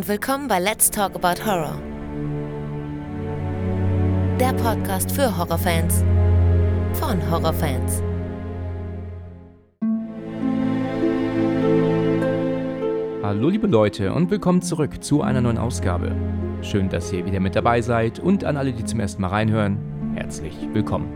[0.00, 1.78] und willkommen bei Let's Talk About Horror.
[4.40, 6.02] Der Podcast für Horrorfans
[6.94, 8.02] von Horrorfans.
[13.22, 16.16] Hallo liebe Leute und willkommen zurück zu einer neuen Ausgabe.
[16.62, 19.76] Schön, dass ihr wieder mit dabei seid und an alle, die zum ersten Mal reinhören,
[20.14, 21.12] herzlich willkommen.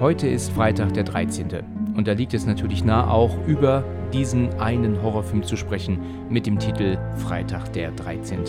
[0.00, 1.94] Heute ist Freitag der 13.
[1.96, 6.58] und da liegt es natürlich nah, auch über diesen einen Horrorfilm zu sprechen mit dem
[6.58, 8.44] Titel Freitag der 13.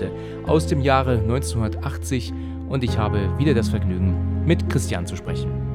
[0.46, 2.34] aus dem Jahre 1980
[2.68, 5.66] und ich habe wieder das Vergnügen, mit Christian zu sprechen.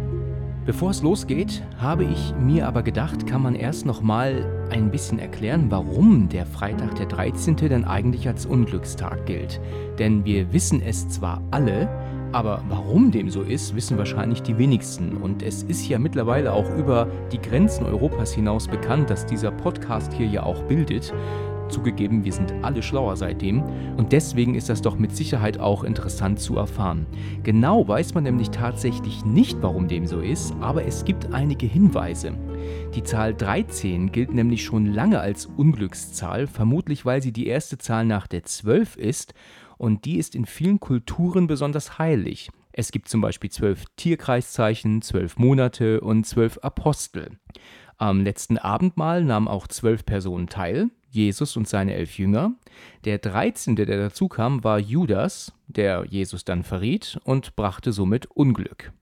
[0.66, 5.18] Bevor es losgeht, habe ich mir aber gedacht, kann man erst noch mal ein bisschen
[5.18, 7.56] erklären, warum der Freitag der 13.
[7.56, 9.60] denn eigentlich als Unglückstag gilt.
[9.98, 11.88] Denn wir wissen es zwar alle,
[12.32, 15.16] aber warum dem so ist, wissen wahrscheinlich die wenigsten.
[15.16, 20.12] Und es ist ja mittlerweile auch über die Grenzen Europas hinaus bekannt, dass dieser Podcast
[20.12, 21.12] hier ja auch bildet.
[21.70, 23.62] Zugegeben, wir sind alle schlauer seitdem
[23.96, 27.06] und deswegen ist das doch mit Sicherheit auch interessant zu erfahren.
[27.44, 32.32] Genau weiß man nämlich tatsächlich nicht, warum dem so ist, aber es gibt einige Hinweise.
[32.94, 38.04] Die Zahl 13 gilt nämlich schon lange als Unglückszahl, vermutlich weil sie die erste Zahl
[38.04, 39.34] nach der 12 ist
[39.80, 42.50] und die ist in vielen Kulturen besonders heilig.
[42.70, 47.38] Es gibt zum Beispiel zwölf Tierkreiszeichen, zwölf Monate und zwölf Apostel.
[47.96, 52.52] Am letzten Abendmahl nahmen auch zwölf Personen teil, Jesus und seine elf Jünger.
[53.06, 58.92] Der dreizehnte, der dazu kam, war Judas, der Jesus dann verriet und brachte somit Unglück.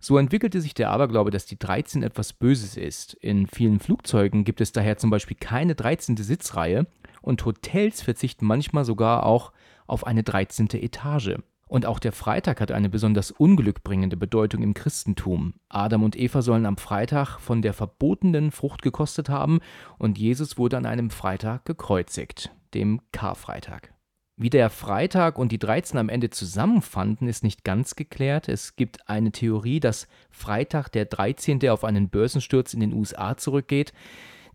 [0.00, 3.14] So entwickelte sich der Aberglaube, dass die 13 etwas Böses ist.
[3.14, 6.16] In vielen Flugzeugen gibt es daher zum Beispiel keine 13.
[6.16, 6.86] Sitzreihe
[7.22, 9.52] und Hotels verzichten manchmal sogar auch
[9.86, 10.68] auf eine 13.
[10.72, 11.36] Etage.
[11.68, 15.54] Und auch der Freitag hat eine besonders unglückbringende Bedeutung im Christentum.
[15.68, 19.58] Adam und Eva sollen am Freitag von der verbotenen Frucht gekostet haben
[19.98, 23.92] und Jesus wurde an einem Freitag gekreuzigt, dem Karfreitag.
[24.38, 28.50] Wie der Freitag und die 13 am Ende zusammenfanden, ist nicht ganz geklärt.
[28.50, 31.68] Es gibt eine Theorie, dass Freitag der 13.
[31.70, 33.94] auf einen Börsensturz in den USA zurückgeht,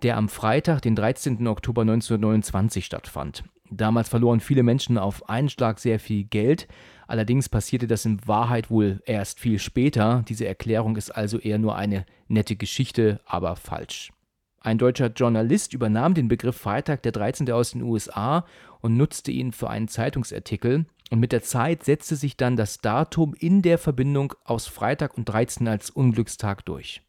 [0.04, 1.48] der am Freitag, den 13.
[1.48, 3.44] Oktober 1929 stattfand.
[3.72, 6.68] Damals verloren viele Menschen auf einen Schlag sehr viel Geld.
[7.08, 10.24] Allerdings passierte das in Wahrheit wohl erst viel später.
[10.28, 14.12] Diese Erklärung ist also eher nur eine nette Geschichte, aber falsch.
[14.60, 17.50] Ein deutscher Journalist übernahm den Begriff Freitag der 13.
[17.52, 18.46] aus den USA
[18.82, 20.86] und nutzte ihn für einen Zeitungsartikel.
[21.10, 25.26] Und mit der Zeit setzte sich dann das Datum in der Verbindung aus Freitag und
[25.26, 27.02] 13 als Unglückstag durch.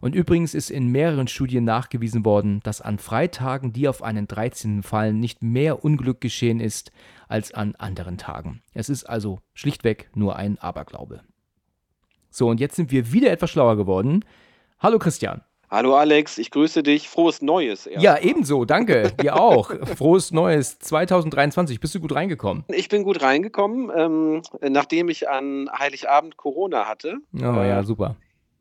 [0.00, 4.82] Und übrigens ist in mehreren Studien nachgewiesen worden, dass an Freitagen, die auf einen 13.
[4.82, 6.92] fallen, nicht mehr Unglück geschehen ist
[7.28, 8.62] als an anderen Tagen.
[8.74, 11.20] Es ist also schlichtweg nur ein Aberglaube.
[12.30, 14.24] So, und jetzt sind wir wieder etwas schlauer geworden.
[14.78, 15.42] Hallo Christian.
[15.70, 17.10] Hallo Alex, ich grüße dich.
[17.10, 17.86] Frohes Neues.
[17.86, 18.02] Erst.
[18.02, 19.12] Ja, ebenso, danke.
[19.20, 19.70] Dir auch.
[19.96, 21.78] Frohes Neues 2023.
[21.78, 22.64] Bist du gut reingekommen?
[22.68, 27.18] Ich bin gut reingekommen, ähm, nachdem ich an Heiligabend Corona hatte.
[27.34, 28.16] Oh ja, super.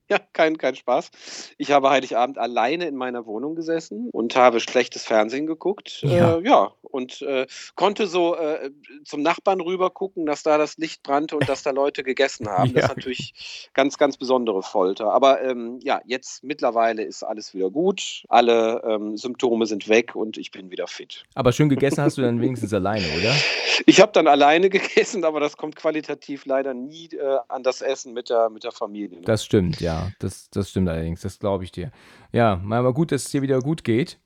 [0.10, 1.12] Ja, kein, kein Spaß.
[1.58, 6.02] Ich habe Heiligabend alleine in meiner Wohnung gesessen und habe schlechtes Fernsehen geguckt.
[6.02, 8.72] Ja, äh, ja und äh, konnte so äh,
[9.06, 12.70] zum Nachbarn rüber gucken, dass da das Licht brannte und dass da Leute gegessen haben.
[12.70, 12.82] Ja.
[12.82, 15.12] Das ist natürlich ganz, ganz besondere Folter.
[15.12, 18.24] Aber ähm, ja, jetzt mittlerweile ist alles wieder gut.
[18.30, 21.26] Alle ähm, Symptome sind weg und ich bin wieder fit.
[21.36, 23.34] Aber schön gegessen hast du dann wenigstens alleine, oder?
[23.86, 28.12] Ich habe dann alleine gegessen, aber das kommt qualitativ leider nie äh, an das Essen
[28.12, 29.20] mit der, mit der Familie.
[29.20, 29.26] Ne?
[29.26, 31.92] Das stimmt, ja das, das stimmt allerdings, das glaube ich dir.
[32.32, 34.20] Ja, aber gut, dass es dir wieder gut geht.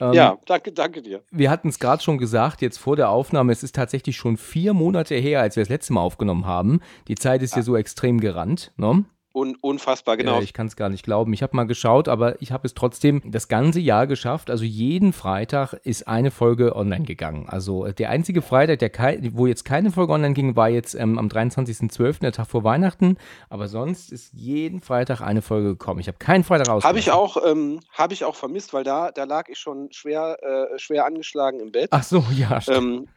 [0.00, 1.22] Ähm, ja, danke, danke dir.
[1.30, 4.74] Wir hatten es gerade schon gesagt, jetzt vor der Aufnahme, es ist tatsächlich schon vier
[4.74, 6.80] Monate her, als wir das letzte Mal aufgenommen haben.
[7.08, 9.04] Die Zeit ist ja, ja so extrem gerannt, ne?
[9.32, 10.40] Un unfassbar, genau.
[10.40, 11.32] Äh, ich kann es gar nicht glauben.
[11.34, 14.50] Ich habe mal geschaut, aber ich habe es trotzdem das ganze Jahr geschafft.
[14.50, 17.46] Also jeden Freitag ist eine Folge online gegangen.
[17.48, 18.90] Also äh, der einzige Freitag, der
[19.32, 23.18] wo jetzt keine Folge online ging, war jetzt ähm, am 23.12., der Tag vor Weihnachten.
[23.50, 26.00] Aber sonst ist jeden Freitag eine Folge gekommen.
[26.00, 26.84] Ich habe keinen Freitag raus.
[26.84, 30.38] Habe ich auch, ähm, habe ich auch vermisst, weil da, da lag ich schon schwer,
[30.42, 31.88] äh, schwer angeschlagen im Bett.
[31.92, 32.60] Ach so, ja.
[32.68, 33.08] Ähm,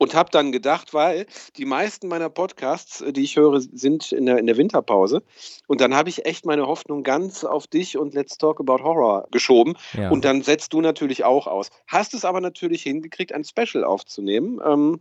[0.00, 1.26] und habe dann gedacht, weil
[1.58, 5.22] die meisten meiner Podcasts, äh, die ich höre, sind in der, in der Winterpause.
[5.66, 9.28] Und dann habe ich echt meine Hoffnung ganz auf dich und Let's Talk About Horror
[9.30, 9.74] geschoben.
[9.92, 10.10] Ja.
[10.10, 11.68] Und dann setzt du natürlich auch aus.
[11.86, 15.00] Hast es aber natürlich hingekriegt, ein Special aufzunehmen, ähm,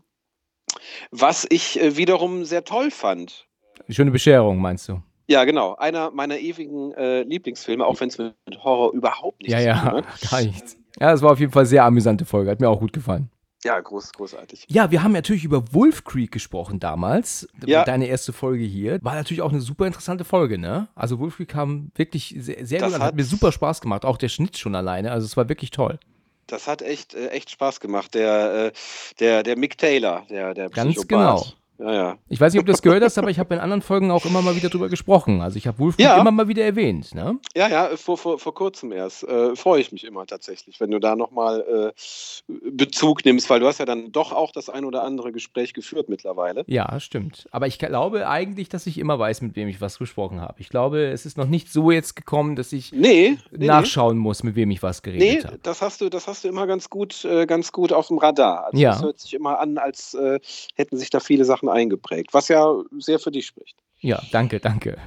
[1.11, 3.47] was ich äh, wiederum sehr toll fand.
[3.87, 5.01] Schöne Bescherung, meinst du?
[5.27, 5.75] Ja, genau.
[5.75, 9.91] Einer meiner ewigen äh, Lieblingsfilme, auch wenn es mit Horror überhaupt nichts ja, ja, tun
[9.91, 10.21] hat.
[10.29, 10.77] Gar nichts.
[10.99, 12.51] Ja, es war auf jeden Fall eine sehr amüsante Folge.
[12.51, 13.31] Hat mir auch gut gefallen.
[13.63, 14.65] Ja, groß, großartig.
[14.69, 17.47] Ja, wir haben natürlich über Wolf Creek gesprochen damals.
[17.65, 17.83] Ja.
[17.83, 18.99] Deine erste Folge hier.
[19.03, 20.87] War natürlich auch eine super interessante Folge, ne?
[20.95, 22.93] Also Wolf Creek kam wirklich sehr, sehr gut an.
[22.93, 24.05] Hat, hat mir super Spaß gemacht.
[24.05, 25.11] Auch der Schnitt schon alleine.
[25.11, 25.99] Also es war wirklich toll.
[26.47, 28.13] Das hat echt, äh, echt Spaß gemacht.
[28.15, 28.71] Der, äh,
[29.19, 31.07] der, der Mick Taylor, der, der Ganz Psychopath.
[31.43, 31.45] genau.
[31.79, 32.17] Ja, ja.
[32.27, 34.25] Ich weiß nicht, ob du das gehört hast, aber ich habe in anderen Folgen auch
[34.25, 35.41] immer mal wieder drüber gesprochen.
[35.41, 36.19] Also ich habe Wolfgang Ja.
[36.21, 37.15] immer mal wieder erwähnt.
[37.15, 37.39] Ne?
[37.55, 39.23] Ja, ja, vor, vor, vor kurzem erst.
[39.23, 43.67] Äh, Freue ich mich immer tatsächlich, wenn du da nochmal äh, Bezug nimmst, weil du
[43.67, 46.63] hast ja dann doch auch das ein oder andere Gespräch geführt mittlerweile.
[46.67, 47.47] Ja, stimmt.
[47.51, 50.55] Aber ich glaube eigentlich, dass ich immer weiß, mit wem ich was gesprochen habe.
[50.59, 54.43] Ich glaube, es ist noch nicht so jetzt gekommen, dass ich Nee, nee, nachschauen muss,
[54.43, 55.11] mit wem ich was nee.
[55.13, 55.59] geredet nee habe.
[55.63, 58.65] das hast du, das hast du immer ganz gut, äh, ganz gut auf dem Radar.
[58.65, 58.91] Also Ja.
[58.91, 60.39] das hört sich immer an, als äh,
[60.75, 63.77] hätten sich da viele Sachen eingeprägt, was ja sehr für dich spricht.
[63.99, 64.97] Ja, danke, danke.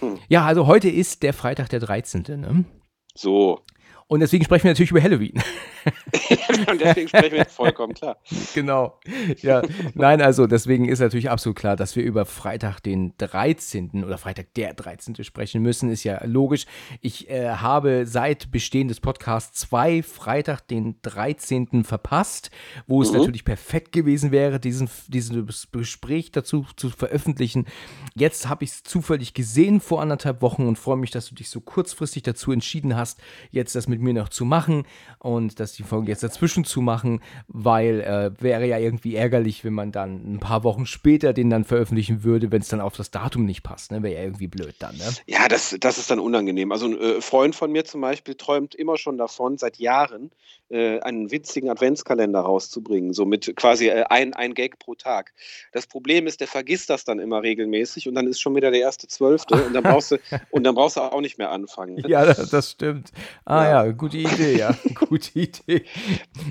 [0.00, 0.18] Hm.
[0.28, 2.24] Ja, also heute ist der Freitag der 13.
[2.28, 2.64] Ne?
[3.14, 3.60] So.
[4.10, 5.40] Und deswegen sprechen wir natürlich über Halloween.
[6.68, 8.16] Und deswegen sprechen wir vollkommen klar.
[8.54, 8.98] genau.
[9.40, 9.62] Ja,
[9.94, 14.02] nein, also deswegen ist natürlich absolut klar, dass wir über Freitag den 13.
[14.04, 15.22] oder Freitag der 13.
[15.22, 16.66] sprechen müssen, ist ja logisch.
[17.00, 21.84] Ich äh, habe seit Bestehen des Podcasts zwei Freitag den 13.
[21.84, 22.50] verpasst,
[22.88, 23.18] wo es Mhm.
[23.18, 27.66] natürlich perfekt gewesen wäre, diesen, dieses Gespräch dazu zu veröffentlichen.
[28.16, 31.48] Jetzt habe ich es zufällig gesehen vor anderthalb Wochen und freue mich, dass du dich
[31.48, 33.20] so kurzfristig dazu entschieden hast,
[33.52, 34.84] jetzt das mit mir noch zu machen
[35.18, 39.74] und dass die Folge jetzt dazwischen zu machen, weil äh, wäre ja irgendwie ärgerlich, wenn
[39.74, 43.10] man dann ein paar Wochen später den dann veröffentlichen würde, wenn es dann auf das
[43.10, 43.90] Datum nicht passt.
[43.92, 44.02] Ne?
[44.02, 44.96] Wäre ja irgendwie blöd dann.
[44.96, 45.04] Ne?
[45.26, 46.72] Ja, das, das ist dann unangenehm.
[46.72, 50.30] Also ein äh, Freund von mir zum Beispiel träumt immer schon davon, seit Jahren
[50.70, 55.32] äh, einen witzigen Adventskalender rauszubringen, so mit quasi äh, ein, ein Gag pro Tag.
[55.72, 58.80] Das Problem ist, der vergisst das dann immer regelmäßig und dann ist schon wieder der
[58.80, 60.16] erste Zwölfte und dann brauchst du
[60.50, 61.98] und dann brauchst du auch nicht mehr anfangen.
[62.06, 63.10] Ja, das, das stimmt.
[63.44, 63.84] Ah ja.
[63.84, 63.89] Ja.
[63.92, 64.74] Gute Idee, ja.
[65.08, 65.84] gute Idee.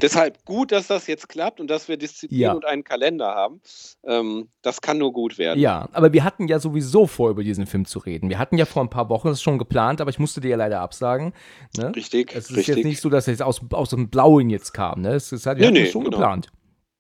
[0.02, 2.54] Deshalb gut, dass das jetzt klappt und dass wir Disziplin Ja.
[2.54, 3.62] und einen Kalender haben.
[4.06, 5.60] Ähm, das kann nur gut werden.
[5.60, 8.30] Ja, aber wir hatten ja sowieso vor, über diesen Film zu reden.
[8.30, 10.58] Wir hatten ja vor ein paar Wochen das schon geplant, aber ich musste dir ja
[10.58, 11.34] leider absagen.
[11.78, 11.96] Ne?
[11.96, 12.76] Richtig, Es ist richtig.
[12.78, 15.02] jetzt nicht so, dass es aus, aus dem Blauen jetzt kam.
[15.02, 15.14] Ne?
[15.14, 16.18] Es ist halt, wir Nee, nee, schon genau.
[16.18, 16.48] geplant.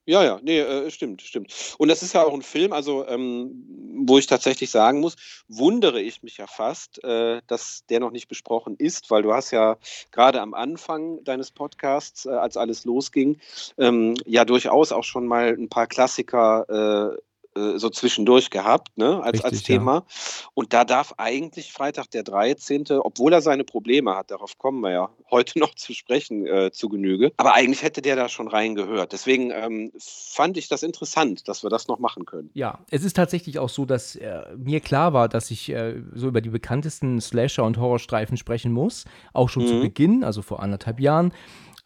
[0.10, 1.54] Ja, ja, nee, äh, stimmt, stimmt.
[1.78, 3.64] Und das ist ja auch ein Film, also ähm,
[4.08, 5.16] wo ich tatsächlich sagen muss,
[5.48, 9.52] wundere ich mich ja fast, äh, dass der noch nicht besprochen ist, weil du hast
[9.52, 9.78] ja
[10.12, 13.38] gerade am Anfang deines Podcasts, äh, als alles losging,
[13.78, 17.16] ähm, ja durchaus auch schon mal ein paar Klassiker
[17.56, 19.80] äh, so zwischendurch gehabt, ne, als, als Richtig, ja.
[19.80, 20.06] Thema.
[20.54, 24.92] Und da darf eigentlich Freitag der 13., obwohl er seine Probleme hat, darauf kommen wir
[24.92, 27.32] ja heute noch zu sprechen, äh, zu Genüge.
[27.38, 29.14] Aber eigentlich hätte der da schon reingehört.
[29.14, 32.52] Deswegen ähm, fand ich das interessant, dass wir das noch machen können.
[32.54, 36.28] Ja, es ist tatsächlich auch so, dass äh, mir klar war, dass ich äh, so
[36.28, 39.06] über die bekanntesten Slasher- und Horrorstreifen sprechen muss.
[39.34, 39.82] Auch schon zu Mhm.
[39.82, 41.34] Beginn, also vor anderthalb Jahren.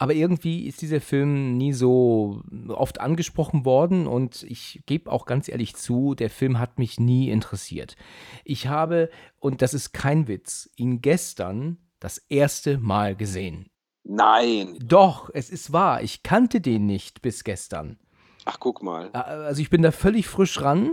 [0.03, 5.47] Aber irgendwie ist dieser Film nie so oft angesprochen worden und ich gebe auch ganz
[5.47, 7.95] ehrlich zu, der Film hat mich nie interessiert.
[8.43, 9.09] Ich habe,
[9.39, 13.69] und das ist kein Witz, ihn gestern das erste Mal gesehen.
[14.03, 14.77] Nein.
[14.83, 17.97] Doch, es ist wahr, ich kannte den nicht bis gestern.
[18.43, 19.09] Ach, guck mal.
[19.13, 20.91] Äh, Also ich bin da völlig frisch ran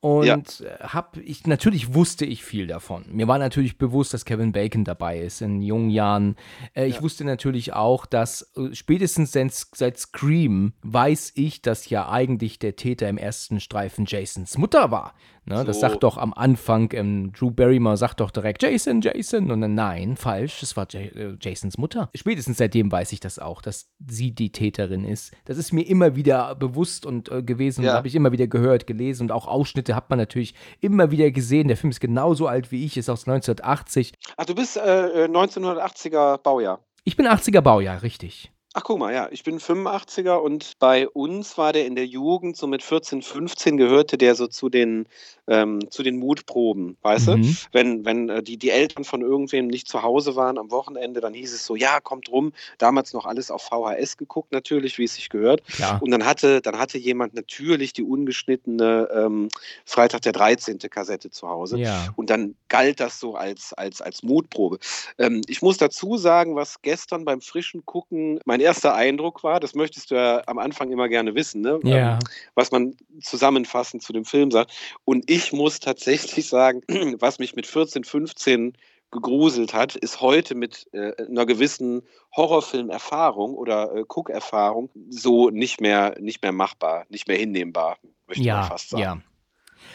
[0.00, 0.66] und Ja.
[0.66, 3.04] äh, hab ich natürlich wusste ich viel davon.
[3.10, 6.36] Mir war natürlich bewusst, dass Kevin Bacon dabei ist in jungen Jahren.
[6.74, 7.02] Äh, ich Ja.
[7.02, 12.76] wusste natürlich auch, dass äh, spätestens seit, seit Scream weiß ich, dass ja eigentlich der
[12.76, 15.14] Täter im ersten Streifen Jasons Mutter war.
[15.50, 15.80] Ne, Das So.
[15.80, 20.16] sagt doch am Anfang ähm, Drew Barrymore sagt doch direkt Jason, Jason und dann nein,
[20.16, 22.08] falsch, es war Ja- äh, Jasons Mutter.
[22.14, 25.32] Spätestens seitdem weiß ich das auch, dass sie die Täterin ist.
[25.44, 27.94] Das ist mir immer wieder bewusst und äh, gewesen, Ja.
[27.94, 31.68] habe ich immer wieder gehört, gelesen und auch Ausschnitte hat man natürlich immer wieder gesehen.
[31.68, 34.12] Der Film ist genauso alt wie ich, ist aus 1980.
[34.36, 36.80] Ach, du bist äh, äh, 1980er Baujahr.
[37.04, 38.52] Ich bin 80er Baujahr, richtig.
[38.72, 42.56] Ach, guck mal, ja, ich bin 85er und bei uns war der in der Jugend,
[42.56, 45.06] so mit 14, 15 gehörte der so zu den,
[45.48, 47.36] ähm, zu den Mutproben, weißt du?
[47.38, 47.56] Mhm.
[47.72, 51.34] Wenn, wenn äh, die, die Eltern von irgendwem nicht zu Hause waren am Wochenende, dann
[51.34, 52.52] hieß es so, ja, kommt rum.
[52.78, 55.64] Damals noch alles auf VHS geguckt, natürlich, wie es sich gehört.
[55.64, 56.00] Klar.
[56.00, 59.48] Und dann hatte, dann hatte jemand natürlich die ungeschnittene ähm,
[59.84, 60.78] Freitag der 13.
[60.78, 61.76] Kassette zu Hause.
[61.76, 62.10] Ja.
[62.14, 64.78] Und dann galt das so als, als, als Mutprobe.
[65.18, 69.74] Ähm, ich muss dazu sagen, was gestern beim frischen Gucken mein erster Eindruck war, das
[69.74, 71.80] möchtest du ja am Anfang immer gerne wissen, ne?
[71.82, 72.14] Ja.
[72.14, 72.18] ähm,
[72.54, 74.72] was man zusammenfassend zu dem Film sagt.
[75.04, 76.82] Und ich muss tatsächlich sagen,
[77.18, 78.76] was mich mit 14, 15
[79.10, 82.02] gegruselt hat, ist heute mit äh, einer gewissen
[82.36, 87.98] Horrorfilmerfahrung oder äh, Guckerfahrung so nicht mehr, nicht mehr machbar, nicht mehr hinnehmbar,
[88.28, 89.02] möchte man Ja, fast sagen.
[89.02, 89.29] ja.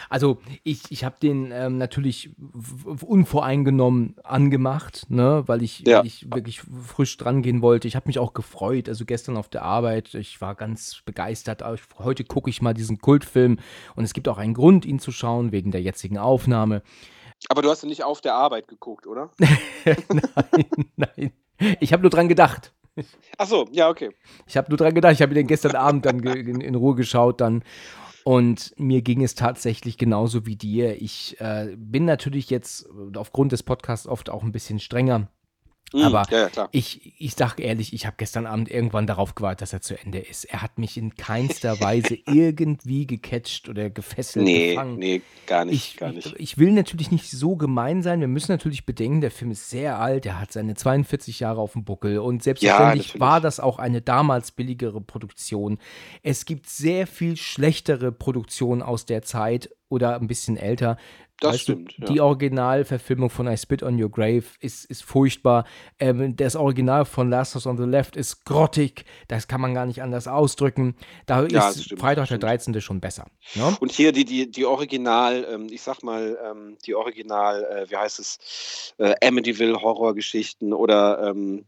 [0.10, 2.30] Also ich, ich habe den ähm, natürlich
[3.02, 6.04] unvoreingenommen angemacht, ne, weil ich, Ja.
[6.04, 7.88] ich wirklich frisch dran gehen wollte.
[7.88, 11.64] Ich habe mich auch gefreut, also gestern auf der Arbeit, ich war ganz begeistert.
[11.74, 13.58] Ich- Heute gucke ich mal diesen Kultfilm
[13.96, 16.82] und es gibt auch einen Grund, ihn zu schauen, wegen der jetzigen Aufnahme.
[17.50, 19.30] Aber du hast ja nicht auf der Arbeit geguckt, oder?
[19.40, 21.32] nein, nein.
[21.80, 22.74] Ich habe nur dran gedacht.
[23.38, 24.10] Ach so, ja, okay.
[24.48, 27.42] Ich habe nur dran gedacht, ich habe den gestern Abend dann in, in, Ruhe geschaut
[27.42, 27.64] dann.
[28.28, 31.00] Und mir ging es tatsächlich genauso wie dir.
[31.00, 35.30] Ich äh, bin natürlich jetzt aufgrund des Podcasts oft auch ein bisschen strenger
[35.94, 39.62] Mhm, Aber ja, ja, ich, ich sage ehrlich, ich habe gestern Abend irgendwann darauf gewartet,
[39.62, 40.46] dass er zu Ende ist.
[40.46, 44.46] Er hat mich in keinster Weise irgendwie gecatcht oder gefesselt.
[44.46, 44.98] Nee, gefangen.
[44.98, 46.28] nee, gar nicht, ich, gar nicht.
[46.28, 48.20] Ich, ich will natürlich nicht so gemein sein.
[48.20, 50.26] Wir müssen natürlich bedenken, der Film ist sehr alt.
[50.26, 52.18] Er hat seine 42 Jahre auf dem Buckel.
[52.18, 55.78] Und selbstverständlich ja, war das auch eine damals billigere Produktion.
[56.24, 60.98] Es gibt sehr viel schlechtere Produktionen aus der Zeit oder ein bisschen älter.
[61.40, 61.96] Das weißt stimmt.
[61.98, 65.66] Du, die Originalverfilmung von I Spit on Your Grave ist, ist furchtbar.
[66.00, 69.06] Ähm, das Original von Last House on the Left ist grottig.
[69.28, 70.96] Das kann man gar nicht anders ausdrücken.
[71.26, 72.80] Da ja, ist stimmt, Freitag der 13.
[72.82, 73.26] schon besser.
[73.56, 73.76] Ne?
[73.80, 77.98] Und hier die, die, die Original, ähm, ich sag mal, ähm, die Original, äh, wie
[77.98, 81.66] heißt es, äh, Amityville Horrorgeschichten oder ähm,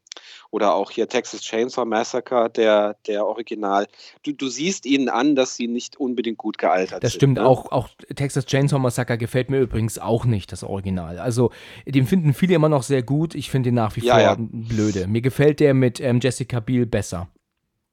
[0.52, 3.88] oder auch hier Texas Chainsaw Massacre, der, der Original.
[4.24, 7.04] Du, du siehst ihnen an, dass sie nicht unbedingt gut gealtert sind.
[7.04, 7.46] Das stimmt, ne?
[7.46, 11.20] auch, auch Texas Chainsaw Massacre gefällt mir übrigens auch nicht, das Original.
[11.20, 11.52] Also,
[11.86, 13.36] den finden viele immer noch sehr gut.
[13.36, 14.36] Ich finde ihn nach wie ja, vor ja.
[14.40, 15.08] blöde.
[15.08, 17.28] Mir gefällt der mit ähm, Jessica Biel besser.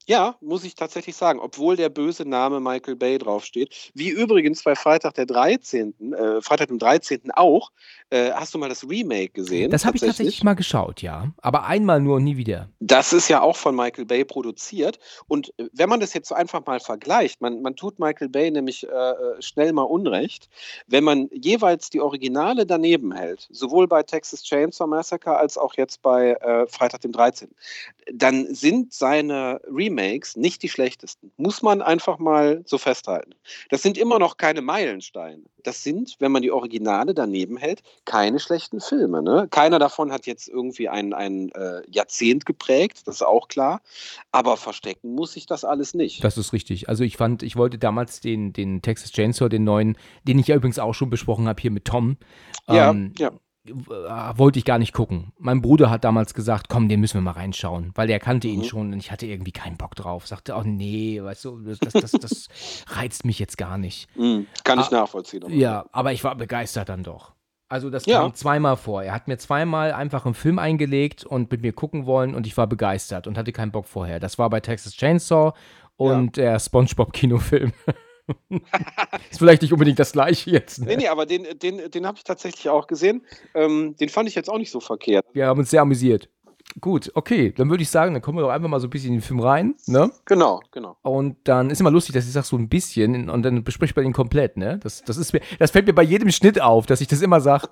[0.06, 3.90] Ja, muss ich tatsächlich sagen, obwohl der böse Name Michael Bay draufsteht.
[3.94, 7.30] Wie übrigens bei Freitag der 13., äh, Freitag dem 13.
[7.32, 7.72] auch.
[8.10, 9.70] Äh, hast du mal das Remake gesehen?
[9.70, 11.32] Das habe ich tatsächlich mal geschaut, ja.
[11.38, 12.68] Aber einmal nur und nie wieder.
[12.80, 14.98] Das ist ja auch von Michael Bay produziert.
[15.26, 18.50] Und äh, wenn man das jetzt so einfach mal vergleicht, man, man tut Michael Bay
[18.50, 20.50] nämlich äh, äh, schnell mal Unrecht,
[20.86, 26.02] wenn man jeweils die Originale daneben hält, sowohl bei Texas Chainsaw Massacre als auch jetzt
[26.02, 27.48] bei äh, Freitag dem 13.,
[28.12, 31.30] dann sind seine Remakes Remakes nicht die schlechtesten.
[31.36, 33.34] Muss man einfach mal so festhalten.
[33.70, 35.42] Das sind immer noch keine Meilensteine.
[35.62, 39.22] Das sind, wenn man die Originale daneben hält, keine schlechten Filme.
[39.22, 39.48] Ne?
[39.50, 43.80] Keiner davon hat jetzt irgendwie ein, ein äh, Jahrzehnt geprägt, das ist auch klar.
[44.30, 46.22] Aber verstecken muss ich das alles nicht.
[46.22, 46.88] Das ist richtig.
[46.88, 50.56] Also ich fand, ich wollte damals den, den Texas Chainsaw, den neuen, den ich ja
[50.56, 52.18] übrigens auch schon besprochen habe hier mit Tom.
[52.68, 53.32] Ja, ähm, ja äh,
[53.66, 55.32] wollte ich gar nicht gucken.
[55.38, 58.60] Mein Bruder hat damals gesagt, komm, den müssen wir mal reinschauen, weil der kannte ihn
[58.60, 58.64] mhm.
[58.64, 60.26] schon und ich hatte irgendwie keinen Bock drauf.
[60.26, 62.48] Sagte, oh nee, weißt du, das, das, das
[62.88, 64.08] reizt mich jetzt gar nicht.
[64.16, 64.46] Mhm.
[64.64, 65.44] Kann ich ah, nachvollziehen.
[65.48, 67.32] Ja, aber ich war begeistert dann doch.
[67.70, 68.20] Also das ja.
[68.20, 69.02] kam zweimal vor.
[69.02, 72.56] Er hat mir zweimal einfach einen Film eingelegt und mit mir gucken wollen und ich
[72.56, 74.20] war begeistert und hatte keinen Bock vorher.
[74.20, 75.54] Das war bei Texas Chainsaw
[75.96, 76.44] und ja.
[76.44, 77.72] der SpongeBob-Kinofilm.
[79.30, 80.80] ist vielleicht nicht unbedingt das gleiche jetzt.
[80.80, 80.86] Ne?
[80.86, 83.22] Nee, nee, aber den, den, den habe ich tatsächlich auch gesehen.
[83.54, 85.26] Ähm, den fand ich jetzt auch nicht so verkehrt.
[85.32, 86.28] Wir haben uns sehr amüsiert.
[86.80, 89.10] Gut, okay, dann würde ich sagen, dann kommen wir doch einfach mal so ein bisschen
[89.10, 90.10] in den Film rein, ne?
[90.24, 90.96] Genau, genau.
[91.02, 94.04] Und dann ist immer lustig, dass ich sage so ein bisschen und dann bespricht man
[94.04, 94.78] ihn komplett, ne?
[94.82, 97.40] Das, das, ist mir, das fällt mir bei jedem Schnitt auf, dass ich das immer
[97.40, 97.68] sage.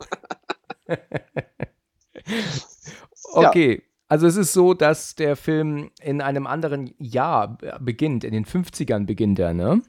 [3.33, 3.75] okay.
[3.75, 3.89] Ja.
[4.09, 9.07] Also es ist so, dass der Film in einem anderen Jahr beginnt, in den 50ern
[9.07, 9.81] beginnt er, ne?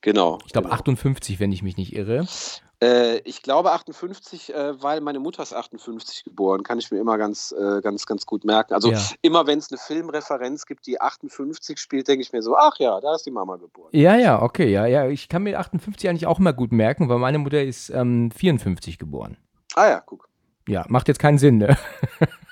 [0.00, 0.38] Genau.
[0.46, 0.76] Ich glaube genau.
[0.76, 2.26] 58, wenn ich mich nicht irre.
[2.80, 7.18] Äh, ich glaube 58, äh, weil meine Mutter ist 58 geboren, kann ich mir immer
[7.18, 8.74] ganz, äh, ganz, ganz gut merken.
[8.74, 9.00] Also ja.
[9.20, 13.00] immer wenn es eine Filmreferenz gibt, die 58 spielt, denke ich mir so, ach ja,
[13.00, 13.90] da ist die Mama geboren.
[13.92, 15.08] Ja, ja, okay, ja, ja.
[15.08, 18.98] Ich kann mir 58 eigentlich auch immer gut merken, weil meine Mutter ist ähm, 54
[18.98, 19.36] geboren.
[19.74, 20.28] Ah ja, guck.
[20.68, 21.76] Ja, macht jetzt keinen Sinn, ne?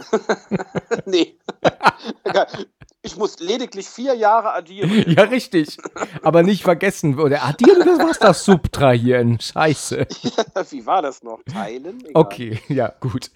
[1.05, 1.39] nee.
[3.07, 4.91] Ich muss lediglich vier Jahre addieren.
[5.07, 5.77] Ja, richtig.
[6.23, 9.39] Aber nicht vergessen, oder addieren oder was das Subtrahieren?
[9.39, 10.07] Scheiße.
[10.71, 11.39] Wie war das noch?
[11.45, 12.01] Teilen?
[12.01, 12.11] Egal.
[12.15, 13.31] Okay, ja, gut.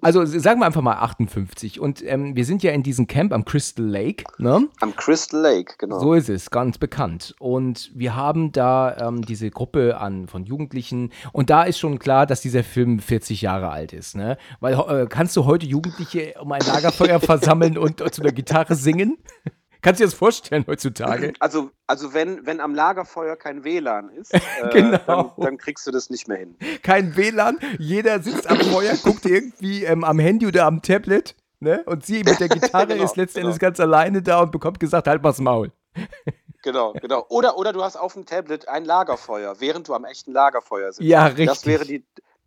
[0.00, 1.80] Also sagen wir einfach mal 58.
[1.80, 4.68] Und ähm, wir sind ja in diesem Camp am Crystal Lake, ne?
[4.80, 5.98] Am Crystal Lake, genau.
[5.98, 7.34] So ist es, ganz bekannt.
[7.40, 11.10] Und wir haben da ähm, diese Gruppe an, von Jugendlichen.
[11.32, 14.38] Und da ist schon klar, dass dieser Film 40 Jahre alt ist, ne?
[14.60, 18.76] Weil äh, kannst du heute Jugendliche um ein Lagerfeuer versammeln und, und zu der Gitarre
[18.84, 19.18] singen?
[19.84, 21.34] Kannst du dir das vorstellen heutzutage?
[21.40, 24.40] Also, also wenn, wenn am Lagerfeuer kein WLAN ist, äh,
[24.72, 24.98] genau.
[25.06, 26.56] dann, dann, kriegst du das nicht mehr hin.
[26.82, 31.82] Kein WLAN, jeder sitzt am Feuer, guckt irgendwie ähm, am Handy oder am Tablet, ne?
[31.84, 33.68] Und sie mit der Gitarre genau, ist letztendlich genau.
[33.68, 35.70] ganz alleine da und bekommt gesagt, halt mal's Maul.
[36.62, 37.26] Genau, genau.
[37.28, 41.06] Oder, oder du hast auf dem Tablet ein Lagerfeuer, während du am echten Lagerfeuer sitzt.
[41.06, 41.46] Ja, richtig.
[41.46, 42.02] Das wäre die,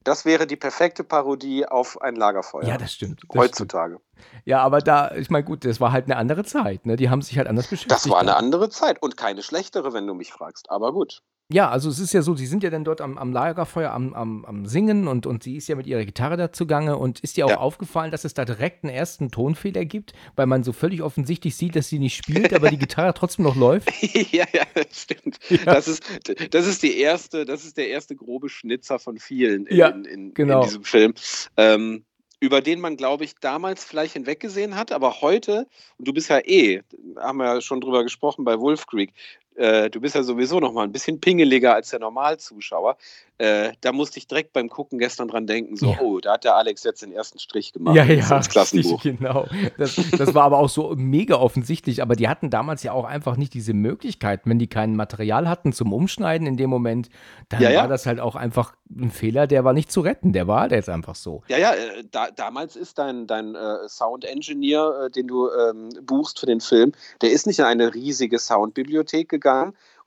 [0.08, 2.64] das wäre die perfekte Parodie auf ein Lagerfeuer.
[2.64, 3.22] Ja, das stimmt.
[3.28, 3.96] Das heutzutage.
[3.96, 4.42] Stimmt.
[4.46, 6.96] Ja, aber da, ich meine, gut, das war halt eine andere Zeit, ne?
[6.96, 7.92] Die haben sich halt anders beschäftigt.
[7.92, 10.72] Das war eine andere Zeit und keine schlechtere, wenn du mich fragst.
[10.72, 11.24] Aber gut.
[11.50, 14.13] Ja, also es ist ja so, sie sind ja dann dort am, am Lagerfeuer am,
[14.13, 17.38] am, am, Singen und, und sie ist ja mit ihrer Gitarre da zugange und ist
[17.38, 17.58] dir auch ja.
[17.58, 21.77] aufgefallen, dass es da direkt einen ersten Tonfehler gibt, weil man so völlig offensichtlich sieht,
[21.77, 23.89] dass sie nicht spielt, aber die Gitarre trotzdem noch läuft?
[24.32, 25.39] ja, ja, stimmt.
[25.50, 25.63] Ja.
[25.63, 26.04] Das, ist,
[26.51, 30.04] das ist die erste, das ist der erste grobe Schnitzer von vielen in, ja, in,
[30.04, 30.60] in, genau.
[30.60, 31.13] in diesem Film.
[31.56, 32.04] Ähm,
[32.39, 36.39] über den man, glaube ich, damals vielleicht hinweggesehen hat, aber heute, und du bist ja
[36.39, 36.82] eh,
[37.18, 39.13] haben wir ja schon drüber gesprochen bei Wolf Creek,
[39.58, 42.98] äh, du bist ja sowieso noch mal ein bisschen pingeliger als der Normalzuschauer.
[43.40, 46.00] Äh, da musste ich direkt beim Gucken gestern dran denken, so, ja.
[46.00, 47.96] oh, da hat der Alex jetzt den ersten Strich gemacht.
[47.96, 49.04] Ja, ja, Klassenbuch.
[49.08, 49.46] Genau.
[49.78, 53.38] Das, das war aber auch so mega offensichtlich, aber die hatten damals ja auch einfach
[53.38, 57.10] nicht diese Möglichkeit, wenn die kein Material hatten zum Umschneiden in dem Moment,
[57.50, 57.82] dann ja, ja.
[57.82, 60.72] war das halt auch einfach ein Fehler, der war nicht zu retten, der war halt
[60.72, 61.44] jetzt einfach so.
[61.48, 65.90] Ja, ja, äh, da, damals ist dein, dein äh, Sound Engineer, äh, den du ähm,
[66.02, 69.47] buchst für den Film, der ist nicht in eine riesige Soundbibliothek gegangen,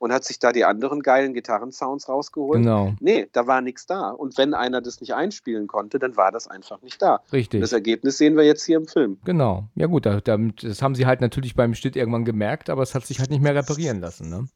[0.01, 2.61] und hat sich da die anderen geilen Gitarrensounds rausgeholt.
[2.61, 2.93] Genau.
[2.99, 4.09] Nee, da war nichts da.
[4.09, 7.21] Und wenn einer das nicht einspielen konnte, dann war das einfach nicht da.
[7.31, 7.59] Richtig.
[7.59, 9.19] Und das Ergebnis sehen wir jetzt hier im Film.
[9.25, 9.65] Genau.
[9.75, 13.05] Ja gut, da, das haben sie halt natürlich beim Schnitt irgendwann gemerkt, aber es hat
[13.05, 14.29] sich halt nicht mehr reparieren lassen.
[14.29, 14.47] Ne?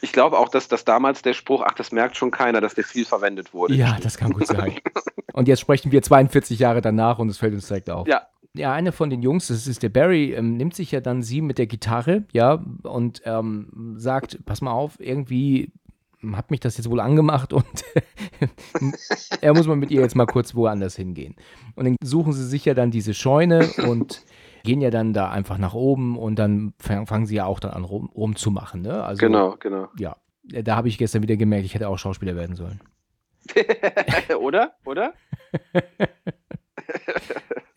[0.00, 2.84] Ich glaube auch, dass, dass damals der Spruch, ach, das merkt schon keiner, dass der
[2.84, 3.74] viel verwendet wurde.
[3.74, 4.74] Ja, das kann gut sein.
[5.32, 8.06] und jetzt sprechen wir 42 Jahre danach und es fällt uns direkt auf.
[8.08, 11.22] Ja, ja, einer von den Jungs, das ist der Barry, ähm, nimmt sich ja dann
[11.22, 15.72] sie mit der Gitarre, ja, und ähm, sagt, pass mal auf, irgendwie
[16.32, 17.64] hat mich das jetzt wohl angemacht und
[19.40, 21.36] er muss mal mit ihr jetzt mal kurz woanders hingehen.
[21.76, 24.24] Und dann suchen sie sich ja dann diese Scheune und
[24.64, 27.84] gehen ja dann da einfach nach oben und dann fangen sie ja auch dann an
[27.84, 28.82] rum, rumzumachen.
[28.82, 29.04] Ne?
[29.04, 29.88] Also, genau, genau.
[29.96, 32.80] Ja, da habe ich gestern wieder gemerkt, ich hätte auch Schauspieler werden sollen.
[34.40, 34.72] oder?
[34.84, 35.14] Oder?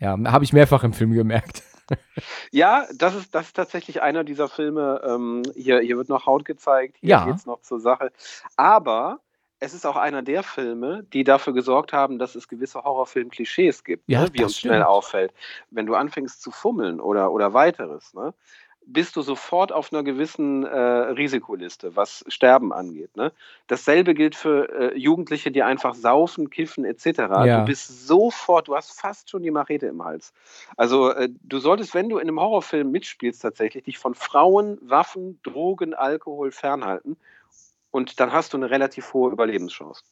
[0.02, 1.64] Ja, habe ich mehrfach im Film gemerkt.
[2.52, 5.02] Ja, das ist, das ist tatsächlich einer dieser Filme.
[5.06, 7.26] Ähm, hier, hier wird noch Haut gezeigt, hier ja.
[7.26, 8.14] geht es noch zur Sache.
[8.56, 9.20] Aber
[9.60, 14.10] es ist auch einer der Filme, die dafür gesorgt haben, dass es gewisse Horrorfilm-Klischees gibt,
[14.10, 14.72] ja, ne, wie uns stimmt.
[14.72, 15.34] schnell auffällt.
[15.70, 18.34] Wenn du anfängst zu fummeln oder, oder weiteres, ne,
[18.86, 23.16] bist du sofort auf einer gewissen äh, Risikoliste, was Sterben angeht.
[23.16, 23.32] Ne?
[23.68, 27.06] Dasselbe gilt für äh, Jugendliche, die einfach saufen, kiffen etc.
[27.06, 27.60] Ja.
[27.60, 30.34] Du bist sofort, du hast fast schon die Machete im Hals.
[30.78, 35.40] Also äh, du solltest, wenn du in einem Horrorfilm mitspielst, tatsächlich dich von Frauen, Waffen,
[35.44, 37.18] Drogen, Alkohol fernhalten.
[37.92, 40.04] Und dann hast du eine relativ hohe Überlebenschance.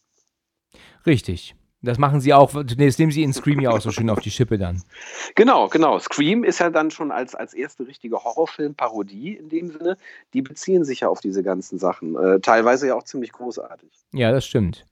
[1.05, 1.55] Richtig.
[1.81, 4.31] Das machen sie auch, das nehmen sie in Scream ja auch so schön auf die
[4.31, 4.83] Schippe dann.
[5.35, 5.97] Genau, genau.
[5.99, 9.97] Scream ist ja dann schon als, als erste richtige Horrorfilm-Parodie in dem Sinne.
[10.33, 12.17] Die beziehen sich ja auf diese ganzen Sachen.
[12.17, 13.89] Äh, teilweise ja auch ziemlich großartig.
[14.11, 14.85] Ja, das stimmt.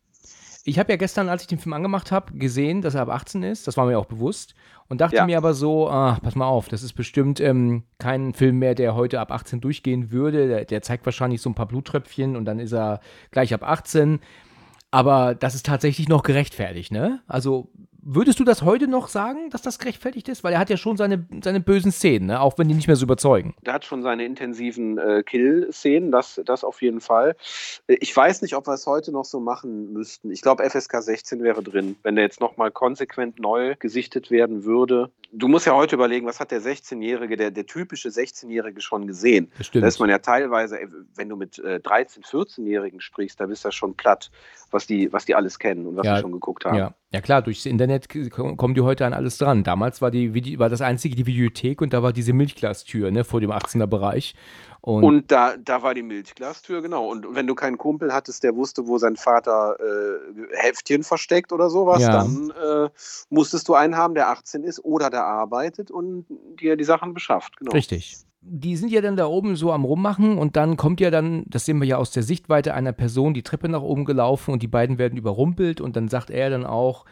[0.63, 3.41] Ich habe ja gestern, als ich den Film angemacht habe, gesehen, dass er ab 18
[3.43, 3.67] ist.
[3.67, 4.53] Das war mir auch bewusst.
[4.89, 5.25] Und dachte ja.
[5.25, 8.95] mir aber so, ah, pass mal auf, das ist bestimmt ähm, kein Film mehr, der
[8.95, 10.47] heute ab 18 durchgehen würde.
[10.47, 14.19] Der, der zeigt wahrscheinlich so ein paar Bluttröpfchen und dann ist er gleich ab 18.
[14.91, 17.21] Aber das ist tatsächlich noch gerechtfertigt, ne?
[17.27, 17.69] Also
[18.09, 20.41] Würdest du das heute noch sagen, dass das gerechtfertigt ist?
[20.41, 22.39] Weil er hat ja schon seine, seine bösen Szenen, ne?
[22.39, 23.53] auch wenn die nicht mehr so überzeugen.
[23.65, 27.35] Er hat schon seine intensiven äh, Kill-Szenen, das, das auf jeden Fall.
[27.87, 30.31] Ich weiß nicht, ob wir es heute noch so machen müssten.
[30.31, 35.11] Ich glaube, FSK 16 wäre drin, wenn der jetzt nochmal konsequent neu gesichtet werden würde.
[35.33, 39.51] Du musst ja heute überlegen, was hat der 16-Jährige, der, der typische 16-Jährige schon gesehen?
[39.57, 39.83] Das stimmt.
[39.83, 40.79] Da ist man ja teilweise,
[41.15, 44.31] wenn du mit äh, 13-, 14-Jährigen sprichst, da bist du ja schon platt,
[44.71, 46.77] was die, was die alles kennen und was ja, die schon geguckt haben.
[46.77, 46.93] Ja.
[47.13, 49.63] Ja klar, durchs Internet kommen die heute an alles dran.
[49.63, 53.39] Damals war, die, war das einzige die Videothek und da war diese Milchglastür ne, vor
[53.39, 54.35] dem 18er Bereich.
[54.81, 57.09] Und, und, da, da war die Milchglastür, genau.
[57.09, 61.69] Und wenn du keinen Kumpel hattest, der wusste, wo sein Vater äh, Heftchen versteckt oder
[61.69, 62.09] sowas, ja.
[62.09, 62.89] dann äh,
[63.29, 66.25] musstest du einen haben, der 18 ist oder der arbeitet und
[66.59, 67.55] dir die Sachen beschafft.
[67.55, 67.71] Genau.
[67.71, 71.43] Richtig die sind ja dann da oben so am Rummachen und dann kommt ja dann,
[71.47, 74.63] das sehen wir ja aus der Sichtweite einer Person, die Treppe nach oben gelaufen und
[74.63, 77.05] die beiden werden überrumpelt und dann sagt er dann auch,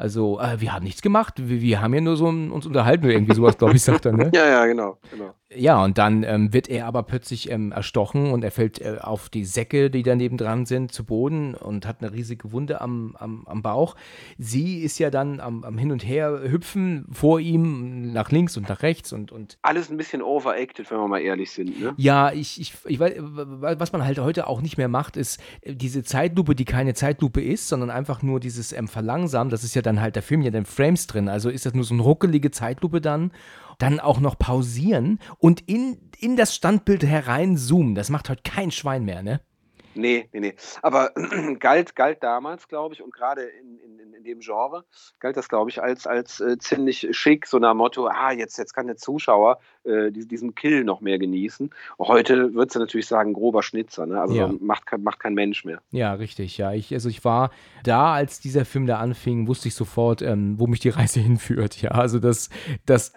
[0.00, 3.12] also, äh, wir haben nichts gemacht, wir, wir haben ja nur so uns unterhalten oder
[3.12, 4.30] irgendwie sowas, glaube ich, sagt er, ne?
[4.34, 5.34] ja, ja, genau, genau.
[5.52, 9.28] Ja, und dann ähm, wird er aber plötzlich ähm, erstochen und er fällt äh, auf
[9.28, 13.44] die Säcke, die daneben dran sind, zu Boden und hat eine riesige Wunde am, am,
[13.46, 13.96] am Bauch.
[14.38, 18.68] Sie ist ja dann am, am Hin und Her hüpfen vor ihm, nach links und
[18.68, 19.32] nach rechts und.
[19.32, 21.94] und Alles ein bisschen overacted, wenn wir mal ehrlich sind, ne?
[21.96, 25.74] Ja, ich, ich, ich weiß, was man halt heute auch nicht mehr macht, ist äh,
[25.74, 29.50] diese Zeitlupe, die keine Zeitlupe ist, sondern einfach nur dieses ähm, Verlangsamen.
[29.50, 31.30] Das ist ja dann halt der Film ja dann Frames drin.
[31.30, 33.32] Also ist das nur so eine ruckelige Zeitlupe dann
[33.80, 37.94] dann auch noch pausieren und in, in das Standbild hereinzoomen.
[37.94, 39.40] Das macht heute kein Schwein mehr, ne?
[39.94, 40.54] Nee, nee, nee.
[40.82, 41.12] Aber
[41.58, 44.84] galt, galt damals, glaube ich, und gerade in, in, in dem Genre,
[45.18, 48.74] galt das, glaube ich, als, als äh, ziemlich schick, so nach Motto, ah, jetzt, jetzt
[48.74, 51.70] kann der Zuschauer äh, diesen Kill noch mehr genießen.
[51.98, 54.20] Heute würdest du natürlich sagen, grober Schnitzer, ne?
[54.20, 54.54] Also ja.
[54.60, 55.80] macht, macht kein Mensch mehr.
[55.90, 56.72] Ja, richtig, ja.
[56.72, 57.50] Ich, also ich war
[57.84, 61.80] da, als dieser Film da anfing, wusste ich sofort, ähm, wo mich die Reise hinführt.
[61.80, 62.50] Ja, also das,
[62.86, 63.12] das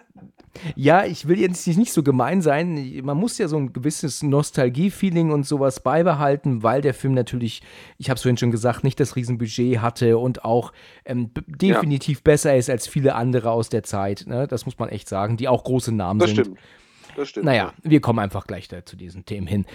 [0.76, 3.00] Ja, ich will jetzt nicht so gemein sein.
[3.02, 7.62] Man muss ja so ein gewisses Nostalgie-Feeling und sowas beibehalten, weil der Film natürlich,
[7.98, 10.72] ich habe es vorhin schon gesagt, nicht das Riesenbudget hatte und auch
[11.04, 12.22] ähm, definitiv ja.
[12.24, 14.24] besser ist als viele andere aus der Zeit.
[14.26, 14.46] Ne?
[14.46, 16.53] Das muss man echt sagen, die auch große Namen das sind.
[16.56, 17.18] Stimmt.
[17.18, 17.46] Das stimmt.
[17.46, 19.66] Naja, wir kommen einfach gleich da zu diesen Themen hin.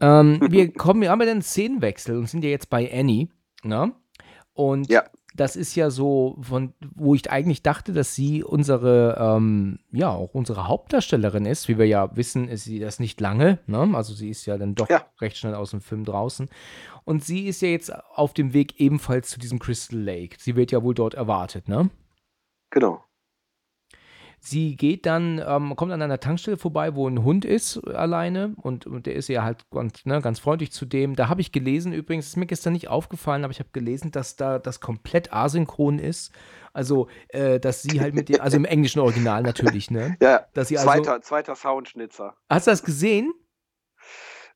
[0.00, 3.28] Ähm, wir kommen, wir haben ja den Szenenwechsel und sind ja jetzt bei Annie.
[3.62, 3.92] Ne?
[4.52, 5.04] Und ja
[5.36, 10.34] das ist ja so, von, wo ich eigentlich dachte, dass sie unsere, ähm, ja, auch
[10.34, 11.68] unsere Hauptdarstellerin ist.
[11.68, 13.58] Wie wir ja wissen, ist sie das nicht lange.
[13.66, 13.90] Ne?
[13.92, 15.04] Also sie ist ja dann doch ja.
[15.20, 16.48] recht schnell aus dem Film draußen.
[17.04, 20.36] Und sie ist ja jetzt auf dem Weg ebenfalls zu diesem Crystal Lake.
[20.38, 21.90] Sie wird ja wohl dort erwartet, ne?
[22.70, 23.04] Genau.
[24.46, 28.86] Sie geht dann, ähm, kommt an einer Tankstelle vorbei, wo ein Hund ist alleine und,
[28.86, 31.16] und der ist ja halt ganz, ne, ganz freundlich zu dem.
[31.16, 34.36] Da habe ich gelesen, übrigens, ist mir gestern nicht aufgefallen, aber ich habe gelesen, dass
[34.36, 36.32] da das komplett asynchron ist.
[36.72, 40.16] Also, äh, dass sie halt mit dem, also im englischen Original natürlich, ne?
[40.22, 42.36] Ja, dass sie also, zweiter, zweiter Soundschnitzer.
[42.48, 43.34] Hast du das gesehen?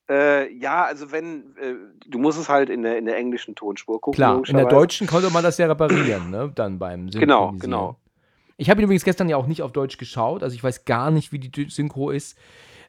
[0.09, 1.75] Äh, ja, also wenn, äh,
[2.07, 4.15] du musst es halt in der, in der englischen Tonspur gucken.
[4.15, 6.53] Klar, in der deutschen konnte man das ja reparieren, ne?
[6.55, 7.97] Dann beim Genau, genau.
[8.61, 11.11] Ich habe ihn übrigens gestern ja auch nicht auf Deutsch geschaut, also ich weiß gar
[11.11, 12.37] nicht, wie die Synchro ist.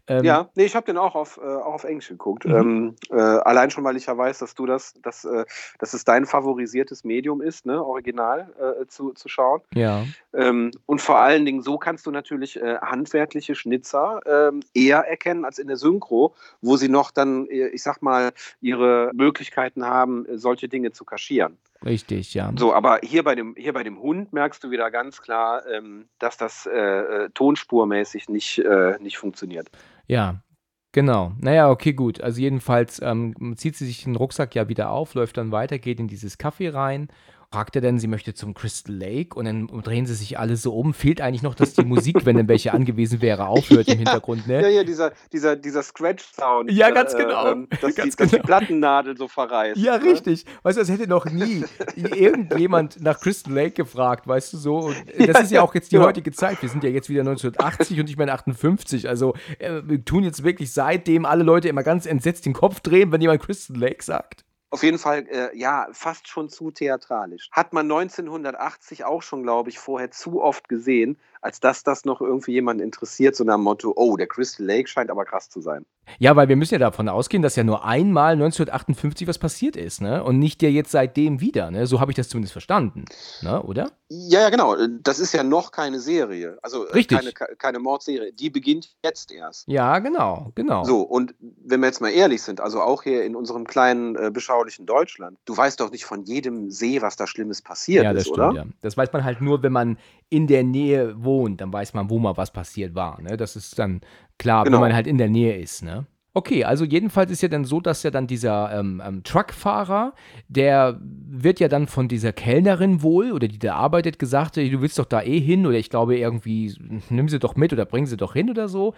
[0.05, 2.43] Ähm, ja, nee, ich habe den auch auf, äh, auch auf Englisch geguckt.
[2.43, 2.55] Mhm.
[2.55, 5.45] Ähm, äh, allein schon, weil ich ja weiß, dass du das, dass, äh,
[5.79, 9.61] dass es dein favorisiertes Medium ist, ne, original äh, zu, zu schauen.
[9.73, 10.03] Ja.
[10.33, 15.45] Ähm, und vor allen Dingen, so kannst du natürlich äh, handwerkliche Schnitzer ähm, eher erkennen
[15.45, 20.25] als in der Synchro, wo sie noch dann, äh, ich sag mal, ihre Möglichkeiten haben,
[20.33, 21.57] solche Dinge zu kaschieren.
[21.83, 22.51] Richtig, ja.
[22.55, 26.09] So, aber hier bei dem, hier bei dem Hund merkst du wieder ganz klar, ähm,
[26.19, 29.69] dass das äh, äh, tonspurmäßig nicht, äh, nicht funktioniert.
[30.05, 30.43] Ja,
[30.91, 31.33] genau.
[31.39, 32.21] Naja, okay, gut.
[32.21, 35.99] Also jedenfalls ähm, zieht sie sich den Rucksack ja wieder auf, läuft dann weiter, geht
[35.99, 37.07] in dieses Café rein
[37.51, 40.73] fragt er denn, sie möchte zum Crystal Lake und dann drehen sie sich alle so
[40.73, 40.93] um.
[40.93, 44.61] Fehlt eigentlich noch, dass die Musik, wenn denn welche angewiesen wäre, aufhört im Hintergrund, ne?
[44.61, 46.71] Ja, ja, dieser, dieser, dieser Scratch-Sound.
[46.71, 47.51] Ja, ganz äh, genau.
[47.51, 48.15] Äh, dass, ganz die, genau.
[48.17, 49.77] dass die Plattennadel so verreißt.
[49.77, 50.05] Ja, ne?
[50.05, 50.45] richtig.
[50.63, 54.77] Weißt du, es hätte noch nie irgendjemand nach Crystal Lake gefragt, weißt du so.
[54.77, 56.03] Und das ja, ist ja auch jetzt die ja.
[56.03, 56.61] heutige Zeit.
[56.61, 59.09] Wir sind ja jetzt wieder 1980 und ich meine 58.
[59.09, 63.11] Also äh, wir tun jetzt wirklich seitdem alle Leute immer ganz entsetzt den Kopf drehen,
[63.11, 64.45] wenn jemand Crystal Lake sagt.
[64.73, 67.49] Auf jeden Fall, äh, ja, fast schon zu theatralisch.
[67.51, 72.21] Hat man 1980 auch schon, glaube ich, vorher zu oft gesehen, als dass das noch
[72.21, 75.61] irgendwie jemanden interessiert, so nach dem Motto, oh, der Crystal Lake scheint aber krass zu
[75.61, 75.85] sein.
[76.19, 80.01] Ja, weil wir müssen ja davon ausgehen, dass ja nur einmal 1958 was passiert ist,
[80.01, 80.23] ne?
[80.23, 81.87] Und nicht ja jetzt seitdem wieder, ne?
[81.87, 83.05] So habe ich das zumindest verstanden,
[83.41, 83.61] ne?
[83.63, 83.91] Oder?
[84.09, 84.75] Ja, ja, genau.
[85.01, 86.57] Das ist ja noch keine Serie.
[86.61, 87.17] Also äh, Richtig.
[87.17, 88.33] Keine, keine Mordserie.
[88.33, 89.67] Die beginnt jetzt erst.
[89.67, 90.83] Ja, genau, genau.
[90.83, 94.31] So, und wenn wir jetzt mal ehrlich sind, also auch hier in unserem kleinen, äh,
[94.31, 98.23] beschaulichen Deutschland, du weißt doch nicht von jedem See, was da Schlimmes passiert ja, das
[98.23, 98.53] ist, stimmt, oder?
[98.53, 98.65] Ja.
[98.81, 99.97] Das weiß man halt nur, wenn man
[100.31, 103.21] in der Nähe wohnt, dann weiß man, wo mal was passiert war.
[103.21, 103.37] Ne?
[103.37, 104.01] Das ist dann
[104.39, 104.77] klar, genau.
[104.77, 105.83] wenn man halt in der Nähe ist.
[105.83, 106.07] Ne?
[106.33, 110.13] Okay, also jedenfalls ist ja dann so, dass ja dann dieser ähm, ähm, Truckfahrer,
[110.47, 114.97] der wird ja dann von dieser Kellnerin wohl, oder die da arbeitet, gesagt, du willst
[114.97, 116.73] doch da eh hin, oder ich glaube irgendwie,
[117.09, 118.93] nimm sie doch mit oder bring sie doch hin oder so.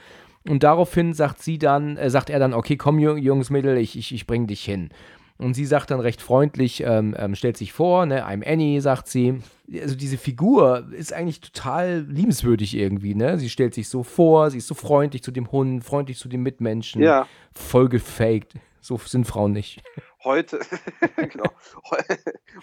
[0.48, 4.14] Und daraufhin sagt sie dann, äh, sagt er dann, okay, komm, Jungs, Mädel, ich, ich,
[4.14, 4.90] ich bring dich hin.
[5.38, 9.08] Und sie sagt dann recht freundlich, ähm, ähm, stellt sich vor, ne, I'm Annie, sagt
[9.08, 9.42] sie.
[9.82, 13.38] Also diese Figur ist eigentlich total liebenswürdig irgendwie, ne?
[13.40, 16.44] Sie stellt sich so vor, sie ist so freundlich zu dem Hund, freundlich zu den
[16.44, 17.02] Mitmenschen.
[17.02, 17.28] Ja.
[17.54, 18.54] Voll gefaked.
[18.84, 19.82] So sind Frauen nicht.
[20.26, 20.60] Heute,
[21.16, 21.50] genau.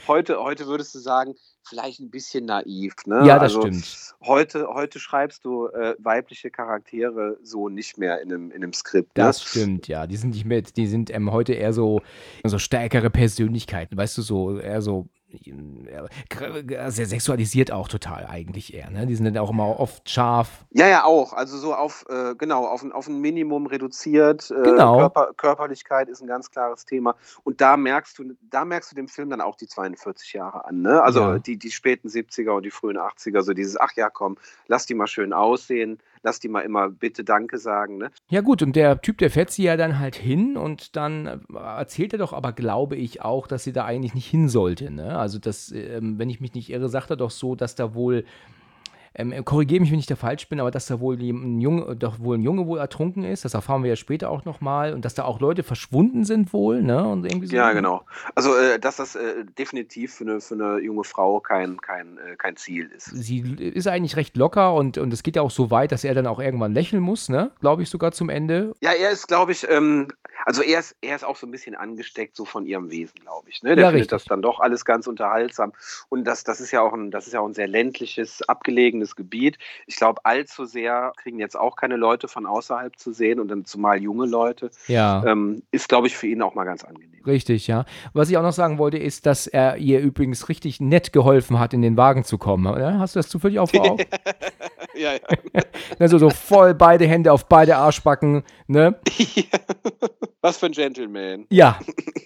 [0.07, 1.35] Heute, heute würdest du sagen,
[1.67, 2.93] vielleicht ein bisschen naiv.
[3.07, 3.27] Ne?
[3.27, 4.15] Ja, das also, stimmt.
[4.23, 9.17] Heute, heute schreibst du äh, weibliche Charaktere so nicht mehr in einem, in einem Skript.
[9.17, 9.25] Ne?
[9.25, 10.07] Das stimmt, ja.
[10.07, 12.03] Die sind nicht mehr, die sind ähm, heute eher so,
[12.45, 15.09] so stärkere Persönlichkeiten, weißt du, so eher so
[16.89, 18.91] sehr sexualisiert auch total eigentlich eher.
[18.91, 19.07] Ne?
[19.07, 20.65] Die sind dann auch immer oft scharf.
[20.71, 21.33] Ja, ja, auch.
[21.33, 24.51] Also so auf, äh, genau, auf ein, auf ein Minimum reduziert.
[24.51, 24.99] Äh, genau.
[24.99, 27.15] Körper, Körperlichkeit ist ein ganz klares Thema.
[27.45, 30.83] Und da merkst du, da merkst du dem Film dann auch die 42 Jahre an.
[30.83, 31.03] Ne?
[31.03, 31.39] Also ja.
[31.39, 34.95] die, die späten 70er und die frühen 80er, so dieses, ach ja, komm, lass die
[34.95, 37.99] mal schön aussehen lass die mal immer bitte Danke sagen.
[37.99, 38.11] Ne?
[38.29, 41.39] Ja gut, und der Typ, der fährt sie ja dann halt hin und dann äh,
[41.55, 44.91] erzählt er doch aber, glaube ich, auch, dass sie da eigentlich nicht hin sollte.
[44.91, 45.19] Ne?
[45.19, 48.25] Also das, ähm, wenn ich mich nicht irre, sagt er doch so, dass da wohl
[49.15, 52.21] ähm, Korrigiere mich, wenn ich da falsch bin, aber dass da wohl ein Junge, doch
[52.21, 55.15] wohl ein Junge wohl ertrunken ist, das erfahren wir ja später auch nochmal und dass
[55.15, 57.07] da auch Leute verschwunden sind wohl, ne?
[57.07, 57.57] Und irgendwie so.
[57.57, 58.05] Ja, genau.
[58.35, 62.37] Also, äh, dass das äh, definitiv für eine, für eine junge Frau kein, kein, äh,
[62.37, 63.07] kein Ziel ist.
[63.07, 66.15] Sie ist eigentlich recht locker und, und es geht ja auch so weit, dass er
[66.15, 67.51] dann auch irgendwann lächeln muss, ne?
[67.61, 68.75] Glaube ich sogar zum Ende.
[68.81, 70.09] Ja, er ist, glaube ich, ähm,
[70.47, 73.49] Also er ist, er ist auch so ein bisschen angesteckt so von ihrem Wesen, glaube
[73.49, 73.63] ich.
[73.63, 73.75] Ne?
[73.77, 74.11] Der Ja, findet richtig.
[74.11, 75.73] das dann doch alles ganz unterhaltsam.
[76.09, 79.17] Und das, das ist ja auch ein, das ist ja auch ein sehr ländliches, abgelegenes
[79.17, 79.59] Gebiet.
[79.87, 83.65] Ich glaube, allzu sehr kriegen jetzt auch keine Leute von außerhalb zu sehen und dann
[83.65, 84.71] zumal junge Leute.
[84.87, 85.25] Ja.
[85.27, 87.23] Ähm, ist, glaube ich, für ihn auch mal ganz angenehm.
[87.27, 87.85] Richtig, ja.
[88.13, 91.75] Was ich auch noch sagen wollte, ist, dass er ihr übrigens richtig nett geholfen hat,
[91.75, 92.67] in den Wagen zu kommen.
[92.99, 94.05] Hast du das zufällig auch vor Augen?
[94.95, 95.21] ja, ja.
[95.99, 98.99] also so voll beide Hände auf beide Arschbacken, ne?
[100.43, 101.47] Was für ein Gentleman.
[101.51, 101.79] Ja.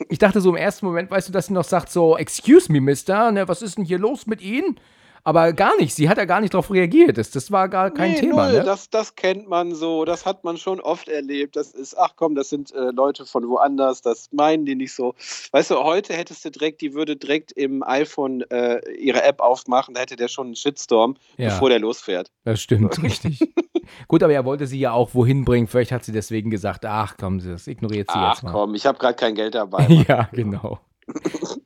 [0.08, 2.80] Ich dachte so im ersten Moment, weißt du, dass sie noch sagt so, excuse me,
[2.80, 4.78] Mister, ne, was ist denn hier los mit Ihnen?
[5.26, 7.16] Aber gar nicht, sie hat ja gar nicht darauf reagiert.
[7.16, 8.58] Das, das war gar kein nee, Thema, null.
[8.58, 8.64] ne?
[8.64, 11.56] Das, das kennt man so, das hat man schon oft erlebt.
[11.56, 15.14] Das ist, ach komm, das sind äh, Leute von woanders, das meinen die nicht so.
[15.52, 19.94] Weißt du, heute hättest du direkt, die würde direkt im iPhone äh, ihre App aufmachen,
[19.94, 21.48] da hätte der schon einen Shitstorm, Ja.
[21.48, 22.30] bevor der losfährt.
[22.44, 23.40] Das stimmt, richtig.
[24.08, 25.66] Gut, aber er wollte sie ja auch wohin bringen.
[25.68, 28.52] Vielleicht hat sie deswegen gesagt, ach komm, das ignoriert sie Ach jetzt mal.
[28.52, 29.86] komm, ich habe gerade kein Geld dabei.
[30.08, 30.80] Ja, genau.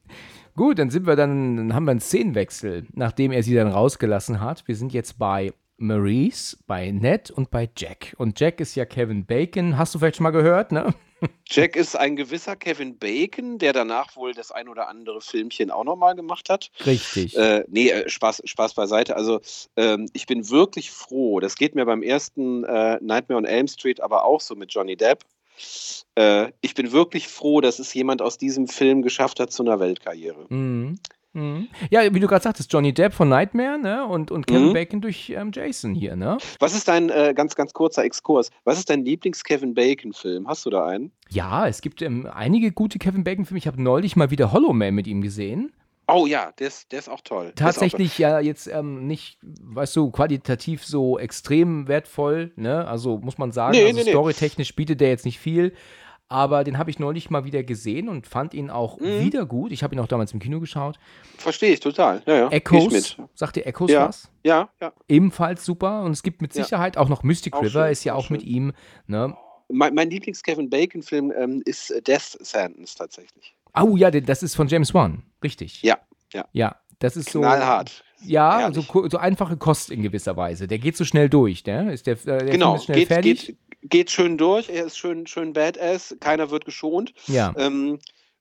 [0.58, 4.40] Gut, dann sind wir dann, dann haben wir einen Szenenwechsel, nachdem er sie dann rausgelassen
[4.40, 4.66] hat.
[4.66, 8.16] Wir sind jetzt bei Maurice, bei Ned und bei Jack.
[8.18, 9.78] Und Jack ist ja Kevin Bacon.
[9.78, 10.92] Hast du vielleicht schon mal gehört, ne?
[11.46, 15.84] Jack ist ein gewisser Kevin Bacon, der danach wohl das ein oder andere Filmchen auch
[15.84, 16.72] nochmal gemacht hat.
[16.84, 17.36] Richtig.
[17.36, 19.14] Äh, nee, äh, Spaß, Spaß beiseite.
[19.14, 19.40] Also
[19.76, 21.38] ähm, ich bin wirklich froh.
[21.38, 24.96] Das geht mir beim ersten äh, Nightmare on Elm Street aber auch so mit Johnny
[24.96, 25.24] Depp.
[26.14, 29.80] Äh, ich bin wirklich froh, dass es jemand aus diesem Film geschafft hat zu einer
[29.80, 30.46] Weltkarriere.
[30.48, 30.98] Mhm.
[31.34, 31.68] Mhm.
[31.90, 34.06] Ja, wie du gerade sagtest, Johnny Depp von Nightmare, ne?
[34.06, 34.72] Und, und Kevin Mhm.
[34.72, 36.38] Bacon durch ähm, Jason hier, ne?
[36.58, 40.48] Was ist dein, äh, ganz, ganz kurzer Exkurs, was ist dein Lieblings-Kevin Bacon-Film?
[40.48, 41.12] Hast du da einen?
[41.28, 43.58] Ja, es gibt ähm, einige gute Kevin Bacon-Filme.
[43.58, 45.70] Ich habe neulich mal wieder Hollow Man mit ihm gesehen.
[46.10, 47.46] Oh ja, der ist, der ist auch toll.
[47.46, 52.86] Ist auch Tatsächlich ja jetzt ähm, nicht, weißt du, qualitativ so extrem wertvoll, ne?
[52.88, 54.10] Also muss man sagen, Nee, also nee, nee.
[54.10, 55.74] storytechnisch bietet der jetzt nicht viel.
[56.30, 59.20] Aber den habe ich neulich mal wieder gesehen und fand ihn auch Mhm.
[59.20, 59.72] wieder gut.
[59.72, 60.96] Ich habe ihn auch damals im Kino geschaut.
[60.96, 61.02] toll.
[61.38, 62.22] Verstehe ich total.
[62.26, 62.48] Ja, ja.
[62.48, 63.28] Echoes, mit.
[63.34, 64.08] sagt dir Echoes Ja.
[64.08, 64.30] was?
[64.44, 64.92] Ja, ja.
[65.08, 66.02] Ebenfalls super.
[66.02, 66.64] Und es gibt mit Ja.
[66.64, 68.72] Sicherheit auch noch Mystic Auch River, schön, ist ja auch auch mit ihm.
[69.06, 69.34] Ne?
[69.70, 73.54] Mein, mein Lieblings-Kevin Bacon-Film ähm, ist Death Sentence tatsächlich.
[73.74, 75.22] Oh ja, das ist von James Wan.
[75.42, 75.82] Richtig.
[75.82, 75.98] Ja,
[76.32, 76.44] ja.
[76.52, 77.40] Ja, das ist so.
[77.40, 78.04] Knallhart.
[78.24, 80.66] Ja, so, so einfache Kost in gewisser Weise.
[80.66, 81.92] Der geht so schnell durch, ne?
[81.92, 83.46] Ist der, der Genau, ist schnell geht, fertig?
[83.46, 83.58] geht,
[83.90, 87.14] geht schön durch, er ist schön, schön badass, keiner wird geschont.
[87.28, 87.54] Ja.
[87.56, 88.00] Ähm,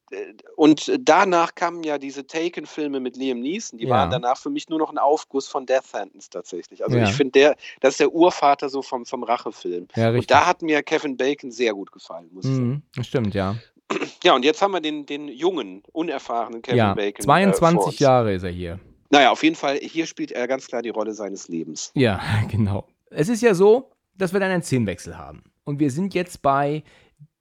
[0.10, 0.16] äh,
[0.56, 3.92] und danach kamen ja diese Taken-Filme mit Liam Neeson, die Ja.
[3.92, 6.84] waren danach für mich nur noch ein Aufguss von Death Sentence tatsächlich.
[6.84, 7.04] Also Ja.
[7.04, 9.88] ich finde, der, das ist der Urvater so vom, vom Rachefilm.
[9.96, 12.68] Ja, Und da hat mir Kevin Bacon sehr gut gefallen, muss ich sagen.
[12.68, 13.58] Mhm, das stimmt, ja.
[14.24, 17.24] Ja, und jetzt haben wir den, den jungen, unerfahrenen Kevin ja, Bacon.
[17.24, 18.00] äh, vor 22 uns.
[18.00, 18.80] Jahre ist er hier.
[19.10, 21.92] Naja, auf jeden Fall, hier spielt er ganz klar die Rolle seines Lebens.
[21.94, 22.22] Ja,
[22.52, 22.88] genau.
[23.10, 25.44] Es ist ja so, dass wir dann einen Szenenwechsel haben.
[25.64, 26.84] Und wir sind jetzt bei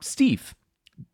[0.01, 0.43] Steve.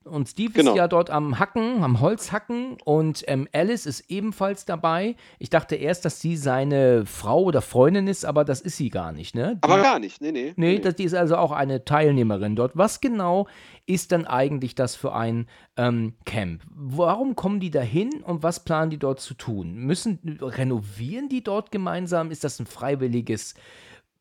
[0.05, 0.73] Und Steve Genau.
[0.73, 5.17] ist ja dort am Hacken, am Holz hacken und ähm, Alice ist ebenfalls dabei.
[5.38, 9.12] Ich dachte erst, dass sie seine Frau oder Freundin ist, aber das ist sie gar
[9.12, 9.57] nicht, ne?
[9.57, 10.53] Die, Aber gar nicht, nee, nee.
[10.57, 12.73] Nee, das, die ist also auch eine Teilnehmerin dort.
[12.75, 13.47] Was genau
[13.87, 16.62] ist dann eigentlich das für ein ähm, Camp?
[16.71, 19.75] Warum kommen die dahin und was planen die dort zu tun?
[19.75, 22.31] Müssen renovieren die dort gemeinsam?
[22.31, 23.55] Ist das ein freiwilliges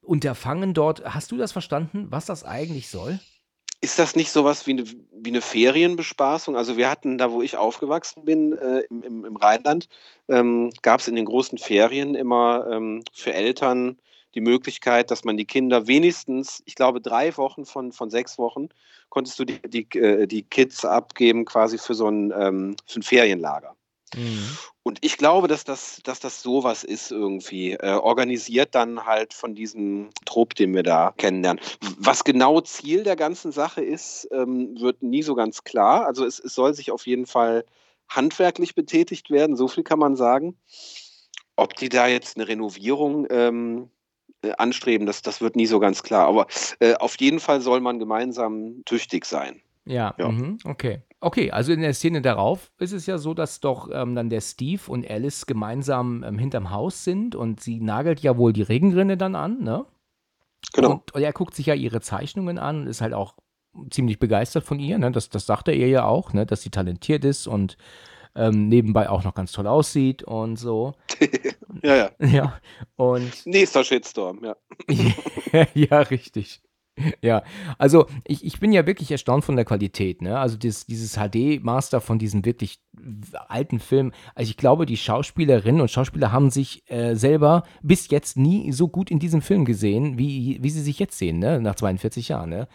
[0.01, 1.03] Unterfangen dort?
[1.13, 3.19] Hast du das verstanden, was das eigentlich soll?
[3.83, 6.55] Ist das nicht sowas wie eine, wie eine Ferienbespaßung?
[6.55, 9.89] Also wir hatten da, wo ich aufgewachsen bin, äh, im, im, Rheinland,
[10.29, 13.97] ähm, gab es in den großen Ferien immer ähm, für Eltern
[14.35, 18.69] die Möglichkeit, dass man die Kinder wenigstens, ich glaube, drei Wochen von, von sechs Wochen,
[19.09, 23.03] konntest du die, die, äh, die Kids abgeben quasi für so ein, ähm, für ein
[23.03, 23.75] Ferienlager.
[24.83, 29.53] Und ich glaube, dass das, dass das sowas ist irgendwie, äh, organisiert dann halt von
[29.53, 31.63] diesem Trupp, den wir da kennenlernen.
[31.97, 36.05] Was genau Ziel der ganzen Sache ist, ähm, wird nie so ganz klar.
[36.05, 37.63] Also es, es soll sich auf jeden Fall
[38.09, 40.57] handwerklich betätigt werden, so viel kann man sagen.
[41.55, 43.89] Ob die da jetzt eine Renovierung ähm,
[44.41, 46.27] äh, anstreben, das, das wird nie so ganz klar.
[46.27, 46.47] Aber
[46.79, 49.61] äh, auf jeden Fall soll man gemeinsam tüchtig sein.
[49.85, 50.29] Ja, Ja.
[50.29, 51.01] Mhm, okay.
[51.23, 54.41] Okay, also in der Szene darauf ist es ja so, dass doch ähm, dann der
[54.41, 59.17] Steve und Alice gemeinsam ähm, hinterm Haus sind und sie nagelt ja wohl die Regenrinne
[59.17, 59.85] dann an, ne?
[60.73, 60.93] Genau.
[60.93, 63.35] Und, und er guckt sich ja ihre Zeichnungen an und ist halt auch
[63.91, 65.11] ziemlich begeistert von ihr, ne?
[65.11, 66.47] Das, das sagt er ihr ja auch, ne?
[66.47, 67.77] Dass sie talentiert ist und
[68.35, 70.95] ähm, nebenbei auch noch ganz toll aussieht und so.
[71.83, 72.11] ja, ja.
[72.19, 72.59] Ja,
[72.95, 74.55] und Nächster Shitstorm, ja.
[75.75, 76.63] ja, richtig.
[77.21, 77.43] Ja,
[77.77, 80.39] also ich, ich bin ja wirklich erstaunt von der Qualität, ne?
[80.39, 82.79] Also dieses, dieses HD-Master von diesem wirklich
[83.47, 84.11] alten Film.
[84.35, 88.87] Also ich glaube, die Schauspielerinnen und Schauspieler haben sich äh, selber bis jetzt nie so
[88.87, 91.61] gut in diesem Film gesehen, wie, wie sie sich jetzt sehen, ne?
[91.61, 92.67] Nach 42 Jahren, ne?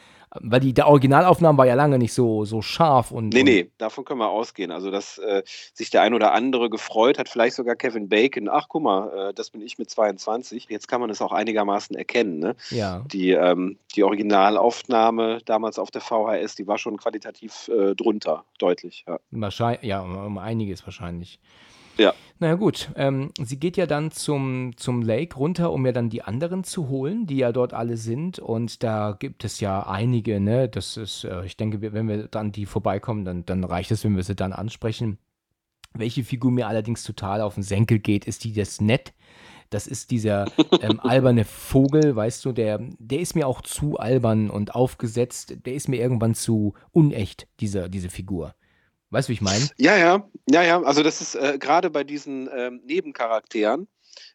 [0.42, 3.30] Weil die der Originalaufnahme war ja lange nicht so, so scharf und.
[3.30, 4.70] Nee, nee, davon können wir ausgehen.
[4.70, 8.48] Also, dass äh, sich der ein oder andere gefreut hat, vielleicht sogar Kevin Bacon.
[8.48, 10.66] Ach, guck mal, äh, das bin ich mit 22.
[10.68, 12.38] Jetzt kann man es auch einigermaßen erkennen.
[12.38, 12.56] Ne?
[12.70, 13.04] Ja.
[13.12, 19.04] Die, ähm, die Originalaufnahme damals auf der VHS, die war schon qualitativ äh, drunter, deutlich.
[19.06, 19.18] Ja.
[19.30, 21.38] Wahrscheinlich, ja, um, um einiges wahrscheinlich.
[21.98, 22.14] Ja.
[22.38, 26.22] Naja gut, ähm, sie geht ja dann zum, zum Lake runter, um ja dann die
[26.22, 28.38] anderen zu holen, die ja dort alle sind.
[28.38, 30.68] Und da gibt es ja einige, ne?
[30.68, 34.16] Das ist, äh, ich denke, wenn wir dann die vorbeikommen, dann, dann reicht es, wenn
[34.16, 35.18] wir sie dann ansprechen.
[35.94, 39.14] Welche Figur mir allerdings total auf den Senkel geht, ist die des Ned.
[39.70, 40.44] Das ist dieser
[40.82, 45.56] ähm, alberne Vogel, weißt du, der, der ist mir auch zu albern und aufgesetzt.
[45.64, 48.54] Der ist mir irgendwann zu unecht, dieser, diese Figur.
[49.16, 49.66] Weißt du, wie ich meine?
[49.78, 50.82] Ja, ja, ja, ja.
[50.82, 53.88] Also das ist äh, gerade bei diesen ähm, Nebencharakteren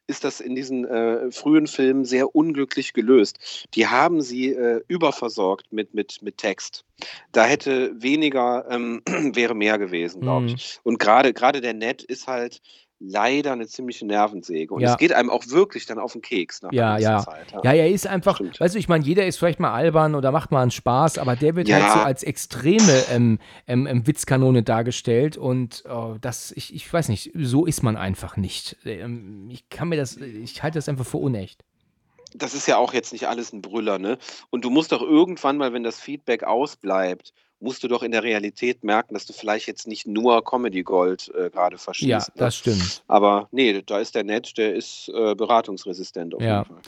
[0.07, 3.67] ist das in diesen äh, frühen Filmen sehr unglücklich gelöst.
[3.75, 6.83] Die haben sie äh, überversorgt mit, mit, mit Text.
[7.31, 9.03] Da hätte weniger, ähm,
[9.35, 10.53] wäre mehr gewesen, glaube ich.
[10.53, 10.79] Mhm.
[10.81, 12.59] Und gerade gerade der Ned ist halt
[13.01, 14.73] leider eine ziemliche Nervensäge.
[14.73, 14.91] Und ja.
[14.91, 17.19] es geht einem auch wirklich dann auf den Keks nach ja, ja.
[17.19, 17.51] Zeit.
[17.51, 17.61] Ja.
[17.63, 18.59] ja, er ist einfach, Stimmt.
[18.59, 21.35] weißt du, ich meine, jeder ist vielleicht mal albern oder macht mal einen Spaß, aber
[21.35, 21.81] der wird ja.
[21.81, 27.09] halt so als extreme ähm, ähm, ähm, Witzkanone dargestellt und oh, das, ich, ich weiß
[27.09, 28.77] nicht, so ist man einfach nicht.
[28.85, 31.63] Ähm, ich kann mir das, ich halte das einfach für unecht
[32.33, 34.17] das ist ja auch jetzt nicht alles ein Brüller, ne?
[34.49, 38.23] Und du musst doch irgendwann mal, wenn das Feedback ausbleibt musst du doch in der
[38.23, 42.09] Realität merken, dass du vielleicht jetzt nicht nur Comedy Gold äh, gerade verschießt.
[42.09, 42.25] Ja, ne?
[42.35, 43.03] das stimmt.
[43.07, 46.59] Aber nee, da ist der Ned, der ist äh, beratungsresistent auf ja.
[46.59, 46.81] jeden Fall.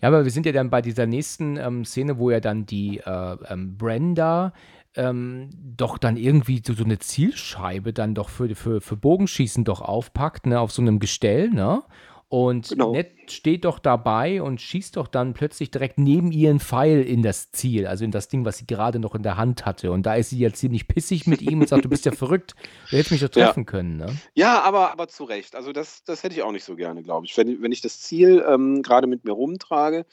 [0.00, 2.98] Ja, aber wir sind ja dann bei dieser nächsten ähm, Szene, wo ja dann die
[2.98, 4.52] äh, ähm, Brenda
[4.94, 9.80] ähm, doch dann irgendwie so, so, eine Zielscheibe dann doch für, für, für Bogenschießen doch
[9.80, 11.82] aufpackt, ne, auf so einem Gestell, ne?
[12.30, 12.92] Und genau.
[12.92, 17.52] Ned steht doch dabei und schießt doch dann plötzlich direkt neben ihren Pfeil in das
[17.52, 19.92] Ziel, also in das Ding, was sie gerade noch in der Hand hatte.
[19.92, 22.54] Und da ist sie jetzt ziemlich pissig mit ihm und sagt, du bist ja verrückt,
[22.90, 23.64] du hättest mich doch treffen ja.
[23.64, 23.96] können.
[23.96, 24.14] Ne?
[24.34, 25.56] Ja, aber, aber zu Recht.
[25.56, 27.34] Also das, das hätte ich auch nicht so gerne, glaube ich.
[27.36, 30.04] Wenn, wenn ich das Ziel ähm, gerade mit mir rumtrage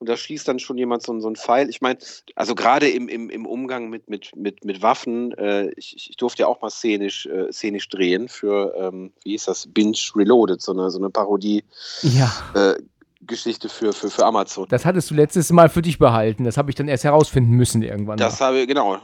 [0.00, 1.68] und da schießt dann schon jemand so, so einen Pfeil.
[1.68, 1.98] Ich meine,
[2.34, 6.42] also gerade im, im, im Umgang mit, mit, mit, mit Waffen, äh, ich, ich durfte
[6.42, 10.72] ja auch mal szenisch, äh, szenisch drehen für, ähm, wie hieß das, Binge Reloaded, so
[10.72, 11.64] eine, so eine Parodie.
[12.02, 12.32] Ja.
[12.54, 12.76] Äh,
[13.20, 14.66] Geschichte für, für, für Amazon.
[14.70, 16.44] Das hattest du letztes Mal für dich behalten.
[16.44, 18.16] Das habe ich dann erst herausfinden müssen irgendwann.
[18.16, 18.96] Das habe ich, genau.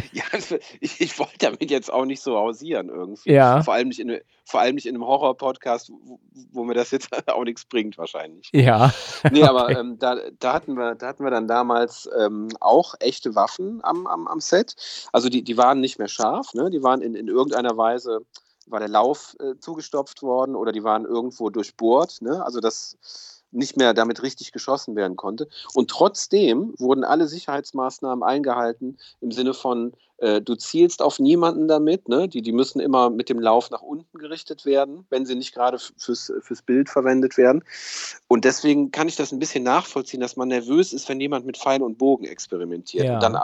[0.80, 3.32] ich, ich, wollte damit jetzt auch nicht so hausieren irgendwie.
[3.32, 3.64] Ja.
[3.64, 6.20] Vor allem nicht in, vor allem nicht in einem Horror-Podcast, wo,
[6.52, 8.50] wo, mir das jetzt auch nichts bringt wahrscheinlich.
[8.54, 8.94] Ja.
[9.32, 9.80] Nee, aber okay.
[9.80, 14.08] ähm, da, da, hatten wir, da hatten wir dann damals ähm, auch echte Waffen am,
[14.08, 14.76] am, am Set.
[15.12, 16.70] Also die, die waren nicht mehr scharf, ne?
[16.70, 18.22] die waren in, in irgendeiner Weise
[18.68, 22.22] war der Lauf äh, zugestopft worden oder die waren irgendwo durchbohrt.
[22.22, 22.44] Ne?
[22.46, 25.48] Also das nicht mehr damit richtig geschossen werden konnte.
[25.74, 32.10] Und trotzdem wurden alle Sicherheitsmaßnahmen eingehalten im Sinne von, äh, du zielst auf niemanden damit.
[32.10, 32.28] Ne?
[32.28, 35.80] Die, die müssen immer mit dem Lauf nach unten gerichtet werden, wenn sie nicht gerade
[35.98, 37.64] fürs, fürs Bild verwendet werden.
[38.28, 41.58] Und deswegen kann ich das ein bisschen nachvollziehen, dass man nervös ist, wenn jemand mit
[41.58, 43.16] Pfeil und Bogen experimentiert ja.
[43.16, 43.38] und dann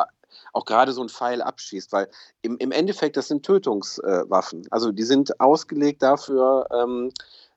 [0.53, 2.09] auch gerade so ein Pfeil abschießt, weil
[2.41, 4.63] im, im Endeffekt das sind Tötungswaffen.
[4.63, 7.11] Äh, also die sind ausgelegt dafür, ähm,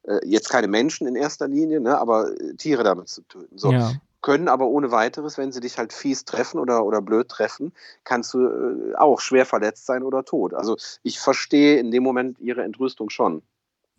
[0.08, 3.58] äh, jetzt keine Menschen in erster Linie, ne, aber äh, Tiere damit zu töten.
[3.58, 3.72] So.
[3.72, 3.92] Ja.
[4.20, 8.34] Können aber ohne weiteres, wenn sie dich halt fies treffen oder, oder blöd treffen, kannst
[8.34, 10.54] du äh, auch schwer verletzt sein oder tot.
[10.54, 13.42] Also ich verstehe in dem Moment ihre Entrüstung schon.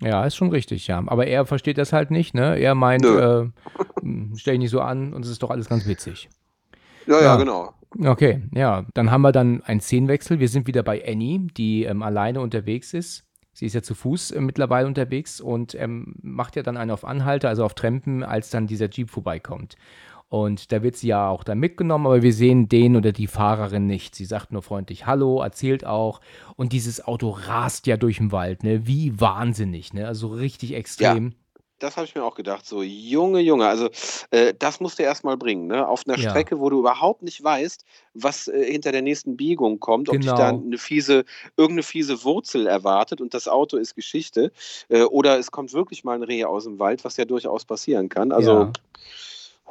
[0.02, 1.02] Ja, ist schon richtig, ja.
[1.08, 2.58] Aber er versteht das halt nicht, ne?
[2.58, 3.46] Er meint, äh,
[4.02, 6.30] hm, stell dich nicht so an und es ist doch alles ganz witzig.
[7.06, 7.74] Ja, ja, ja, genau.
[8.06, 8.86] Okay, ja.
[8.94, 10.40] Dann haben wir dann einen Szenenwechsel.
[10.40, 13.29] Wir sind wieder bei Annie, die ähm, alleine unterwegs ist.
[13.60, 17.04] Sie ist ja zu Fuß äh, mittlerweile unterwegs und ähm, macht ja dann einen auf
[17.04, 19.76] Anhalter, also auf Trampen, als dann dieser Jeep vorbeikommt.
[20.30, 23.86] Und da wird sie ja auch dann mitgenommen, aber wir sehen den oder die Fahrerin
[23.86, 24.16] nicht.
[24.16, 26.22] Sie sagt nur freundlich Hallo, erzählt auch.
[26.56, 28.88] Und dieses Auto rast ja durch den Wald, ne?
[28.88, 30.08] Wie wahnsinnig, ne?
[30.08, 31.32] Also richtig extrem.
[31.32, 31.34] Ja
[31.80, 32.66] das habe ich mir auch gedacht.
[32.66, 33.90] So, Junge, Junge, also
[34.32, 35.88] äh, das musst du erstmal bringen, ne?
[35.88, 36.30] Auf einer ja.
[36.30, 40.32] Strecke, wo du überhaupt nicht weißt, was äh, hinter der nächsten Biegung kommt, ob genau.
[40.32, 41.26] dich da eine fiese,
[41.58, 44.52] irgendeine fiese Wurzel erwartet und das Auto ist Geschichte.
[44.90, 48.10] Äh, oder es kommt wirklich mal ein Reh aus dem Wald, was ja durchaus passieren
[48.10, 48.32] kann.
[48.32, 48.72] Also ja.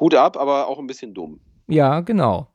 [0.00, 1.40] Hut ab, aber auch ein bisschen dumm.
[1.66, 2.48] Ja, genau.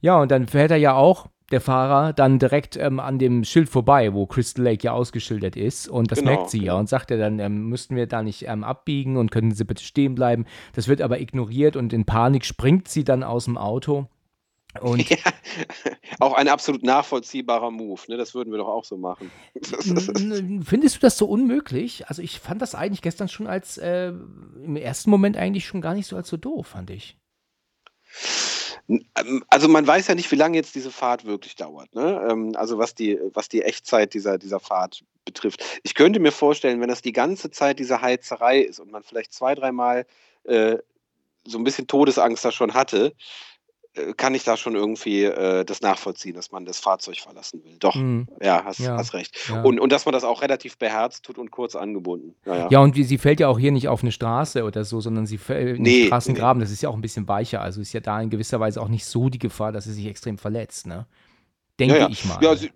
[0.00, 3.68] Ja, und dann fährt er ja auch der Fahrer dann direkt ähm, an dem Schild
[3.68, 5.88] vorbei, wo Crystal Lake ja ausgeschildert ist.
[5.88, 8.46] Und das genau, merkt sie ja und sagt ja dann, ähm, müssten wir da nicht
[8.48, 10.46] ähm, abbiegen und können Sie bitte stehen bleiben.
[10.74, 14.08] Das wird aber ignoriert und in Panik springt sie dann aus dem Auto.
[14.80, 15.18] Und ja,
[16.18, 18.16] auch ein absolut nachvollziehbarer Move, ne?
[18.16, 19.30] Das würden wir doch auch so machen.
[20.64, 22.08] Findest du das so unmöglich?
[22.08, 25.94] Also ich fand das eigentlich gestern schon als äh, im ersten Moment eigentlich schon gar
[25.94, 27.16] nicht so als so doof, fand ich.
[28.88, 31.94] Ähm, also man weiß ja nicht, wie lange jetzt diese Fahrt wirklich dauert.
[31.94, 32.26] Ne?
[32.30, 35.64] Ähm, also was die, was die Echtzeit dieser, dieser Fahrt betrifft.
[35.82, 39.32] Ich könnte mir vorstellen, wenn das die ganze Zeit diese Heizerei ist und man vielleicht
[39.32, 40.06] zwei, dreimal
[40.44, 40.76] äh,
[41.46, 43.14] so ein bisschen Todesangst da schon hatte,
[44.16, 47.76] kann ich da schon irgendwie äh, das nachvollziehen, dass man das Fahrzeug verlassen will.
[47.78, 48.26] Doch, mhm.
[48.42, 48.96] ja, hast, ja.
[48.96, 49.36] hast recht.
[49.48, 49.62] Ja.
[49.62, 52.34] Und, und dass man das auch relativ beherzt tut und kurz angebunden.
[52.44, 52.80] Ja, ja.
[52.80, 55.38] und wie, sie fällt ja auch hier nicht auf eine Straße oder so, sondern sie
[55.38, 56.58] fällt in nee, den Straßengraben.
[56.58, 56.64] Nee.
[56.64, 57.60] Das ist ja auch ein bisschen weicher.
[57.60, 60.06] Also ist ja da in gewisser Weise auch nicht so die Gefahr, dass sie sich
[60.06, 60.86] extrem verletzt.
[60.86, 61.06] Ne?
[61.78, 62.38] Denke ich mal.
[62.42, 62.72] Ja, sie,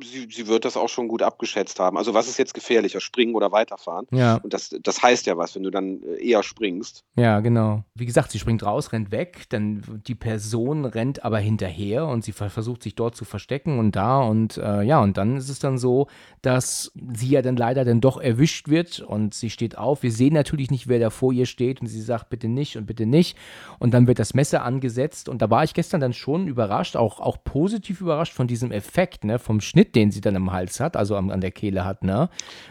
[0.00, 1.98] sie, sie wird das auch schon gut abgeschätzt haben.
[1.98, 4.06] Also was ist jetzt gefährlicher, springen oder weiterfahren?
[4.10, 4.36] Ja.
[4.36, 7.04] Und das, das heißt ja was, wenn du dann äh, eher springst.
[7.16, 7.84] Ja, genau.
[7.94, 12.32] Wie gesagt, sie springt raus, rennt weg, dann die Person rennt aber hinterher und sie
[12.32, 15.78] versucht sich dort zu verstecken und da und äh, ja, und dann ist es dann
[15.78, 16.08] so,
[16.40, 20.02] dass sie ja dann leider dann doch erwischt wird und sie steht auf.
[20.02, 22.86] Wir sehen natürlich nicht, wer da vor ihr steht und sie sagt bitte nicht und
[22.86, 23.36] bitte nicht
[23.78, 27.20] und dann wird das Messer angesetzt und da war ich gestern dann schon überrascht, auch,
[27.20, 30.96] auch positiv überrascht von diesem Effekt, ne, vom Schnitt den sie dann im Hals hat,
[30.96, 32.28] also an, an der Kehle hat, ne?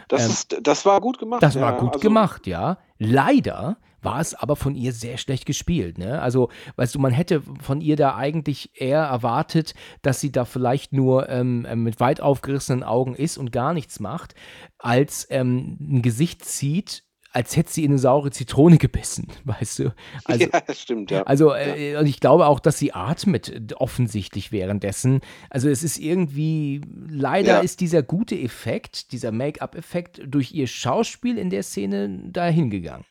[0.08, 1.42] Das, ähm, ist, das war gut gemacht.
[1.42, 2.78] Das ja, war gut also gemacht, ja.
[2.98, 5.96] Leider war es aber von ihr sehr schlecht gespielt.
[5.96, 6.20] Ne?
[6.20, 10.92] Also, weißt du, man hätte von ihr da eigentlich eher erwartet, dass sie da vielleicht
[10.92, 14.34] nur ähm, ähm mit weit aufgerissenen Augen ist und gar nichts macht,
[14.78, 19.94] als ähm, ein Gesicht zieht, als hätte sie in eine saure Zitrone gebissen, weißt du?
[20.24, 21.22] Also, ja, das stimmt, ja.
[21.22, 25.20] Also, äh, und ich glaube auch, dass sie atmet offensichtlich währenddessen.
[25.50, 27.60] Also, es ist irgendwie, leider ja.
[27.60, 33.04] ist dieser gute Effekt, dieser Make-up-Effekt durch ihr Schauspiel in der Szene dahin gegangen.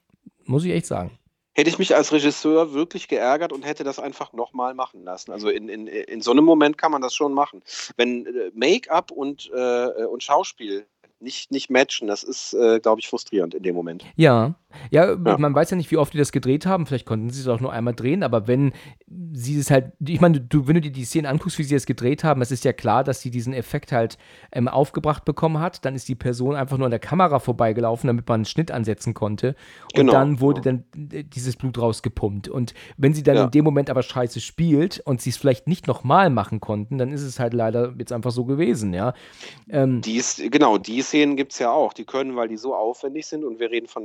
[0.46, 1.18] Muss ich echt sagen.
[1.54, 5.32] Hätte ich mich als Regisseur wirklich geärgert und hätte das einfach nochmal machen lassen.
[5.32, 7.62] Also in, in, in so einem Moment kann man das schon machen.
[7.98, 10.86] Wenn äh, Make-up und, äh, und Schauspiel
[11.22, 12.08] nicht, nicht matchen.
[12.08, 14.06] Das ist, äh, glaube ich, frustrierend in dem Moment.
[14.16, 14.56] Ja.
[14.90, 15.12] Ja.
[15.12, 16.86] ja, man weiß ja nicht, wie oft die das gedreht haben.
[16.86, 18.74] Vielleicht konnten sie es auch nur einmal drehen, aber wenn
[19.34, 21.86] sie es halt, ich meine, du, wenn du dir die Szenen anguckst, wie sie es
[21.86, 24.18] gedreht haben, es ist ja klar, dass sie diesen Effekt halt
[24.52, 25.86] ähm, aufgebracht bekommen hat.
[25.86, 29.14] Dann ist die Person einfach nur an der Kamera vorbeigelaufen, damit man einen Schnitt ansetzen
[29.14, 29.56] konnte.
[29.94, 32.48] Und genau, dann wurde dann äh, dieses Blut rausgepumpt.
[32.48, 33.44] Und wenn sie dann ja.
[33.46, 37.12] in dem Moment aber scheiße spielt und sie es vielleicht nicht nochmal machen konnten, dann
[37.12, 39.14] ist es halt leider jetzt einfach so gewesen, ja.
[39.70, 41.94] Ähm, die ist, genau, die Szenen gibt es ja auch.
[41.94, 44.04] Die können, weil die so aufwendig sind und wir reden von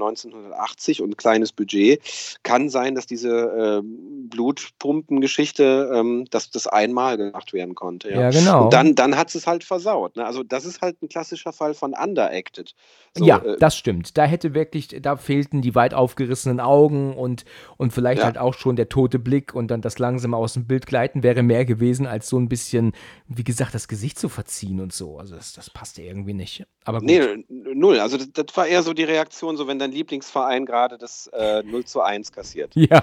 [0.56, 2.00] 1980 und kleines Budget,
[2.42, 8.10] kann sein, dass diese äh, Blutpumpengeschichte, ähm, dass das einmal gemacht werden konnte.
[8.10, 8.64] Ja, ja genau.
[8.64, 10.16] Und dann, dann hat es halt versaut.
[10.16, 10.24] Ne?
[10.24, 12.74] Also das ist halt ein klassischer Fall von underacted.
[13.14, 14.16] So, ja, äh, das stimmt.
[14.16, 17.44] Da hätte wirklich, da fehlten die weit aufgerissenen Augen und,
[17.76, 18.26] und vielleicht ja.
[18.26, 21.42] halt auch schon der tote Blick und dann das langsame aus dem Bild gleiten wäre
[21.42, 22.92] mehr gewesen, als so ein bisschen,
[23.28, 25.18] wie gesagt, das Gesicht zu verziehen und so.
[25.18, 26.64] Also das, das passte irgendwie nicht.
[26.84, 27.08] Aber gut.
[27.08, 28.00] Nee, null.
[28.00, 31.62] Also das, das, war eher so die Reaktion, so wenn dein Lieblingsverein gerade das äh,
[31.62, 32.74] 0 zu 1 kassiert.
[32.88, 33.00] Ja,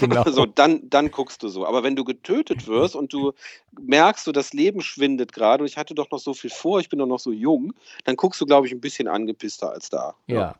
[0.00, 0.24] genau.
[0.30, 1.66] so, dann, dann guckst du so.
[1.66, 3.32] Aber wenn du getötet wirst und du
[3.78, 6.88] merkst, so das Leben schwindet gerade und ich hatte doch noch so viel vor, ich
[6.88, 7.74] bin doch noch so jung,
[8.04, 10.14] dann guckst du, glaube ich, ein bisschen angepisster als da.
[10.26, 10.34] ja.
[10.34, 10.54] ja.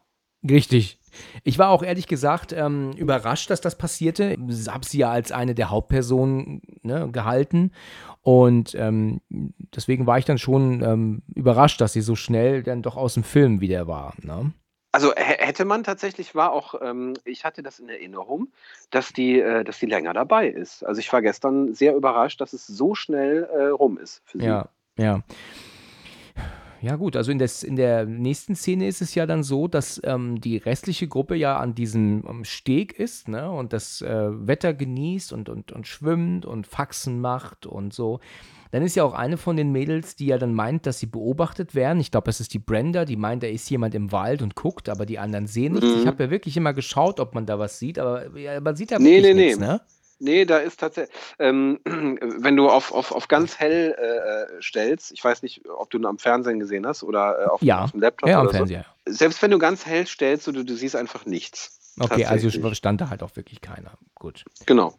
[0.49, 0.99] Richtig.
[1.43, 4.37] Ich war auch ehrlich gesagt ähm, überrascht, dass das passierte.
[4.49, 7.73] Ich habe sie ja als eine der Hauptpersonen ne, gehalten.
[8.23, 9.21] Und ähm,
[9.75, 13.25] deswegen war ich dann schon ähm, überrascht, dass sie so schnell dann doch aus dem
[13.25, 14.15] Film wieder war.
[14.21, 14.53] Ne?
[14.91, 18.49] Also hätte man tatsächlich, war auch, ähm, ich hatte das in Erinnerung,
[18.91, 20.83] dass die, äh, dass die länger dabei ist.
[20.83, 24.47] Also ich war gestern sehr überrascht, dass es so schnell äh, rum ist für sie.
[24.47, 25.23] Ja, ja
[26.81, 30.01] ja gut, also in, des, in der nächsten Szene ist es ja dann so, dass
[30.05, 34.47] ähm, die restliche Gruppe ja an diesem um, ähm, Steg ist ne, und das äh,
[34.47, 38.21] Wetter genießt und, und, und schwimmt und Faxen macht und so.
[38.71, 41.75] Dann ist ja auch eine von den Mädels, die ja dann meint, dass sie beobachtet
[41.75, 42.01] werden.
[42.01, 44.89] Ich glaube, das ist die Brenda, die meint, da ist jemand im Wald und guckt,
[44.89, 45.89] aber die anderen sehen nichts.
[45.89, 46.01] Mhm.
[46.01, 48.91] Ich habe ja wirklich immer geschaut, ob man da was sieht, aber ja, man sieht
[48.91, 49.67] ja wirklich nee, nee, nichts, nee.
[49.67, 49.81] ne?
[50.21, 55.23] Nee, da ist tatsächlich, ähm, wenn du auf, auf, auf ganz hell äh, stellst, ich
[55.23, 57.85] weiß nicht, ob du ihn am Fernsehen gesehen hast oder äh, auf, ja.
[57.85, 58.85] auf dem Laptop ja, oder am Fernseher.
[59.07, 59.13] so.
[59.13, 61.79] Selbst wenn du ganz hell stellst, du, du siehst einfach nichts.
[62.01, 63.93] Okay, also stand da halt auch wirklich keiner.
[64.15, 64.45] Gut.
[64.67, 64.95] Genau.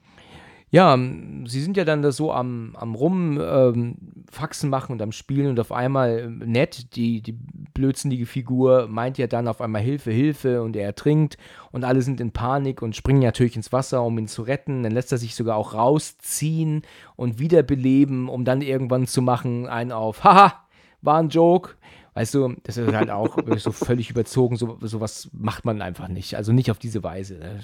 [0.72, 5.12] Ja, ähm, sie sind ja dann da so am, am Rumfaxen ähm, machen und am
[5.12, 7.36] Spielen und auf einmal ähm, nett, die, die
[7.74, 11.38] blödsinnige Figur meint ja dann auf einmal Hilfe, Hilfe und er ertrinkt
[11.72, 14.84] und alle sind in Panik und springen natürlich ins Wasser, um ihn zu retten.
[14.84, 16.84] Dann lässt er sich sogar auch rausziehen
[17.16, 20.54] und wiederbeleben, um dann irgendwann zu machen, einen auf, haha,
[21.02, 21.76] war ein Joke.
[22.20, 26.36] Weißt du, das ist halt auch so völlig überzogen, so, sowas macht man einfach nicht.
[26.36, 27.36] Also nicht auf diese Weise.
[27.36, 27.62] Ne?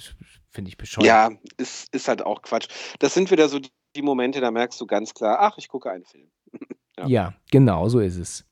[0.50, 1.06] Finde ich bescheuert.
[1.06, 2.70] Ja, ist, ist halt auch Quatsch.
[3.00, 6.06] Das sind wieder so die Momente, da merkst du ganz klar, ach, ich gucke einen
[6.06, 6.30] Film.
[6.98, 7.06] ja.
[7.06, 8.46] ja, genau, so ist es.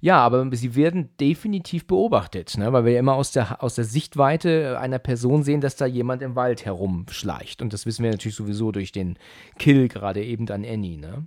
[0.00, 2.72] Ja, aber sie werden definitiv beobachtet, ne?
[2.72, 6.22] weil wir ja immer aus der, aus der Sichtweite einer Person sehen, dass da jemand
[6.22, 7.62] im Wald herumschleicht.
[7.62, 9.18] Und das wissen wir natürlich sowieso durch den
[9.58, 10.98] Kill gerade eben an Annie.
[10.98, 11.26] Ne?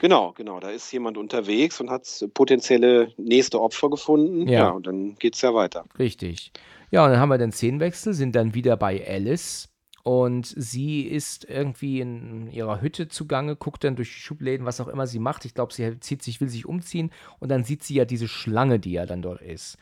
[0.00, 0.60] Genau, genau.
[0.60, 4.48] Da ist jemand unterwegs und hat potenzielle nächste Opfer gefunden.
[4.48, 5.84] Ja, ja und dann geht es ja weiter.
[5.98, 6.52] Richtig.
[6.90, 9.68] Ja, und dann haben wir den Szenenwechsel, sind dann wieder bei Alice
[10.02, 14.88] und sie ist irgendwie in ihrer Hütte zugange, guckt dann durch die Schubläden, was auch
[14.88, 15.44] immer sie macht.
[15.44, 18.80] Ich glaube, sie zieht sich, will sich umziehen und dann sieht sie ja diese Schlange,
[18.80, 19.76] die ja dann dort ist.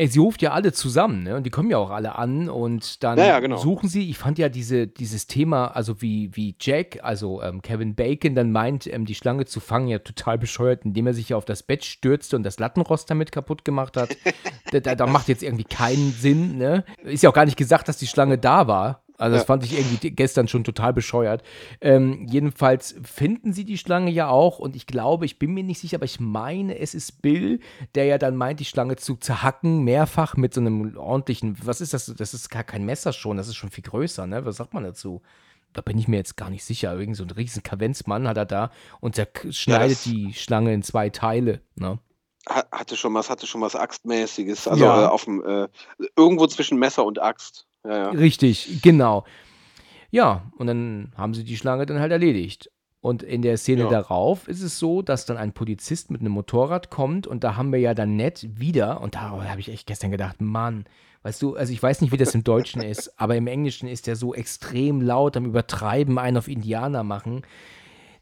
[0.00, 1.34] Ey, sie ruft ja alle zusammen, ne?
[1.34, 3.56] Und die kommen ja auch alle an und dann ja, ja, genau.
[3.56, 4.08] suchen sie.
[4.08, 8.52] Ich fand ja diese, dieses Thema, also wie, wie Jack, also ähm, Kevin Bacon, dann
[8.52, 11.64] meint, ähm, die Schlange zu fangen, ja total bescheuert, indem er sich ja auf das
[11.64, 14.16] Bett stürzte und das Lattenrost damit kaputt gemacht hat.
[14.70, 16.84] da, da, da macht jetzt irgendwie keinen Sinn, ne?
[17.02, 19.02] Ist ja auch gar nicht gesagt, dass die Schlange da war.
[19.18, 19.46] Also das ja.
[19.46, 21.42] fand ich irgendwie gestern schon total bescheuert.
[21.80, 25.80] Ähm, jedenfalls finden sie die Schlange ja auch und ich glaube, ich bin mir nicht
[25.80, 27.58] sicher, aber ich meine, es ist Bill,
[27.96, 31.92] der ja dann meint, die Schlange zu zerhacken, mehrfach mit so einem ordentlichen, was ist
[31.92, 32.06] das?
[32.16, 34.44] Das ist gar kein Messer schon, das ist schon viel größer, ne?
[34.44, 35.20] Was sagt man dazu?
[35.72, 36.96] Da bin ich mir jetzt gar nicht sicher.
[36.98, 41.10] Irgend so ein riesen Kavenzmann hat er da und zerschneidet ja, die Schlange in zwei
[41.10, 41.98] Teile, ne?
[42.48, 44.68] Hatte schon was, hatte schon was Axtmäßiges.
[44.68, 45.04] Also ja.
[45.04, 45.68] äh, auf dem, äh,
[46.16, 47.67] irgendwo zwischen Messer und Axt.
[47.88, 48.10] Ja, ja.
[48.10, 49.24] Richtig, genau.
[50.10, 52.70] Ja, und dann haben sie die Schlange dann halt erledigt.
[53.00, 53.88] Und in der Szene ja.
[53.88, 57.72] darauf ist es so, dass dann ein Polizist mit einem Motorrad kommt und da haben
[57.72, 60.84] wir ja dann nett wieder, und da habe ich echt gestern gedacht, Mann,
[61.22, 64.06] weißt du, also ich weiß nicht, wie das im Deutschen ist, aber im Englischen ist
[64.06, 67.42] der so extrem laut am Übertreiben, einen auf Indianer machen.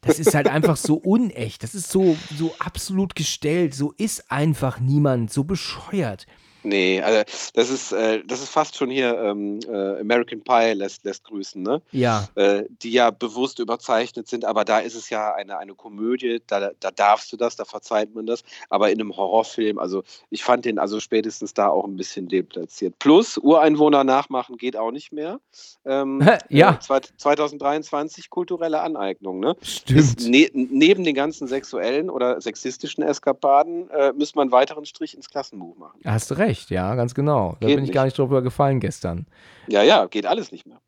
[0.03, 4.79] Das ist halt einfach so unecht, das ist so, so absolut gestellt, so ist einfach
[4.79, 6.27] niemand, so bescheuert.
[6.67, 7.23] Nee, also
[7.55, 11.63] das ist, äh, das ist fast schon hier ähm, äh, American Pie lässt, lässt grüßen,
[11.63, 11.81] ne?
[11.93, 12.29] Ja.
[12.35, 16.73] Äh, die ja bewusst überzeichnet sind, aber da ist es ja eine, eine Komödie, da,
[16.81, 18.43] da darfst du das, da verzeiht man das.
[18.69, 22.99] Aber in einem Horrorfilm, also ich fand den also spätestens da auch ein bisschen deplatziert.
[22.99, 25.39] Plus, Ureinwohner nachmachen geht auch nicht mehr.
[25.85, 26.81] Ähm, ja.
[26.81, 29.55] 2023 äh, kulturelle Aneignung, ne?
[29.63, 30.27] Stimmt.
[30.27, 35.31] Ne, neben den ganzen sexuellen oder sexistischen Eskapaden äh, müsste man einen weiteren Strich ins
[35.31, 36.01] Klassenbuch machen.
[36.05, 37.57] Hast du recht recht, ja, ganz genau.
[37.61, 37.95] Da geht bin ich nicht.
[37.95, 39.27] gar nicht drüber gefallen gestern.
[39.69, 40.81] Ja, ja, geht alles nicht mehr.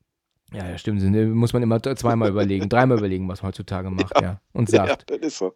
[0.52, 1.02] Ja, ja, stimmt.
[1.34, 4.22] Muss man immer zweimal überlegen, dreimal überlegen, was man heutzutage macht, ja.
[4.22, 5.10] ja und sagt.
[5.10, 5.54] Ja, das ist so.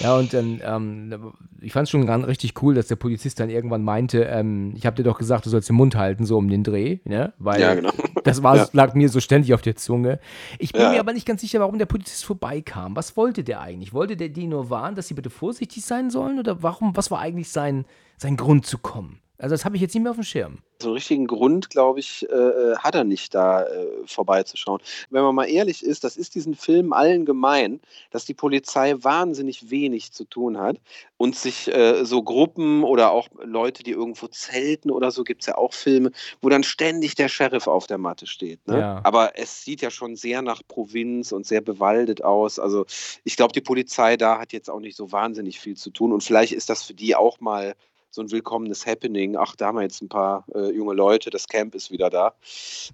[0.00, 1.32] Ja, und dann, ähm,
[1.62, 4.96] ich fand es schon richtig cool, dass der Polizist dann irgendwann meinte, ähm, ich habe
[4.96, 7.32] dir doch gesagt, du sollst den Mund halten, so um den Dreh, ne?
[7.38, 7.90] Weil ja, genau.
[8.24, 8.68] das war, ja.
[8.72, 10.20] lag mir so ständig auf der Zunge.
[10.58, 10.90] Ich bin ja.
[10.90, 12.94] mir aber nicht ganz sicher, warum der Polizist vorbeikam.
[12.94, 13.94] Was wollte der eigentlich?
[13.94, 16.38] Wollte der die nur warnen, dass sie bitte vorsichtig sein sollen?
[16.38, 17.86] Oder warum, was war eigentlich sein,
[18.18, 19.20] sein Grund zu kommen?
[19.38, 20.58] Also das habe ich jetzt nicht mehr auf dem Schirm.
[20.80, 24.80] So einen richtigen Grund, glaube ich, äh, äh, hat er nicht, da äh, vorbeizuschauen.
[25.10, 27.80] Wenn man mal ehrlich ist, das ist diesen Film allen gemein,
[28.10, 30.76] dass die Polizei wahnsinnig wenig zu tun hat
[31.16, 35.46] und sich äh, so Gruppen oder auch Leute, die irgendwo zelten oder so, gibt es
[35.46, 38.66] ja auch Filme, wo dann ständig der Sheriff auf der Matte steht.
[38.68, 38.78] Ne?
[38.78, 39.00] Ja.
[39.02, 42.60] Aber es sieht ja schon sehr nach Provinz und sehr bewaldet aus.
[42.60, 42.86] Also
[43.24, 46.22] ich glaube, die Polizei da hat jetzt auch nicht so wahnsinnig viel zu tun und
[46.22, 47.74] vielleicht ist das für die auch mal
[48.14, 49.36] so ein willkommenes Happening.
[49.36, 52.34] Ach, da haben wir jetzt ein paar äh, junge Leute, das Camp ist wieder da.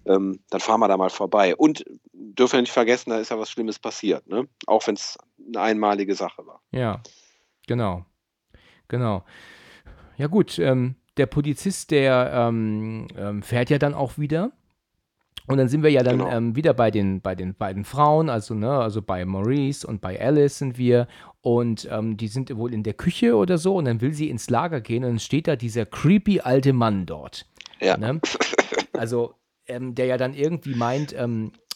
[0.07, 1.55] Ähm, dann fahren wir da mal vorbei.
[1.55, 4.49] Und dürfen wir nicht vergessen, da ist ja was Schlimmes passiert, ne?
[4.67, 6.63] Auch wenn es eine einmalige Sache war.
[6.73, 7.03] Ja,
[7.67, 8.07] genau.
[8.89, 9.23] Genau.
[10.17, 14.53] Ja, gut, ähm, der Polizist, der ähm, ähm fährt ja dann auch wieder.
[15.51, 16.31] Und dann sind wir ja dann genau.
[16.31, 20.21] ähm, wieder bei den, bei den beiden Frauen, also, ne, also bei Maurice und bei
[20.21, 21.09] Alice sind wir.
[21.41, 23.75] Und ähm, die sind wohl in der Küche oder so.
[23.75, 27.05] Und dann will sie ins Lager gehen und dann steht da dieser creepy alte Mann
[27.05, 27.47] dort.
[27.81, 27.97] Ja.
[27.97, 28.21] Ne?
[28.93, 29.35] Also,
[29.67, 31.15] ähm, der ja dann irgendwie meint,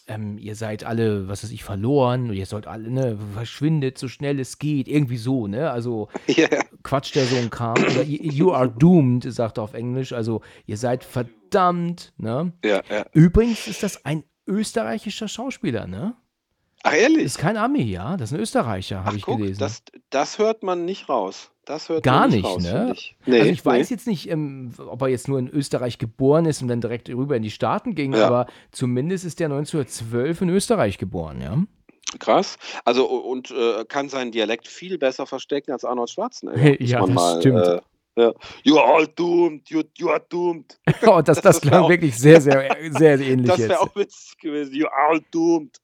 [0.07, 4.39] ähm, ihr seid alle, was weiß ich, verloren, ihr sollt alle, ne, verschwindet so schnell
[4.39, 5.71] es geht, irgendwie so, ne?
[5.71, 6.63] Also yeah.
[6.83, 7.77] quatscht der so ein Kram.
[7.77, 12.53] Oder you are doomed, sagt er auf Englisch, also ihr seid verdammt, ne?
[12.63, 13.05] Ja, ja.
[13.13, 16.15] Übrigens ist das ein österreichischer Schauspieler, ne?
[16.87, 17.23] Ach, ehrlich?
[17.23, 18.15] Ist kein Ami, ja?
[18.15, 19.59] Das ist ein Österreicher, habe ich guck, gelesen.
[19.59, 19.81] Das,
[20.11, 21.49] das hört man nicht raus.
[21.65, 22.91] Das hört Gar nicht, nicht raus, ne?
[22.93, 23.15] Ich.
[23.25, 23.71] Nee, also ich nee.
[23.71, 27.09] weiß jetzt nicht, ähm, ob er jetzt nur in Österreich geboren ist und dann direkt
[27.09, 28.27] rüber in die Staaten ging, ja.
[28.27, 31.57] aber zumindest ist er 1912 in Österreich geboren, ja.
[32.19, 32.57] Krass.
[32.85, 36.79] Also und äh, kann seinen Dialekt viel besser verstecken als Arnold Schwarzenegger.
[36.83, 37.65] ja, das mal, stimmt.
[37.65, 37.81] Äh,
[38.15, 38.33] ja.
[38.63, 40.79] You are all doomed, you, you are doomed.
[41.07, 43.47] oh, das, das, das klang wirklich sehr, sehr, sehr ähnlich.
[43.47, 44.73] Das wäre auch witzig gewesen.
[44.75, 45.77] You are all doomed.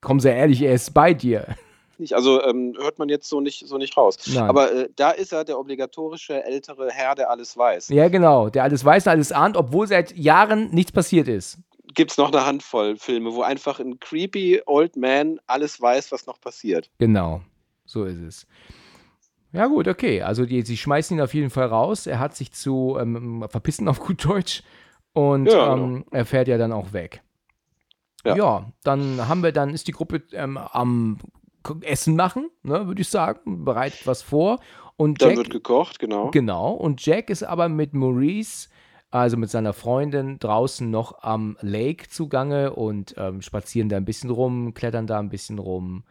[0.00, 1.56] Komm sehr ehrlich, er ist bei dir
[2.02, 2.14] nicht.
[2.14, 4.18] Also ähm, hört man jetzt so nicht, so nicht raus.
[4.26, 4.42] Nein.
[4.44, 7.88] Aber äh, da ist er der obligatorische ältere Herr, der alles weiß.
[7.88, 11.58] Ja, genau, der alles weiß und alles ahnt, obwohl seit Jahren nichts passiert ist.
[11.94, 16.26] Gibt es noch eine Handvoll Filme, wo einfach ein creepy Old Man alles weiß, was
[16.26, 16.90] noch passiert.
[16.98, 17.40] Genau,
[17.86, 18.46] so ist es.
[19.52, 20.22] Ja, gut, okay.
[20.22, 22.06] Also die, sie schmeißen ihn auf jeden Fall raus.
[22.06, 24.62] Er hat sich zu ähm, verpissen auf gut Deutsch
[25.12, 26.04] und Ja, ähm, genau.
[26.10, 27.22] er fährt ja dann auch weg.
[28.24, 28.72] Ja, Ja.
[28.84, 31.18] dann haben wir, dann ist die Gruppe ähm, am
[31.82, 34.58] Essen machen, ne, würde ich sagen, bereitet was vor.
[34.96, 36.30] Und Dann Jack, wird gekocht, genau.
[36.30, 38.68] genau, und Jack ist aber mit Maurice,
[39.10, 44.30] also mit seiner Freundin, draußen noch am Lake zugange und ähm, spazieren da ein bisschen
[44.30, 46.04] rum, klettern da ein bisschen rum.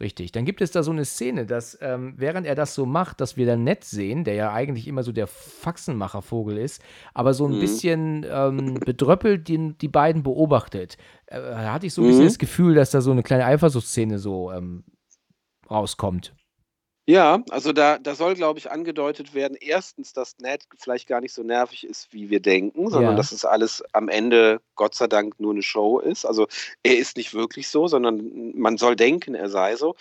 [0.00, 0.30] Richtig.
[0.30, 3.36] Dann gibt es da so eine Szene, dass ähm, während er das so macht, dass
[3.36, 6.80] wir dann Ned sehen, der ja eigentlich immer so der Faxenmachervogel ist,
[7.14, 7.58] aber so ein Mhm.
[7.58, 10.98] bisschen ähm, bedröppelt die, die beiden beobachtet.
[11.26, 12.28] Äh, da hatte ich so ein bisschen Mhm.
[12.28, 14.84] das Gefühl, dass da so eine kleine Eifersuchtsszene so ähm,
[15.68, 16.34] rauskommt.
[17.08, 21.32] Ja, also da, da soll, glaube ich, angedeutet werden, erstens, dass Ned vielleicht gar nicht
[21.32, 23.16] so nervig ist, wie wir denken, sondern Ja.
[23.16, 26.26] dass es alles am Ende, Gott sei Dank, nur eine Show ist.
[26.26, 26.48] Also
[26.82, 29.96] er ist nicht wirklich so, sondern man soll denken, er sei so.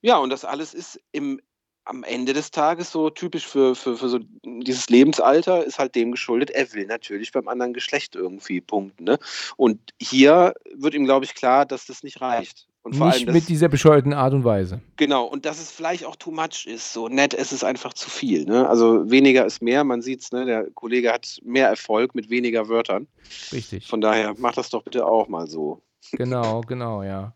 [0.00, 1.42] Ja, und das alles ist im,
[1.84, 6.10] am Ende des Tages so typisch für, für, für so dieses Lebensalter, ist halt dem
[6.10, 9.04] geschuldet, er will natürlich beim anderen Geschlecht irgendwie punkten.
[9.04, 9.18] Ne?
[9.58, 12.66] Und hier wird ihm, glaube ich, klar, dass das nicht reicht.
[12.82, 14.80] Und vor Nicht allem, mit dieser bescheuerten Art und Weise.
[14.96, 16.94] Genau, und dass es vielleicht auch too much ist.
[16.94, 18.46] So nett ist es einfach zu viel.
[18.46, 18.66] Ne?
[18.66, 19.84] Also weniger ist mehr.
[19.84, 20.46] Man sieht es, ne?
[20.46, 23.06] der Kollege hat mehr Erfolg mit weniger Wörtern.
[23.52, 23.86] Richtig.
[23.86, 25.82] Von daher macht das doch bitte auch mal so.
[26.12, 27.34] Genau, genau, ja.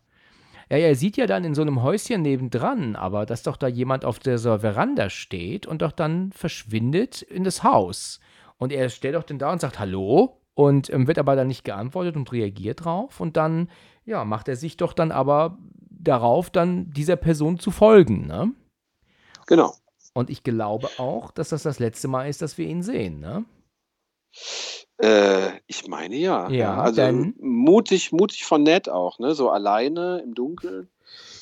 [0.69, 4.03] Ja, er sieht ja dann in so einem Häuschen nebendran, aber dass doch da jemand
[4.03, 8.19] auf dieser Veranda steht und doch dann verschwindet in das Haus.
[8.57, 11.65] Und er stellt doch dann da und sagt Hallo und ähm, wird aber dann nicht
[11.65, 13.19] geantwortet und reagiert drauf.
[13.19, 13.69] Und dann,
[14.05, 15.57] ja, macht er sich doch dann aber
[15.89, 18.51] darauf, dann dieser Person zu folgen, ne?
[19.47, 19.73] Genau.
[20.13, 23.43] Und ich glaube auch, dass das das letzte Mal ist, dass wir ihn sehen, ne?
[24.97, 26.49] Äh, ich meine ja.
[26.49, 29.33] Ja, also dann- mutig, mutig von nett auch, ne?
[29.35, 30.89] So alleine im Dunkeln.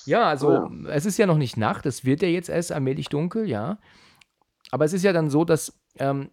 [0.06, 3.10] Ja, also Oh es ist ja noch nicht Nacht, es wird ja jetzt erst allmählich
[3.10, 3.78] dunkel, ja.
[4.72, 6.30] Aber es ist ja dann so, dass ähm,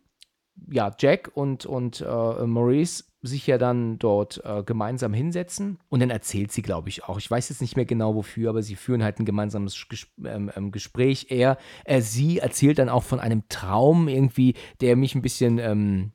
[0.70, 6.10] ja, Jack und, und äh, Maurice sich ja dann dort äh, gemeinsam hinsetzen und dann
[6.10, 7.18] erzählt sie, glaube ich, auch.
[7.18, 10.50] Ich weiß jetzt nicht mehr genau wofür, aber sie führen halt ein gemeinsames Ges ähm,
[10.56, 11.26] ähm, Gespräch.
[11.30, 16.12] Er, er, sie erzählt dann auch von einem Traum irgendwie, der mich ein bisschen ähm,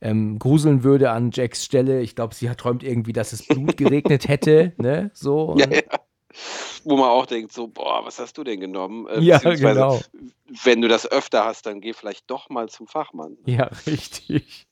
[0.00, 2.00] ähm, gruseln würde an Jacks Stelle.
[2.00, 5.10] Ich glaube, sie hat träumt irgendwie, dass es Blut geregnet hätte, ne?
[5.14, 5.54] So.
[5.58, 5.82] Ja, ja.
[6.84, 9.06] Wo man auch denkt, so, boah, was hast du denn genommen?
[9.08, 10.00] Äh, Ja, genau.
[10.64, 13.36] Wenn du das öfter hast, dann geh vielleicht doch mal zum Fachmann.
[13.46, 14.66] Ja, richtig.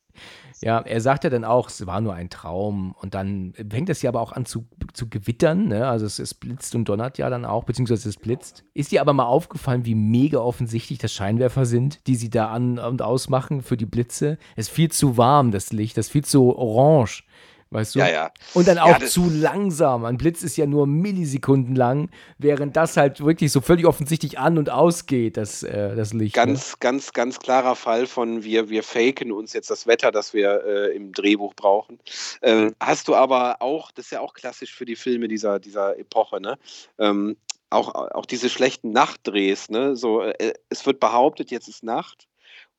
[0.60, 2.94] Ja, er sagt ja dann auch, es war nur ein Traum.
[3.00, 5.68] Und dann fängt es ja aber auch an zu, zu gewittern.
[5.68, 5.86] Ne?
[5.86, 8.64] Also es, es blitzt und donnert ja dann auch, beziehungsweise es blitzt.
[8.74, 12.78] Ist dir aber mal aufgefallen, wie mega offensichtlich das Scheinwerfer sind, die sie da an
[12.78, 14.38] und ausmachen für die Blitze?
[14.56, 15.96] Es ist viel zu warm, das Licht.
[15.96, 17.24] Das ist viel zu orange.
[17.70, 17.98] Weißt du?
[17.98, 18.30] Ja, ja.
[18.54, 20.06] Und dann Ja, auch das- zu langsam.
[20.06, 22.08] Ein Blitz ist ja nur Millisekunden lang,
[22.38, 26.34] während das halt wirklich so völlig offensichtlich an und ausgeht, das, äh, das Licht.
[26.36, 26.46] ne?
[26.46, 30.64] Ganz, ganz, ganz klarer Fall von wir, wir faken uns jetzt das Wetter, das wir
[30.64, 31.98] äh, im Drehbuch brauchen.
[32.40, 35.98] Ähm, hast du aber auch, das ist ja auch klassisch für die Filme dieser, dieser
[35.98, 36.56] Epoche, ne?
[36.98, 37.36] Ähm,
[37.70, 39.94] auch, auch diese schlechten Nachtdrehs, ne?
[39.94, 42.26] So, äh, es wird behauptet, jetzt ist Nacht.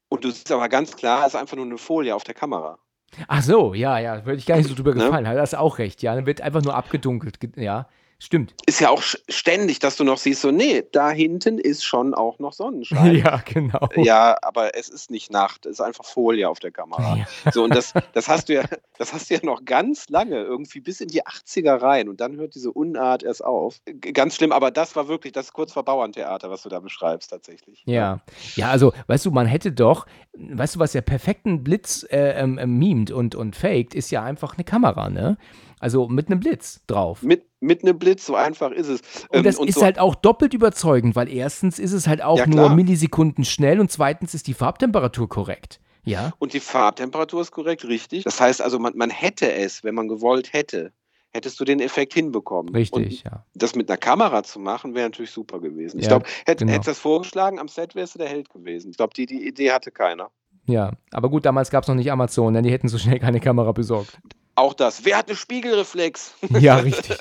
[0.08, 2.80] Und du siehst aber ganz klar, es ist einfach nur eine Folie auf der Kamera.
[3.28, 5.04] Ach so, ja, ja, würde ich gar nicht so drüber Ne?
[5.06, 5.28] gefallen.
[5.28, 6.16] Hat das auch recht, ja.
[6.16, 7.88] Dann wird einfach nur abgedunkelt, ge- ja.
[8.22, 8.54] Stimmt.
[8.66, 12.38] Ist ja auch ständig, dass du noch siehst, so, nee, da hinten ist schon auch
[12.40, 13.16] noch Sonnenschein.
[13.20, 13.90] Ja, genau.
[13.96, 17.18] Ja, aber es ist nicht Nacht, es ist einfach Folie auf der Kamera.
[17.18, 17.52] Ja.
[17.52, 18.64] So, und das, das hast du ja,
[18.98, 22.10] das hast du ja noch ganz lange, irgendwie bis in die 80er rein.
[22.10, 23.80] Und dann hört diese Unart erst auf.
[24.14, 27.30] Ganz schlimm, aber das war wirklich, das ist kurz vor Bauerntheater, was du da beschreibst,
[27.30, 27.84] tatsächlich.
[27.86, 28.20] Ja,
[28.56, 32.58] ja, also, weißt du, man hätte doch, weißt du, was ja perfekten Blitz äh, ähm,
[32.58, 35.38] ähm, mimt und, und faked, ist ja einfach eine Kamera, ne?
[35.80, 37.22] Also mit einem Blitz drauf.
[37.24, 39.02] Mit, mit einem Blitz, so einfach ist es.
[39.30, 42.38] Und Ähm, das ist so, halt auch doppelt überzeugend, weil erstens ist es halt auch
[42.38, 42.70] Ja, nur.
[42.70, 45.80] Millisekunden schnell und zweitens ist die Farbtemperatur korrekt.
[46.04, 48.24] Ja, und die Farbtemperatur ist korrekt, richtig.
[48.24, 50.92] Das heißt also, man, man hätte es, wenn man gewollt hätte,
[51.32, 52.74] hättest du den Effekt hinbekommen.
[52.74, 53.46] richtig, Und ja.
[53.54, 56.00] das mit einer Kamera zu machen, wäre natürlich super gewesen.
[56.00, 56.74] Ich Ja, glaube, hätte genau.
[56.74, 58.92] hättest du das vorgeschlagen, am Set wärst du der Held gewesen.
[58.92, 60.32] Ich glaube, die, die Idee hatte keiner.
[60.66, 63.40] Ja, aber gut, damals gab es noch nicht Amazon, denn die hätten so schnell keine
[63.40, 64.20] Kamera besorgt.
[64.60, 65.06] Auch das.
[65.06, 66.36] Wer hat eine Spiegelreflex?
[66.60, 67.18] Ja, richtig.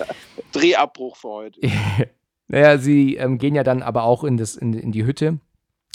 [0.52, 1.60] Drehabbruch für heute.
[2.48, 5.38] naja, sie ähm, gehen ja dann aber auch in, das, in, in die Hütte,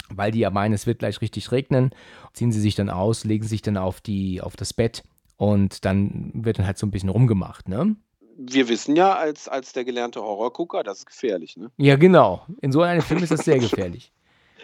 [0.08, 1.90] weil die ja meinen, es wird gleich richtig regnen.
[2.32, 5.02] Ziehen sie sich dann aus, legen sich dann auf, die, auf das Bett
[5.36, 7.96] und dann wird dann halt so ein bisschen rumgemacht, ne?
[8.36, 11.56] Wir wissen ja als, als der gelernte Horrorgucker, das ist gefährlich.
[11.56, 11.72] Ne?
[11.76, 12.46] Ja, genau.
[12.60, 14.12] In so einem Film ist das sehr gefährlich.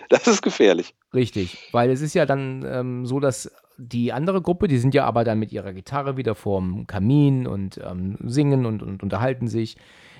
[0.08, 0.94] Das ist gefährlich.
[1.14, 3.50] Richtig, weil es ist ja dann ähm, so, dass
[3.80, 7.80] die andere Gruppe, die sind ja aber dann mit ihrer Gitarre wieder vorm Kamin und
[7.84, 9.76] ähm, singen und, und unterhalten sich.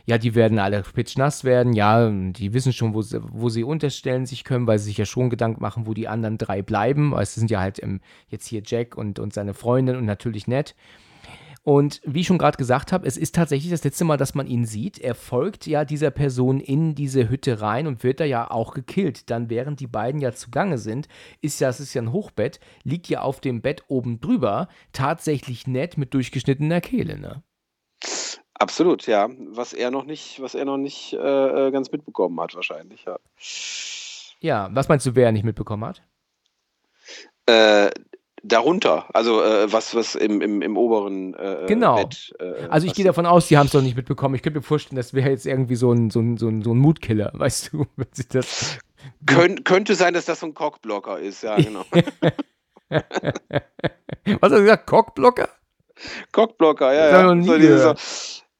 [0.06, 4.26] ja, die werden alle pitchnass werden, ja, die wissen schon, wo sie, wo sie unterstellen
[4.26, 7.14] sich können, weil sie sich ja schon Gedanken machen, wo die anderen drei bleiben.
[7.16, 10.74] Es sind ja halt ähm, jetzt hier Jack und, und seine Freundin und natürlich Ned.
[11.70, 14.48] Und wie ich schon gerade gesagt habe, es ist tatsächlich das letzte Mal, dass man
[14.48, 14.98] ihn sieht.
[14.98, 19.30] Er folgt ja dieser Person in diese Hütte rein und wird da ja auch gekillt.
[19.30, 21.06] Dann, während die beiden ja zugange sind,
[21.42, 25.68] ist ja, es ist ja ein Hochbett, liegt ja auf dem Bett oben drüber tatsächlich
[25.68, 27.44] nett mit durchgeschnittener Kehle, ne?
[28.54, 29.28] Absolut, ja.
[29.52, 33.20] Was er noch nicht, was er noch nicht äh, äh ganz mitbekommen hat, wahrscheinlich, ja.
[34.40, 36.02] Ja, was meinst du, wer er nicht mitbekommen hat?
[37.46, 37.90] Äh,
[38.42, 41.96] darunter, also äh, was, was im, im, im oberen äh, genau.
[41.96, 42.34] Bett.
[42.38, 44.34] Äh, also ich gehe davon aus, die haben es doch nicht mitbekommen.
[44.34, 46.72] Ich könnte mir vorstellen, das wäre jetzt irgendwie so ein, so ein, so ein, so
[46.72, 48.78] ein Mutkiller, weißt du, wenn sie das.
[49.26, 51.84] Kön könnte sein, dass das so ein Cockblocker ist, ja, genau.
[52.88, 53.02] was
[54.42, 54.86] hast du gesagt?
[54.86, 55.48] Cockblocker?
[56.32, 57.94] Cockblocker, ja, ja.
[57.94, 57.94] So,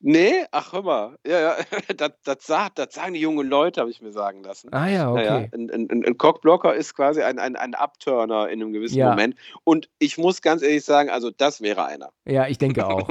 [0.03, 1.57] Nee, ach hör mal, ja, ja,
[1.97, 4.73] das, das, sagt, das sagen die jungen Leute, habe ich mir sagen lassen.
[4.73, 5.25] Ah ja, okay.
[5.25, 9.11] Naja, ein, ein, ein Cockblocker ist quasi ein, ein, ein Upturner in einem gewissen ja.
[9.11, 9.37] Moment.
[9.63, 12.11] Und ich muss ganz ehrlich sagen, also das wäre einer.
[12.25, 13.11] Ja, ich denke auch.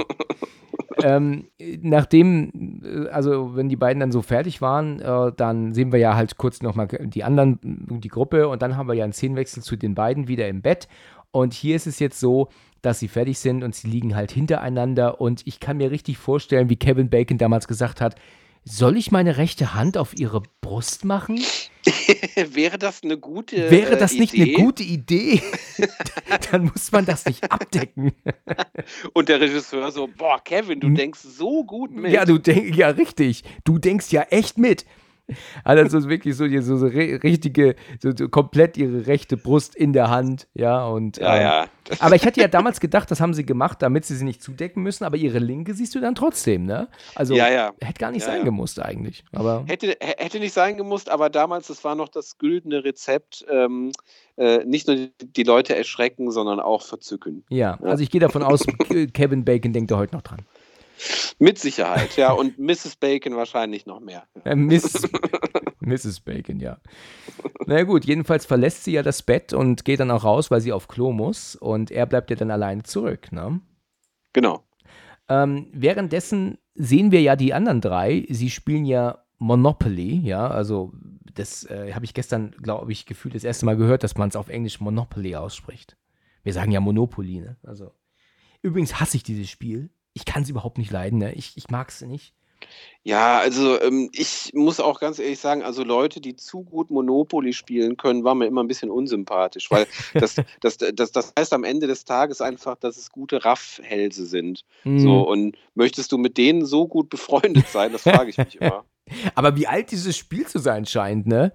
[1.04, 6.16] ähm, nachdem, also wenn die beiden dann so fertig waren, äh, dann sehen wir ja
[6.16, 9.76] halt kurz nochmal die anderen, die Gruppe und dann haben wir ja einen Szenenwechsel zu
[9.76, 10.88] den beiden wieder im Bett.
[11.32, 12.48] Und hier ist es jetzt so,
[12.82, 15.20] dass sie fertig sind und sie liegen halt hintereinander.
[15.20, 18.16] Und ich kann mir richtig vorstellen, wie Kevin Bacon damals gesagt hat,
[18.64, 21.40] soll ich meine rechte Hand auf ihre Brust machen?
[22.36, 24.54] Wäre das eine gute Wäre das nicht Idee?
[24.54, 25.42] eine gute Idee?
[26.50, 28.12] Dann muss man das nicht abdecken.
[29.14, 32.12] Und der Regisseur so, boah, Kevin, du denkst so gut mit.
[32.12, 33.44] Ja, du denkst, ja, richtig.
[33.64, 34.84] Du denkst ja echt mit
[35.64, 40.46] also wirklich so, so, so richtige, so, so, komplett ihre rechte Brust in der Hand,
[40.54, 41.18] ja, und.
[41.18, 41.66] Ja, ähm, ja.
[41.98, 44.82] Aber ich hatte ja damals gedacht, das haben sie gemacht, damit sie sie nicht zudecken
[44.82, 46.88] müssen, aber ihre linke siehst du dann trotzdem, ne?
[47.14, 47.72] Also, ja, ja.
[47.80, 49.24] hätte gar nicht ja, sein gemusst eigentlich.
[49.32, 53.92] Aber hätte, hätte nicht sein gemusst, aber damals, das war noch das güldene Rezept, ähm,
[54.36, 57.44] äh, nicht nur die Leute erschrecken, sondern auch verzücken.
[57.48, 58.64] Ja, also ich gehe davon aus,
[59.12, 60.40] Kevin Bacon denkt da heute noch dran.
[61.38, 62.32] Mit Sicherheit, ja.
[62.32, 62.96] Und Mrs.
[62.96, 64.26] Bacon wahrscheinlich noch mehr.
[64.44, 65.08] Äh, Miss,
[65.80, 66.20] Mrs.
[66.20, 66.78] Bacon, ja.
[67.66, 70.60] Na naja, gut, jedenfalls verlässt sie ja das Bett und geht dann auch raus, weil
[70.60, 71.56] sie auf Klo muss.
[71.56, 73.60] Und er bleibt ja dann alleine zurück, ne?
[74.32, 74.64] Genau.
[75.28, 78.26] Ähm, währenddessen sehen wir ja die anderen drei.
[78.28, 80.48] Sie spielen ja Monopoly, ja.
[80.48, 80.92] Also,
[81.34, 84.36] das äh, habe ich gestern, glaube ich, gefühlt das erste Mal gehört, dass man es
[84.36, 85.96] auf Englisch Monopoly ausspricht.
[86.42, 87.56] Wir sagen ja Monopoly, ne?
[87.62, 87.92] Also.
[88.62, 91.18] Übrigens hasse ich dieses Spiel ich kann sie überhaupt nicht leiden.
[91.18, 91.32] Ne?
[91.34, 92.34] Ich, ich mag sie nicht.
[93.02, 97.54] Ja, also ähm, ich muss auch ganz ehrlich sagen, also Leute, die zu gut Monopoly
[97.54, 101.64] spielen können, war mir immer ein bisschen unsympathisch, weil das, das, das, das heißt am
[101.64, 104.64] Ende des Tages einfach, dass es gute Raffhälse sind.
[104.84, 104.98] Mm.
[104.98, 108.84] So, und möchtest du mit denen so gut befreundet sein, das frage ich mich immer.
[109.34, 111.52] Aber wie alt dieses Spiel zu sein scheint, ne?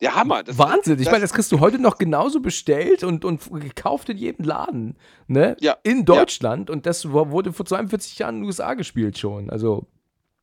[0.00, 0.42] Ja, Hammer.
[0.42, 1.00] Das, Wahnsinn.
[1.00, 4.96] Ich meine, das kriegst du heute noch genauso bestellt und, und gekauft in jedem Laden.
[5.26, 5.56] Ne?
[5.60, 5.76] Ja.
[5.82, 6.68] In Deutschland.
[6.68, 6.74] Ja.
[6.74, 9.48] Und das wurde vor 42 Jahren in den USA gespielt schon.
[9.48, 9.86] Also.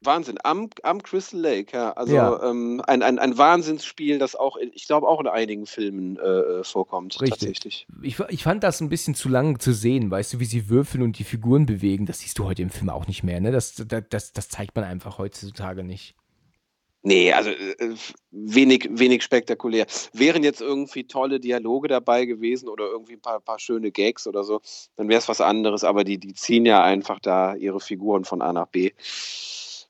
[0.01, 0.37] Wahnsinn.
[0.43, 1.91] Am, am Crystal Lake, ja.
[1.91, 2.49] Also ja.
[2.49, 6.21] Ähm, ein, ein, ein Wahnsinnsspiel, das auch, in, ich glaube, auch in einigen Filmen äh,
[6.21, 7.21] äh vorkommt.
[7.21, 7.39] Richtig.
[7.39, 7.87] Tatsächlich.
[8.01, 11.03] Ich, ich fand das ein bisschen zu lang zu sehen, weißt du, wie sie würfeln
[11.03, 12.07] und die Figuren bewegen.
[12.07, 13.39] Das siehst du heute im Film auch nicht mehr.
[13.39, 13.51] Ne?
[13.51, 16.15] Das, das, das zeigt man einfach heutzutage nicht.
[17.05, 17.95] Nee, also äh,
[18.31, 19.85] wenig, wenig spektakulär.
[20.13, 24.45] Wären jetzt irgendwie tolle Dialoge dabei gewesen oder irgendwie ein paar, paar schöne Gags oder
[24.45, 24.61] so,
[24.95, 28.41] dann wäre es was anderes, aber die, die ziehen ja einfach da ihre Figuren von
[28.41, 28.91] A nach B.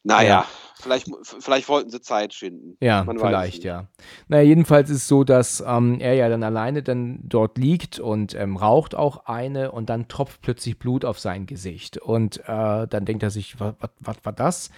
[0.05, 0.45] Naja, ja.
[0.81, 1.07] vielleicht,
[1.39, 2.77] vielleicht wollten sie Zeit schinden.
[2.81, 3.87] Ja, Man vielleicht, ja.
[4.27, 8.33] Naja, jedenfalls ist es so, dass ähm, er ja dann alleine dann dort liegt und
[8.35, 11.99] ähm, raucht auch eine und dann tropft plötzlich Blut auf sein Gesicht.
[11.99, 14.71] Und äh, dann denkt er sich, was war das?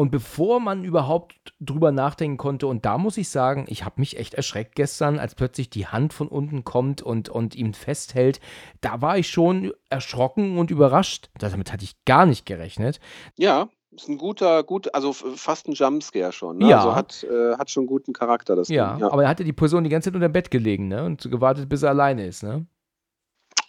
[0.00, 4.16] Und bevor man überhaupt drüber nachdenken konnte, und da muss ich sagen, ich habe mich
[4.16, 8.38] echt erschreckt gestern, als plötzlich die Hand von unten kommt und, und ihn festhält,
[8.80, 11.30] da war ich schon erschrocken und überrascht.
[11.40, 13.00] Damit hatte ich gar nicht gerechnet.
[13.36, 16.58] Ja, ist ein guter, gut, also fast ein Jumpscare schon.
[16.58, 16.68] Ne?
[16.68, 16.76] Ja.
[16.76, 19.00] Also hat, äh, hat schon guten Charakter, das ja, Ding.
[19.00, 21.04] Ja, aber er hatte die Person die ganze Zeit unter dem Bett gelegen ne?
[21.04, 22.44] und gewartet, bis er alleine ist.
[22.44, 22.66] Ne?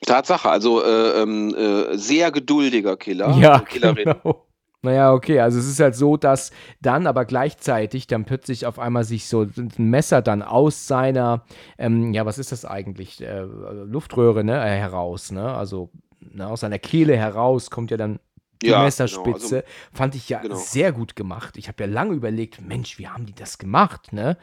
[0.06, 3.36] Tatsache, also äh, ähm, äh, sehr geduldiger Killer.
[3.40, 4.14] Ja, Killerin.
[4.22, 4.46] Genau.
[4.82, 6.52] Naja, okay, also es ist halt so, dass
[6.82, 11.44] dann aber gleichzeitig dann plötzlich auf einmal sich so ein Messer dann aus seiner,
[11.78, 15.90] ähm, ja, was ist das eigentlich, äh, Luftröhre, ne, äh, heraus, ne, also
[16.22, 18.20] ne, aus seiner Kehle heraus kommt ja dann
[18.62, 19.48] die ja, Messerspitze.
[19.48, 20.56] Genau, also, Fand ich ja genau.
[20.56, 21.58] sehr gut gemacht.
[21.58, 24.38] Ich habe ja lange überlegt, Mensch, wie haben die das gemacht, ne?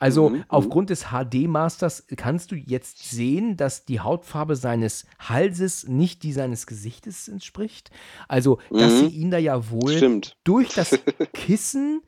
[0.00, 0.44] Also Mhm, mhm.
[0.48, 6.66] aufgrund des HD-Masters kannst du jetzt sehen, dass die Hautfarbe seines Halses nicht die seines
[6.66, 7.90] Gesichtes entspricht.
[8.28, 8.96] Also, dass Mhm.
[8.98, 10.36] sie ihn da ja wohl Stimmt.
[10.44, 10.90] durch das
[11.32, 12.02] Kissen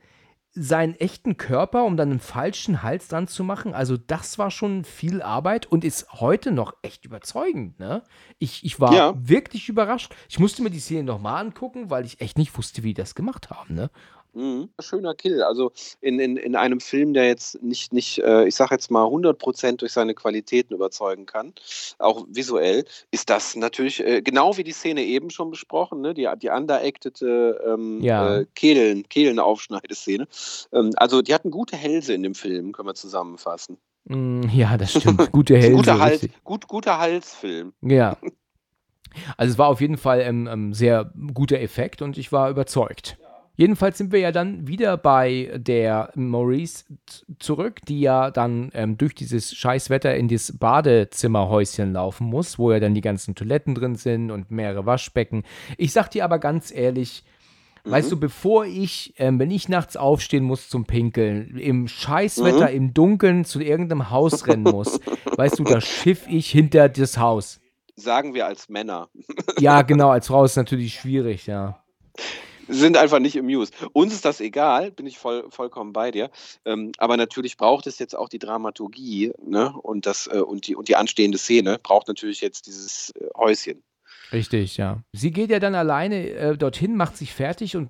[0.53, 3.73] seinen echten Körper, um dann einen falschen Hals dran zu machen.
[3.73, 7.79] Also das war schon viel Arbeit und ist heute noch echt überzeugend.
[7.79, 8.03] Ne?
[8.37, 9.13] Ich, ich war Ja.
[9.15, 10.13] wirklich überrascht.
[10.27, 13.15] Ich musste mir die Szene nochmal angucken, weil ich echt nicht wusste, wie die das
[13.15, 13.75] gemacht haben.
[13.75, 13.89] Ne?
[14.33, 14.69] Mhm.
[14.79, 15.43] Schöner Kill.
[15.43, 19.03] Also in, in, in einem Film, der jetzt nicht, nicht äh, ich sage jetzt mal,
[19.05, 21.53] 100% durch seine Qualitäten überzeugen kann,
[21.99, 26.13] auch visuell, ist das natürlich, äh, genau wie die Szene eben schon besprochen, ne?
[26.13, 28.37] die, die underactete ähm, Ja.
[28.39, 30.27] äh, Kehlen, Kehlenaufschneideszene.
[30.71, 33.77] Ähm, also die hatten gute Hälse in dem Film, können wir zusammenfassen.
[34.05, 35.31] Mm, Ja, das stimmt.
[35.31, 35.73] Gute Hälse.
[35.75, 37.73] guter, Hals, gut, guter Halsfilm.
[37.81, 38.17] Ja.
[39.35, 43.17] Also es war auf jeden Fall ein ähm, sehr guter Effekt und ich war überzeugt.
[43.61, 46.83] Jedenfalls sind wir ja dann wieder bei der Maurice
[47.37, 52.79] zurück, die ja dann ähm, durch dieses Scheißwetter in das Badezimmerhäuschen laufen muss, wo ja
[52.79, 55.43] dann die ganzen Toiletten drin sind und mehrere Waschbecken.
[55.77, 57.23] Ich sag dir aber ganz ehrlich,
[57.83, 62.95] weißt du, bevor ich, ähm, wenn ich nachts aufstehen muss zum Pinkeln, im Scheißwetter, im
[62.95, 64.99] Dunkeln zu irgendeinem Haus rennen muss,
[65.37, 67.61] weißt du, da schiff ich hinter das Haus.
[67.95, 69.09] Sagen wir als Männer.
[69.59, 71.83] Ja, genau, als Frau ist natürlich schwierig, ja.
[72.71, 73.73] Sind einfach nicht amused.
[73.93, 76.31] Uns ist das egal, bin ich voll, vollkommen bei dir.
[76.65, 79.73] Ähm, aber natürlich braucht es jetzt auch die Dramaturgie ne?
[79.81, 83.83] und, das, äh, und, die, und die anstehende Szene braucht natürlich jetzt dieses äh, Häuschen.
[84.33, 84.99] Richtig, ja.
[85.11, 87.89] Sie geht ja dann alleine äh, dorthin, macht sich fertig und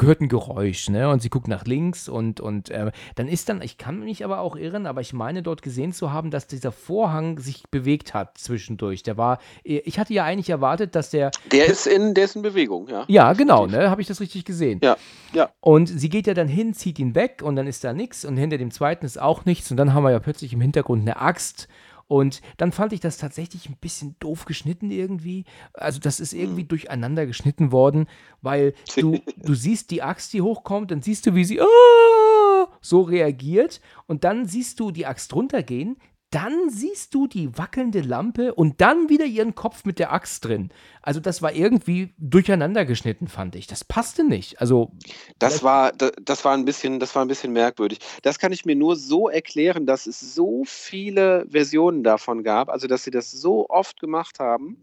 [0.00, 1.08] hört ein Geräusch, ne?
[1.08, 4.40] Und sie guckt nach links und, und äh, dann ist dann, ich kann mich aber
[4.40, 8.36] auch irren, aber ich meine dort gesehen zu haben, dass dieser Vorhang sich bewegt hat
[8.38, 9.04] zwischendurch.
[9.04, 12.36] Der war, äh, ich hatte ja eigentlich erwartet, dass der, Der ist in, der ist
[12.36, 13.04] in Bewegung, ja.
[13.06, 13.88] ja, genau, ne?
[13.90, 14.80] Habe ich das richtig gesehen?
[14.82, 14.96] Ja,
[15.32, 15.50] ja.
[15.60, 18.36] Und sie geht ja dann hin, zieht ihn weg und dann ist da nichts und
[18.36, 21.20] hinter dem zweiten ist auch nichts und dann haben wir ja plötzlich im Hintergrund eine
[21.20, 21.68] Axt
[22.08, 25.44] und dann fand ich das tatsächlich ein bisschen doof geschnitten irgendwie.
[25.72, 28.06] Also das ist irgendwie durcheinander geschnitten worden,
[28.42, 33.02] weil du, du siehst die Axt, die hochkommt, dann siehst du, wie sie "Ah!" so
[33.02, 35.96] reagiert und dann siehst du die Axt runtergehen.
[36.30, 40.70] Dann siehst du die wackelnde Lampe und dann wieder ihren Kopf mit der Axt drin.
[41.00, 43.68] Also das war irgendwie durcheinander geschnitten, fand ich.
[43.68, 44.60] Das passte nicht.
[44.60, 44.90] Also
[45.38, 48.00] Das war, da- das war ein bisschen, das war ein bisschen merkwürdig.
[48.22, 52.88] Das kann ich mir nur so erklären, dass es so viele Versionen davon gab, also
[52.88, 54.78] dass sie das so oft gemacht haben,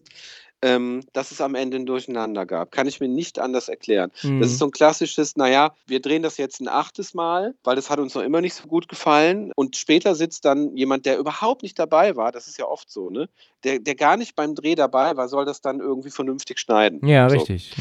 [0.64, 2.72] ähm, dass es am Ende ein Durcheinander gab.
[2.72, 4.11] Kann ich mir nicht anders erklären.
[4.24, 4.39] Mhm.
[4.41, 7.89] Das ist so ein klassisches, naja, wir drehen das jetzt ein achtes Mal, weil das
[7.89, 9.51] hat uns noch immer nicht so gut gefallen.
[9.55, 13.09] Und später sitzt dann jemand, der überhaupt nicht dabei war, das ist ja oft so,
[13.09, 13.28] ne?
[13.66, 17.05] Der, der gar nicht beim Dreh dabei war, soll das dann irgendwie vernünftig schneiden.
[17.07, 17.38] Ja, So.
[17.38, 17.74] richtig.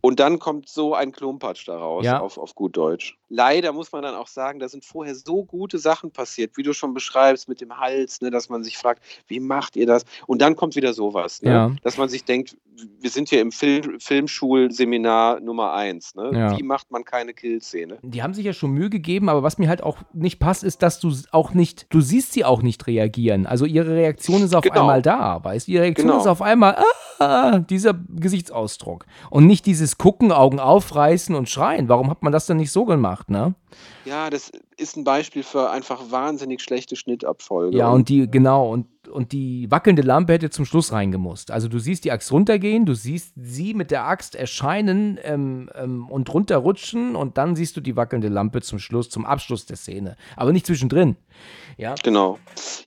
[0.00, 2.18] Und dann kommt so ein Klumpatsch daraus, Ja.
[2.20, 3.16] auf, auf gut Deutsch.
[3.28, 6.72] Leider muss man dann auch sagen, da sind vorher so gute Sachen passiert, wie du
[6.72, 10.04] schon beschreibst mit dem Hals, ne, dass man sich fragt, wie macht ihr das?
[10.26, 11.70] Und dann kommt wieder sowas, ne, Ja.
[11.82, 12.56] dass man sich denkt,
[13.00, 16.14] wir sind hier im Film, Filmschulseminar Nummer eins.
[16.14, 16.30] Ne?
[16.32, 16.56] Ja.
[16.56, 17.98] Wie macht man keine Killszene?
[18.02, 20.82] Die haben sich ja schon Mühe gegeben, aber was mir halt auch nicht passt, ist,
[20.82, 23.46] dass du auch nicht, du siehst sie auch nicht reagieren.
[23.46, 24.80] Also ihre Reaktion ist auf Genau.
[24.82, 25.72] einmal da, weißt du?
[25.72, 26.20] Ihre Reaktion Genau.
[26.20, 26.76] ist auf einmal,
[27.18, 29.06] ah, dieser Gesichtsausdruck.
[29.30, 31.88] Und nicht dieses Gucken, Augen aufreißen und schreien.
[31.88, 33.54] Warum hat man das denn nicht so gemacht, ne?
[34.08, 37.76] Ja, das ist ein Beispiel für einfach wahnsinnig schlechte Schnittabfolge.
[37.76, 41.50] Ja, und die, genau, und, und die wackelnde Lampe hätte zum Schluss reingemusst.
[41.50, 46.08] Also du siehst die Axt runtergehen, du siehst sie mit der Axt erscheinen ähm, ähm,
[46.08, 50.16] und runterrutschen und dann siehst du die wackelnde Lampe zum Schluss, zum Abschluss der Szene.
[50.36, 51.16] Aber nicht zwischendrin.
[51.78, 52.38] Ja, Genau.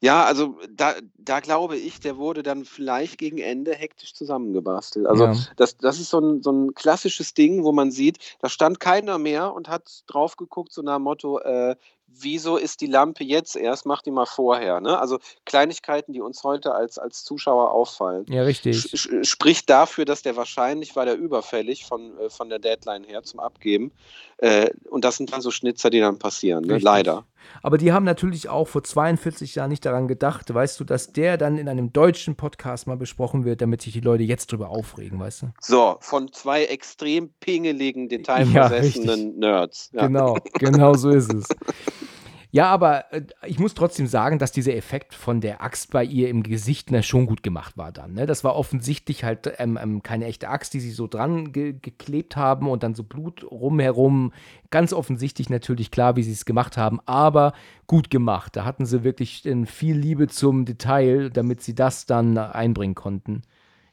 [0.02, 5.06] Ja, also da, da glaube ich, der wurde dann vielleicht gegen Ende hektisch zusammengebastelt.
[5.06, 5.36] Also Ja.
[5.56, 9.18] das, das ist so ein, so ein klassisches Ding, wo man sieht, da stand keiner
[9.18, 11.76] mehr und hat drauf geguckt, so nach dem Motto, äh,
[12.08, 14.82] wieso ist die Lampe jetzt erst, mach die mal vorher.
[14.82, 15.00] Ne?
[15.00, 18.26] Also Kleinigkeiten, die uns heute als, als Zuschauer auffallen.
[18.28, 18.76] ja, richtig.
[18.78, 23.24] Sch- Spricht dafür, dass der wahrscheinlich war der überfällig von, äh, von der Deadline her
[23.24, 23.92] zum Abgeben.
[24.38, 26.80] Äh, und das sind dann so Schnitzer, die dann passieren, ne?
[26.80, 27.26] Leider.
[27.62, 31.38] Aber die haben natürlich auch vor 42 Jahren nicht daran gedacht, weißt du, dass der
[31.38, 35.20] dann in einem deutschen Podcast mal besprochen wird, damit sich die Leute jetzt drüber aufregen,
[35.20, 35.48] weißt du?
[35.60, 39.90] So, von zwei extrem pingeligen, Ja, detailversessenen Nerds.
[39.94, 40.08] Ja.
[40.08, 41.46] Genau, genau so ist es.
[42.52, 46.30] Ja, aber äh, ich muss trotzdem sagen, dass dieser Effekt von der Axt bei ihr
[46.30, 48.14] im Gesicht ne, schon gut gemacht war dann.
[48.14, 48.26] Ne?
[48.26, 52.36] Das war offensichtlich halt ähm, ähm, keine echte Axt, die sie so dran ge geklebt
[52.36, 54.34] haben und dann so Blut rumherum.
[54.70, 57.54] Ganz offensichtlich natürlich klar, wie sie es gemacht haben, aber
[57.88, 58.56] gut gemacht.
[58.58, 63.44] Da hatten sie wirklich äh, viel Liebe zum Detail, damit sie das dann einbringen konnten.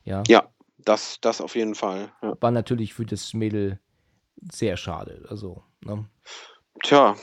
[0.05, 0.49] Ja, Ja,
[0.79, 2.11] das, das auf jeden Fall.
[2.23, 2.37] Ja.
[2.41, 3.79] war natürlich für das Mädel
[4.51, 5.27] sehr schade.
[5.29, 6.09] Also, ne?
[6.83, 7.17] Tja,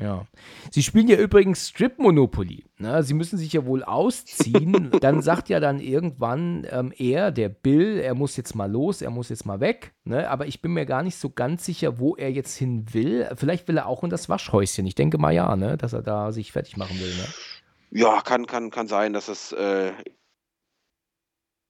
[0.00, 0.26] Ja.
[0.70, 2.64] Sie spielen ja übrigens Strip Monopoly.
[2.78, 3.02] Ne?
[3.02, 4.90] Sie müssen sich ja wohl ausziehen.
[5.00, 9.10] dann sagt ja dann irgendwann ähm, er, der Bill, er muss jetzt mal los, er
[9.10, 9.92] muss jetzt mal weg.
[10.04, 10.28] Ne?
[10.28, 13.28] Aber ich bin mir gar nicht so ganz sicher, wo er jetzt hin will.
[13.36, 14.86] Vielleicht will er auch in das Waschhäuschen.
[14.86, 15.76] Ich denke mal ja, ne?
[15.76, 17.14] dass er da sich fertig machen will.
[17.14, 17.24] Ne?
[17.90, 19.92] Ja, kann, kann, kann sein, dass es äh,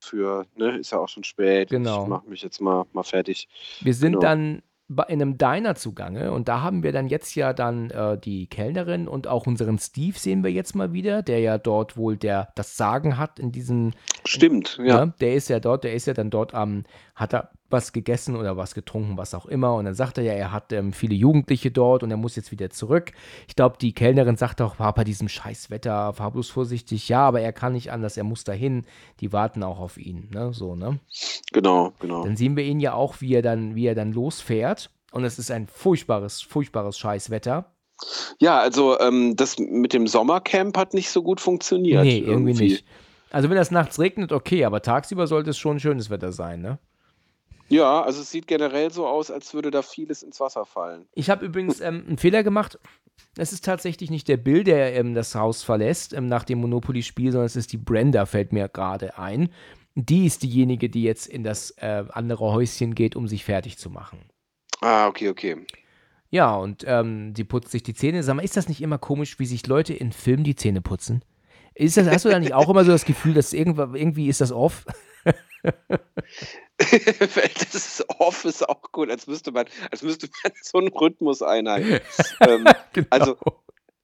[0.02, 1.70] für, ne, ist ja auch schon spät.
[1.70, 2.04] Genau.
[2.04, 3.48] Ich mache mich jetzt mal, mal fertig.
[3.80, 4.20] Wir sind Genau.
[4.20, 4.62] dann
[4.93, 8.49] bei- in einem Diner zugange und da haben wir dann jetzt ja dann äh, die
[8.49, 12.49] Kellnerin und auch unseren Steve sehen wir jetzt mal wieder, der ja dort wohl der
[12.57, 13.93] das Sagen hat in diesem
[14.26, 15.07] Stimmt, ja.
[15.07, 15.14] Ne?
[15.20, 16.82] Der ist ja dort, der ist ja dann dort am,
[17.14, 19.74] hat er was gegessen oder was getrunken, was auch immer.
[19.74, 22.52] Und dann sagt er ja, er hat ähm, viele Jugendliche dort und er muss jetzt
[22.52, 23.12] wieder zurück.
[23.48, 27.08] Ich glaube, die Kellnerin sagt auch, war bei diesem scheiß Wetter, fahr bloß vorsichtig.
[27.08, 28.84] Ja, aber er kann nicht anders, er muss dahin.
[29.20, 30.52] Die warten auch auf ihn, ne?
[30.52, 30.98] So, ne?
[31.52, 32.24] Genau, genau.
[32.24, 34.90] Dann sehen wir ihn ja auch, wie er dann, wie er dann losfährt.
[35.12, 37.72] Und es ist ein furchtbares, furchtbares Scheißwetter.
[38.38, 42.02] Ja, also ähm, das mit dem Sommercamp hat nicht so gut funktioniert.
[42.04, 42.84] nee, irgendwie, nicht.
[43.30, 46.78] Also wenn das nachts regnet, okay, aber tagsüber sollte es schon schönes Wetter sein, ne?
[47.70, 51.06] Ja, also es sieht generell so aus, als würde da vieles ins Wasser fallen.
[51.14, 52.78] Ich habe übrigens ähm, einen Fehler gemacht.
[53.36, 57.30] Es ist tatsächlich nicht der Bill, der ähm, das Haus verlässt ähm, nach dem Monopoly-Spiel,
[57.30, 59.50] sondern es ist die Brenda, fällt mir gerade ein.
[59.94, 63.88] Die ist diejenige, die jetzt in das äh, andere Häuschen geht, um sich fertig zu
[63.88, 64.18] machen.
[64.80, 65.64] Ah, okay, okay.
[66.30, 68.24] Ja, und ähm, sie putzt sich die Zähne.
[68.24, 71.24] Sag mal, ist das nicht immer komisch, wie sich Leute in Filmen die Zähne putzen?
[71.74, 74.50] Ist das, hast du da nicht auch immer so das Gefühl, dass irgendwie ist das
[74.50, 74.86] off?
[76.78, 81.42] das ist off, ist auch gut, als müsste man, als müsste man so einen Rhythmus
[81.42, 82.00] einhalten.
[82.40, 83.06] ähm, Genau.
[83.11, 83.36] Also,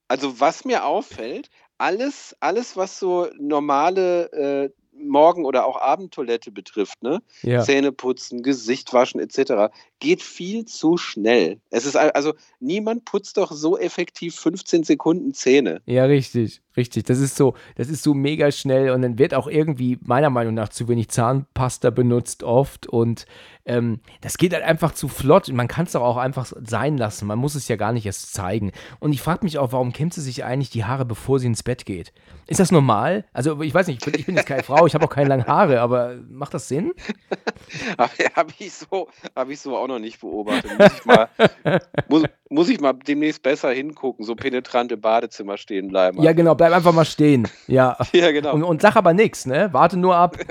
[0.08, 7.02] also was mir auffällt, alles, alles, was so normale äh, Morgen- oder auch Abendtoilette betrifft,
[7.02, 7.22] ne?
[7.42, 7.62] ja.
[7.62, 11.60] Zähne putzen, Gesicht waschen etc., geht viel zu schnell.
[11.70, 15.80] Es ist al- also niemand putzt doch so effektiv 15 Sekunden Zähne.
[15.86, 17.04] Ja, richtig, richtig.
[17.04, 20.54] Das ist so, das ist so mega schnell und dann wird auch irgendwie meiner Meinung
[20.54, 23.26] nach zu wenig Zahnpasta benutzt oft und
[23.64, 25.48] ähm, das geht halt einfach zu flott.
[25.52, 27.26] Man kann es doch auch einfach sein lassen.
[27.26, 28.70] Man muss es ja gar nicht erst zeigen.
[29.00, 31.64] Und ich frage mich auch, warum kämmt sie sich eigentlich die Haare, bevor sie ins
[31.64, 32.12] Bett geht?
[32.46, 33.24] Ist das normal?
[33.32, 35.28] Also ich weiß nicht, ich bin, ich bin jetzt keine Frau, ich habe auch keine
[35.28, 36.92] langen Haare, aber macht das Sinn?
[37.98, 40.70] Habe ich, so, hab ich so auch noch nicht beobachtet.
[40.78, 41.28] Muss ich, mal,
[42.08, 46.22] muss, muss ich mal demnächst besser hingucken, so penetrant im Badezimmer stehen bleiben.
[46.22, 47.48] Ja, genau, bleib einfach mal stehen.
[47.66, 47.96] Ja.
[48.12, 48.54] Ja, genau.
[48.54, 49.68] Und, und sag aber nichts, ne?
[49.72, 50.36] Warte nur ab.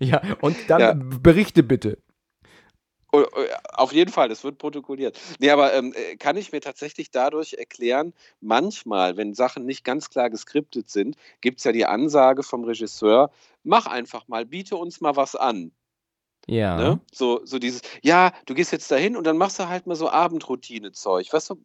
[0.00, 0.94] Ja, und dann Ja.
[0.96, 1.98] berichte bitte.
[3.12, 3.40] Oh, oh,
[3.74, 5.20] Auf jeden Fall, das wird protokolliert.
[5.38, 10.08] Nee, aber ähm, äh, kann ich mir tatsächlich dadurch erklären, manchmal, wenn Sachen nicht ganz
[10.08, 13.30] klar geskriptet sind, gibt es ja die Ansage vom Regisseur,
[13.64, 15.72] mach einfach mal, biete uns mal was an.
[16.46, 16.76] Ja.
[16.76, 17.00] Ne?
[17.12, 20.08] So, so dieses, ja, du gehst jetzt dahin und dann machst du halt mal so
[20.08, 21.58] Abendroutine-Zeug, was, so,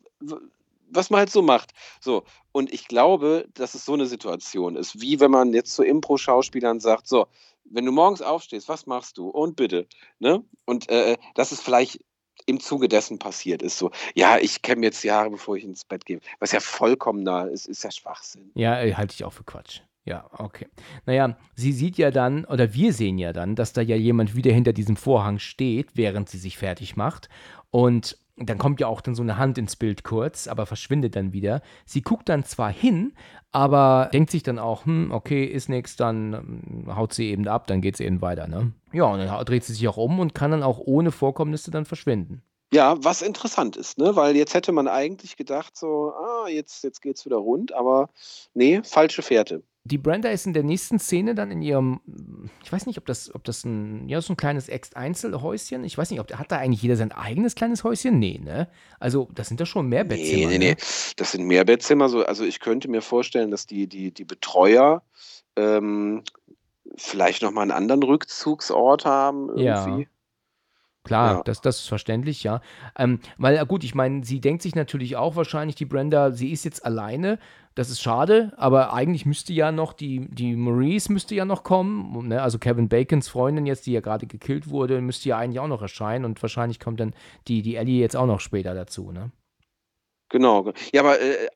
[0.89, 1.71] was man halt so macht.
[1.99, 5.83] So, und ich glaube, dass es so eine Situation ist, wie wenn man jetzt zu
[5.83, 7.27] Impro-Schauspielern sagt, so,
[7.65, 9.29] wenn du morgens aufstehst, was machst du?
[9.29, 9.87] Und bitte.
[10.19, 10.43] Ne?
[10.65, 11.99] Und äh, dass es vielleicht
[12.45, 15.83] im Zuge dessen passiert ist, so, ja, ich kämme jetzt die Haare, bevor ich ins
[15.83, 16.19] Bett gehe.
[16.39, 18.51] Was ja vollkommen da ist, ist ja Schwachsinn.
[18.53, 19.81] Ja, äh, halte ich auch für Quatsch.
[20.07, 20.67] Ja, okay.
[21.05, 24.53] Naja, sie sieht ja dann, oder wir sehen ja dann, dass da ja jemand wieder
[24.53, 27.27] hinter diesem Vorhang steht, während sie sich fertig macht.
[27.71, 31.33] Und dann kommt ja auch dann so eine Hand ins Bild kurz, aber verschwindet dann
[31.33, 31.61] wieder.
[31.85, 33.15] Sie guckt dann zwar hin,
[33.51, 36.33] aber denkt sich dann auch, hm, okay, ist nix, dann
[36.87, 38.71] ähm, haut sie eben ab, dann geht sie eben weiter, ne?
[38.93, 41.83] Ja, und dann dreht sie sich auch um und kann dann auch ohne Vorkommnisse dann
[41.83, 42.41] verschwinden.
[42.73, 44.15] Ja, was interessant ist, ne?
[44.15, 48.09] Weil jetzt hätte man eigentlich gedacht, so, ah, jetzt, jetzt geht's wieder rund, aber
[48.53, 49.63] nee, falsche Fährte.
[49.87, 52.01] Die Brenda ist in der nächsten Szene dann in ihrem,
[52.63, 56.11] ich weiß nicht, ob das, ob das ein, ja, so ein kleines Ex-Einzelhäuschen, ich weiß
[56.11, 58.19] nicht, ob hat da eigentlich jeder sein eigenes kleines Häuschen?
[58.19, 58.67] Nee, ne?
[58.99, 60.47] Also, das sind doch schon mehr Bettzimmer.
[60.47, 60.69] Nee, nee, nee.
[60.71, 60.77] Ne?
[61.15, 62.09] Das sind Mehrbettzimmer.
[62.09, 65.03] So, also ich könnte mir vorstellen, dass die, die, die Betreuer
[65.55, 66.23] ähm,
[66.95, 69.85] vielleicht nochmal einen anderen Rückzugsort haben Ja.
[69.85, 70.07] irgendwie.
[71.03, 71.43] Klar, Ja.
[71.43, 72.61] das, das ist verständlich, ja.
[72.97, 76.65] Ähm, weil, gut, ich meine, sie denkt sich natürlich auch wahrscheinlich, die Brenda, sie ist
[76.65, 77.39] jetzt alleine,
[77.77, 82.27] das ist schade, aber eigentlich müsste ja noch die, die Maurice müsste ja noch kommen,
[82.27, 82.41] ne?
[82.41, 85.83] also Kevin Bacons Freundin jetzt, die ja gerade gekillt wurde, müsste ja eigentlich auch noch
[85.83, 87.13] erscheinen und wahrscheinlich kommt dann
[87.47, 89.31] die, die Ellie jetzt auch noch später dazu, ne?
[90.29, 90.73] Genau.
[90.91, 91.47] Ja, aber äh,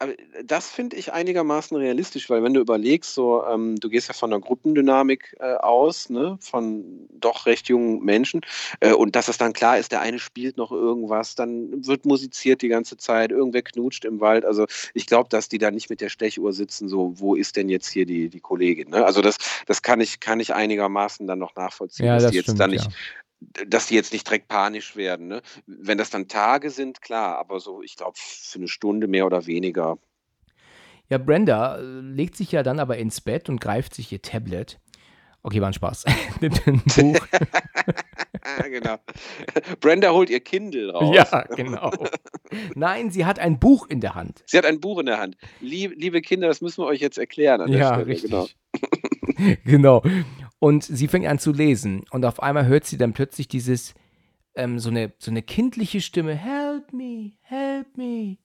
[0.46, 4.32] das finde ich einigermaßen realistisch, weil wenn du überlegst, so, ähm, du gehst ja von
[4.32, 8.42] einer Gruppendynamik äh, aus, ne, von doch recht jungen Menschen,
[8.80, 12.62] äh, und dass es dann klar ist, der eine spielt noch irgendwas, dann wird musiziert
[12.62, 14.46] die ganze Zeit, irgendwer knutscht im Wald.
[14.46, 17.68] Also ich glaube, dass die da nicht mit der Stechuhr sitzen, so, wo ist denn
[17.68, 18.92] jetzt hier die, die Kollegin?
[18.92, 19.06] Ne?
[19.06, 22.38] Also das, das kann ich, kann ich einigermaßen dann noch nachvollziehen, Ja, dass das die
[22.38, 22.92] jetzt stimmt, da nicht ja.
[23.68, 25.28] Dass die jetzt nicht direkt panisch werden.
[25.28, 25.42] Ne?
[25.66, 29.48] Wenn das dann Tage sind, klar, aber so, ich glaube, für eine Stunde mehr oder
[29.48, 29.98] weniger.
[31.10, 34.80] Ja, Brenda äh, legt sich ja dann aber ins Bett und greift sich ihr Tablet.
[35.44, 36.06] Okay, war ein Spaß.
[36.42, 37.28] Nimmt ein Buch.
[38.64, 38.98] genau.
[39.80, 41.16] Brenda holt ihr Kindle raus.
[41.16, 41.92] Ja, genau.
[42.76, 44.44] Nein, sie hat ein Buch in der Hand.
[44.46, 45.36] Sie hat ein Buch in der Hand.
[45.60, 47.72] Lieb, liebe Kinder, das müssen wir euch jetzt erklären.
[47.72, 48.06] Ja, Stelle.
[48.08, 48.32] richtig.
[48.32, 48.48] Genau.
[49.66, 50.04] genau.
[50.62, 52.06] Und sie fängt an zu lesen.
[52.12, 53.96] Und auf einmal hört sie dann plötzlich dieses,
[54.54, 58.38] ähm, so, eine, so eine kindliche Stimme: Help me, help me.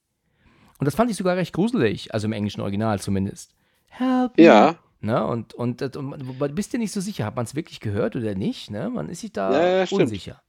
[0.79, 3.55] Und das fand ich sogar recht gruselig, also im englischen Original zumindest.
[3.89, 4.45] Help me.
[4.45, 5.25] Ja, Ne?
[5.27, 8.17] Und, und, das- und man bist dir nicht so sicher, hat man es wirklich gehört
[8.17, 8.71] oder nicht?
[8.71, 8.89] Ne?
[8.89, 10.43] Man ist sich da Ja, ja, unsicher.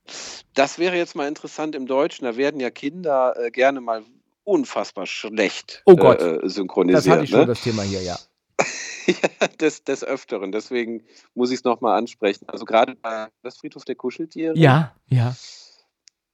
[0.53, 2.23] das wäre jetzt mal interessant im Deutschen.
[2.23, 4.03] Da werden ja Kinder äh, gerne mal
[4.45, 6.21] unfassbar schlecht Oh Gott.
[6.21, 7.07] äh, äh, Das synchronisiert.
[7.13, 7.45] hatte ich schon, ne?
[7.45, 8.17] das Thema hier, ja.
[9.07, 10.51] ja, des, des Öfteren.
[10.51, 11.03] Deswegen
[11.35, 12.47] muss ich es nochmal ansprechen.
[12.49, 15.35] Also gerade bei das Friedhof der Kuscheltiere, Ja, ja.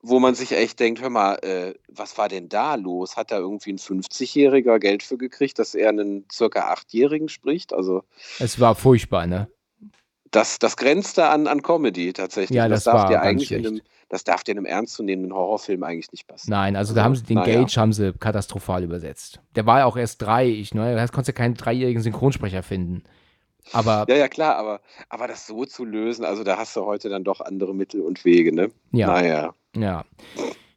[0.01, 3.15] wo man sich echt denkt, hör mal, äh, was war denn da los?
[3.17, 7.73] Hat da irgendwie ein 50-Jähriger Geld für gekriegt, dass er einen circa Achtjährigen spricht?
[7.73, 8.03] Also
[8.39, 9.49] Es war furchtbar, ne?
[10.31, 12.57] das, das grenzt da an, an Comedy tatsächlich.
[12.57, 13.67] Ja, Und das darf war dir eigentlich in schlecht.
[13.67, 13.81] einem,
[14.13, 16.51] das darf dir in einem ernstzunehmenden Horrorfilm eigentlich nicht passen.
[16.51, 17.61] Nein, also da Also, haben sie den naja.
[17.61, 19.41] Gage haben sie katastrophal übersetzt.
[19.55, 20.93] Der war ja auch erst drei, ich, ne?
[20.95, 23.01] Da konntest du ja keinen dreijährigen Synchronsprecher finden.
[23.71, 27.09] Aber Ja, ja, klar, aber, aber das so zu lösen, also da hast du heute
[27.09, 28.69] dann doch andere Mittel und Wege, ne?
[28.91, 29.55] ja, Naja.
[29.75, 30.03] ja.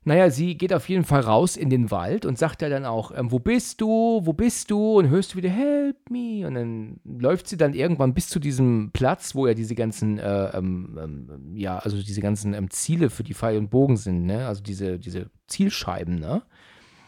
[0.06, 3.10] Naja, sie geht auf jeden Fall raus in den Wald und sagt ja dann auch,
[3.10, 4.98] ähm, wo bist du, wo bist du?
[4.98, 6.46] Und hörst du wieder, help me.
[6.46, 10.56] Und dann läuft sie dann irgendwann bis zu diesem Platz, wo ja diese ganzen, äh,
[10.56, 14.46] ähm, ähm, ja, also diese ganzen ähm, Ziele für die Pfeil und Bogen sind, ne?
[14.46, 16.42] Also diese, diese Zielscheiben, ne?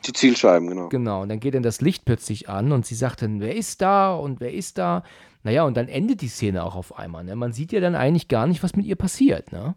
[0.04, 0.88] Die Zielscheiben, genau.
[0.88, 3.80] Genau, und dann geht dann das Licht plötzlich an und sie sagt dann, wer ist
[3.80, 5.04] da und wer ist da?
[5.44, 7.22] Naja, und dann endet die Szene auch auf einmal.
[7.22, 7.36] Ne?
[7.36, 9.76] Man sieht ja dann eigentlich gar nicht, was mit ihr passiert, ne?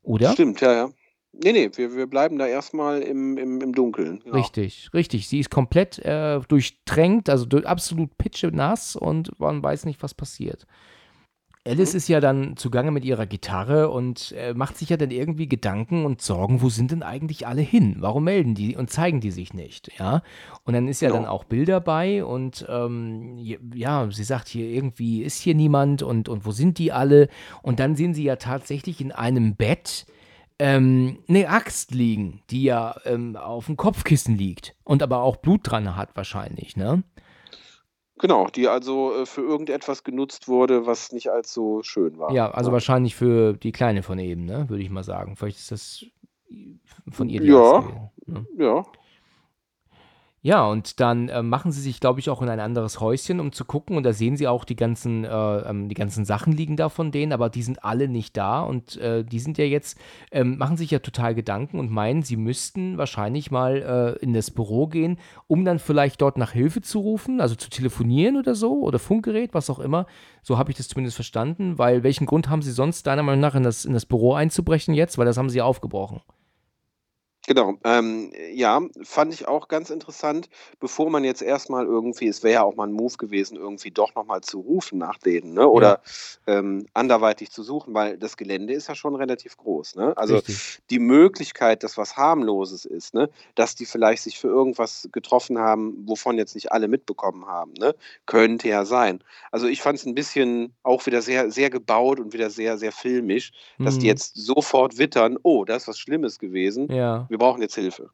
[0.00, 0.32] Oder?
[0.32, 0.88] Stimmt, ja, ja.
[1.42, 4.20] Nee, nee, wir, wir bleiben da erstmal im, im, im Dunkeln.
[4.24, 4.36] Genau.
[4.36, 5.28] Richtig, richtig.
[5.28, 10.66] Sie ist komplett äh, durchtränkt, also durch, absolut pitschenass und man weiß nicht, was passiert.
[11.66, 11.96] Alice Mhm.
[11.96, 16.04] ist ja dann zugange mit ihrer Gitarre und äh, macht sich ja dann irgendwie Gedanken
[16.04, 17.96] und Sorgen, wo sind denn eigentlich alle hin?
[17.98, 19.90] Warum melden die und zeigen die sich nicht?
[19.98, 20.22] Ja.
[20.62, 21.22] Und dann ist ja Genau.
[21.22, 23.36] dann auch Bild dabei und ähm,
[23.74, 27.28] ja, sie sagt hier irgendwie ist hier niemand und, und wo sind die alle?
[27.62, 30.06] Und dann sehen sie ja tatsächlich in einem Bett
[30.58, 35.60] ähm, eine Axt liegen, die ja ähm, auf dem Kopfkissen liegt und aber auch Blut
[35.64, 37.02] dran hat wahrscheinlich, ne?
[38.18, 42.32] Genau, die also äh, für irgendetwas genutzt wurde, was nicht allzu schön war.
[42.32, 44.68] Ja, also wahrscheinlich für die Kleine von eben, ne?
[44.70, 45.36] Würde ich mal sagen.
[45.36, 46.04] Vielleicht ist das
[47.10, 47.78] von ihr die Ja.
[47.78, 48.46] Axt ne?
[48.56, 48.84] Ja,
[50.46, 53.50] Ja, und dann äh, machen sie sich, glaube ich, auch in ein anderes Häuschen, um
[53.50, 53.96] zu gucken.
[53.96, 57.10] Und da sehen sie auch die ganzen, äh, ähm, die ganzen Sachen liegen da von
[57.10, 58.60] denen, aber die sind alle nicht da.
[58.60, 59.98] Und äh, die sind ja jetzt,
[60.30, 64.52] ähm, machen sich ja total Gedanken und meinen, sie müssten wahrscheinlich mal äh, in das
[64.52, 65.18] Büro gehen,
[65.48, 69.52] um dann vielleicht dort nach Hilfe zu rufen, also zu telefonieren oder so, oder Funkgerät,
[69.52, 70.06] was auch immer.
[70.42, 73.56] So habe ich das zumindest verstanden, weil welchen Grund haben sie sonst deiner Meinung nach
[73.56, 75.18] in das, in das Büro einzubrechen jetzt?
[75.18, 76.20] Weil das haben sie aufgebrochen.
[77.48, 80.48] Genau, ähm, ja, fand ich auch ganz interessant,
[80.80, 84.16] bevor man jetzt erstmal irgendwie, es wäre ja auch mal ein Move gewesen, irgendwie doch
[84.16, 85.68] nochmal zu rufen nach denen, ne?
[85.68, 86.00] Oder
[86.48, 90.16] ähm, anderweitig zu suchen, weil das Gelände ist ja schon relativ groß, ne?
[90.16, 90.80] Also Richtig.
[90.90, 93.30] die Möglichkeit, dass was harmloses ist, ne?
[93.54, 97.94] Dass die vielleicht sich für irgendwas getroffen haben, wovon jetzt nicht alle mitbekommen haben, ne?
[98.26, 99.22] Könnte ja sein.
[99.52, 102.90] Also ich fand es ein bisschen auch wieder sehr, sehr gebaut und wieder sehr, sehr
[102.90, 104.08] filmisch, dass die Hm.
[104.08, 106.90] jetzt sofort wittern, oh, da ist was Schlimmes gewesen.
[106.90, 107.28] Ja.
[107.28, 108.10] Wir brauchen jetzt Hilfe.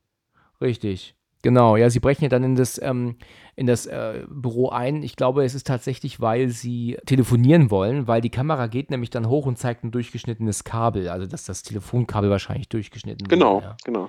[0.60, 1.14] Richtig.
[1.42, 3.16] Genau, ja, sie brechen ja dann in das, ähm,
[3.56, 5.02] in das äh, Büro ein.
[5.02, 9.28] Ich glaube, es ist tatsächlich, weil sie telefonieren wollen, weil die Kamera geht nämlich dann
[9.28, 13.66] hoch und zeigt ein durchgeschnittenes Kabel, also dass das Telefonkabel wahrscheinlich durchgeschnitten Genau, wurde.
[13.66, 13.76] Ja.
[13.84, 14.08] genau.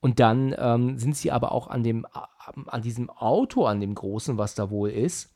[0.00, 2.06] Und dann ähm, sind sie aber auch an dem,
[2.66, 5.34] an diesem Auto, an dem großen, was da wohl ist.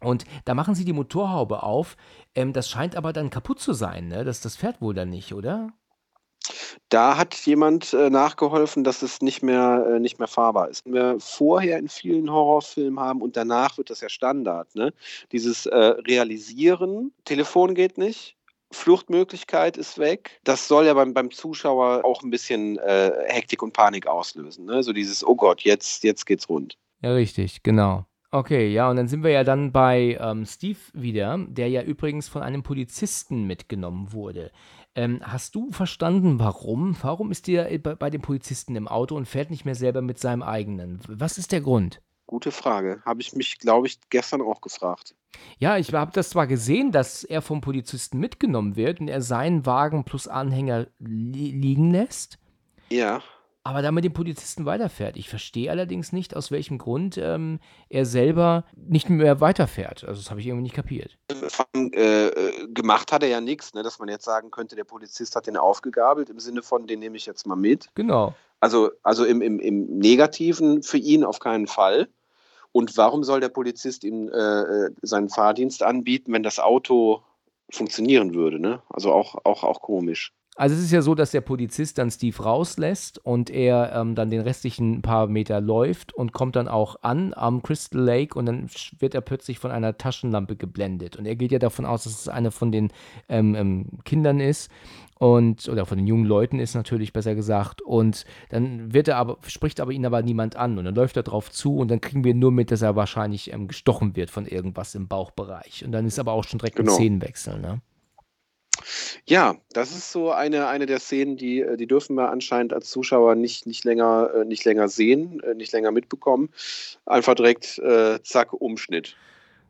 [0.00, 1.96] Und da machen sie die Motorhaube auf.
[2.34, 4.24] Ähm, das scheint aber dann kaputt zu sein, ne?
[4.24, 5.72] Das, das fährt wohl dann nicht, oder?
[6.88, 10.84] Da hat jemand äh, nachgeholfen, dass es nicht mehr, äh, nicht mehr fahrbar ist.
[10.84, 14.74] Wir vorher in vielen Horrorfilmen haben und danach wird das ja Standard.
[14.74, 14.92] Ne?
[15.32, 18.36] Dieses äh, Realisieren, Telefon geht nicht,
[18.70, 20.40] Fluchtmöglichkeit ist weg.
[20.44, 24.66] Das soll ja beim, beim Zuschauer auch ein bisschen äh, Hektik und Panik auslösen.
[24.66, 24.82] Ne?
[24.82, 26.76] So dieses, oh Gott, jetzt, jetzt geht's rund.
[27.00, 28.04] Ja, richtig, genau.
[28.30, 32.28] Okay, ja, und dann sind wir ja dann bei ähm, Steve wieder, der ja übrigens
[32.28, 34.50] von einem Polizisten mitgenommen wurde.
[34.96, 36.96] Ähm, hast du verstanden, warum?
[37.02, 40.02] Warum ist der äh, bei, bei dem Polizisten im Auto und fährt nicht mehr selber
[40.02, 41.00] mit seinem eigenen?
[41.08, 42.00] Was ist der Grund?
[42.26, 43.02] Gute Frage.
[43.04, 45.14] Habe ich mich, glaube ich, gestern auch gefragt.
[45.58, 49.66] Ja, ich habe das zwar gesehen, dass er vom Polizisten mitgenommen wird und er seinen
[49.66, 52.38] Wagen plus Anhänger li liegen lässt.
[52.90, 53.20] Ja.
[53.66, 55.16] Aber dann mit dem Polizisten weiterfährt.
[55.16, 60.04] Ich verstehe allerdings nicht, aus welchem Grund ähm, er selber nicht mehr weiterfährt.
[60.04, 61.16] Also das habe ich irgendwie nicht kapiert.
[61.72, 62.30] Äh,
[62.68, 63.82] gemacht hat er ja nichts, ne?
[63.82, 67.16] dass man jetzt sagen könnte, der Polizist hat den aufgegabelt, im Sinne von, den nehme
[67.16, 67.88] ich jetzt mal mit.
[67.94, 68.34] Genau.
[68.60, 72.08] Also, also im, im, im Negativen für ihn auf keinen Fall.
[72.72, 77.22] Und warum soll der Polizist ihm äh, seinen Fahrdienst anbieten, wenn das Auto
[77.70, 78.60] funktionieren würde?
[78.60, 78.82] Ne?
[78.90, 80.34] Also auch, auch, auch komisch.
[80.56, 84.30] Also es ist ja so, dass der Polizist dann Steve rauslässt und er ähm, dann
[84.30, 88.68] den restlichen paar Meter läuft und kommt dann auch an am Crystal Lake und dann
[89.00, 91.16] wird er plötzlich von einer Taschenlampe geblendet.
[91.16, 92.92] Und er geht ja davon aus, dass es eine von den
[93.28, 94.70] ähm, ähm, Kindern ist
[95.18, 99.38] und oder von den jungen Leuten ist natürlich besser gesagt und dann wird er aber
[99.46, 102.22] spricht aber ihn aber niemand an und dann läuft er drauf zu und dann kriegen
[102.22, 106.06] wir nur mit, dass er wahrscheinlich ähm, gestochen wird von irgendwas im Bauchbereich und dann
[106.06, 106.92] ist aber auch schon direkt genau.
[106.92, 107.80] ein Szenenwechsel, ne?
[109.26, 112.90] Ja, das ist so eine, eine der Szenen, die, äh, die dürfen wir anscheinend als
[112.90, 116.50] Zuschauer nicht, nicht, länger, äh, nicht länger sehen, äh, nicht länger mitbekommen.
[117.06, 119.16] Einfach direkt, äh, zack, Umschnitt.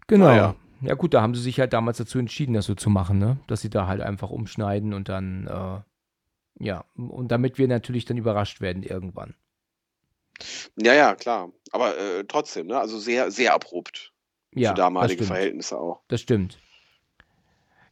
[0.07, 0.27] Genau.
[0.27, 0.57] Naja.
[0.81, 3.39] Ja gut, da haben sie sich halt damals dazu entschieden, das so zu machen, ne?
[3.47, 8.19] Dass sie da halt einfach umschneiden und dann, äh, ja, und damit wir natürlich dann
[8.19, 9.35] überrascht werden irgendwann.
[10.77, 11.53] Ja, ja, klar.
[11.70, 12.78] Aber äh, trotzdem, ne?
[12.78, 14.12] Also sehr, sehr abrupt.
[14.53, 16.03] Ja, für damalige Verhältnisse auch.
[16.09, 16.59] Das stimmt.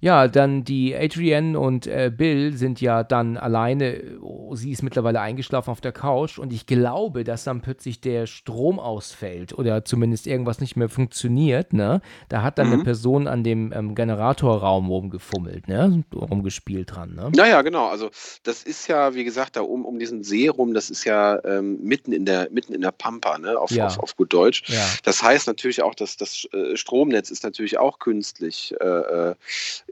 [0.03, 4.19] Ja, dann die Adrienne und äh, Bill sind ja dann alleine.
[4.20, 8.27] Oh, sie ist mittlerweile eingeschlafen auf der Couch und ich glaube, dass dann plötzlich der
[8.27, 11.73] Strom ausfällt oder zumindest irgendwas nicht mehr funktioniert.
[11.73, 12.01] Ne?
[12.29, 12.73] Da hat dann mhm.
[12.73, 16.03] eine Person an dem ähm, Generatorraum rumgefummelt, ne?
[16.12, 17.15] rumgespielt dran.
[17.15, 17.31] Ne?
[17.37, 17.87] Naja, genau.
[17.87, 18.11] Also
[18.43, 21.79] das ist ja, wie gesagt, da um, um diesen See rum, das ist ja ähm,
[21.81, 23.57] mitten in der mitten in der Pampa, ne?
[23.57, 23.87] auf, ja.
[23.87, 24.65] auf, auf gut Deutsch.
[24.66, 24.85] Ja.
[25.05, 28.74] Das heißt natürlich auch, dass das äh, Stromnetz ist natürlich auch künstlich.
[28.81, 29.35] Äh, äh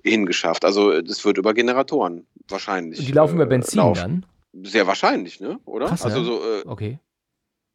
[0.02, 0.64] hingeschafft.
[0.64, 3.04] Also das wird über Generatoren wahrscheinlich.
[3.04, 4.24] Die laufen über äh, Benzin laufen.
[4.52, 4.64] dann?
[4.64, 5.60] Sehr wahrscheinlich, ne?
[5.64, 5.86] Oder?
[5.86, 6.98] Krass, also so, äh, okay.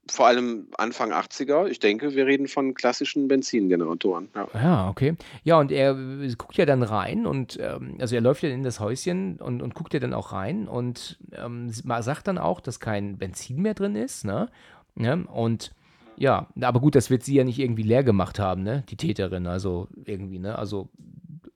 [0.07, 1.67] Vor allem Anfang 80er.
[1.67, 4.29] Ich denke, wir reden von klassischen Benzingeneratoren.
[4.35, 5.15] Ja, ja okay.
[5.43, 8.63] Ja, und er äh, guckt ja dann rein und ähm, also er läuft ja in
[8.63, 12.79] das Häuschen und, und guckt ja dann auch rein und ähm, sagt dann auch, dass
[12.79, 14.49] kein Benzin mehr drin ist, ne?
[14.97, 15.25] Ne?
[15.27, 15.73] und
[16.17, 18.83] ja, aber gut, das wird sie ja nicht irgendwie leer gemacht haben, ne?
[18.89, 20.57] Die Täterin, also irgendwie, ne?
[20.57, 20.89] Also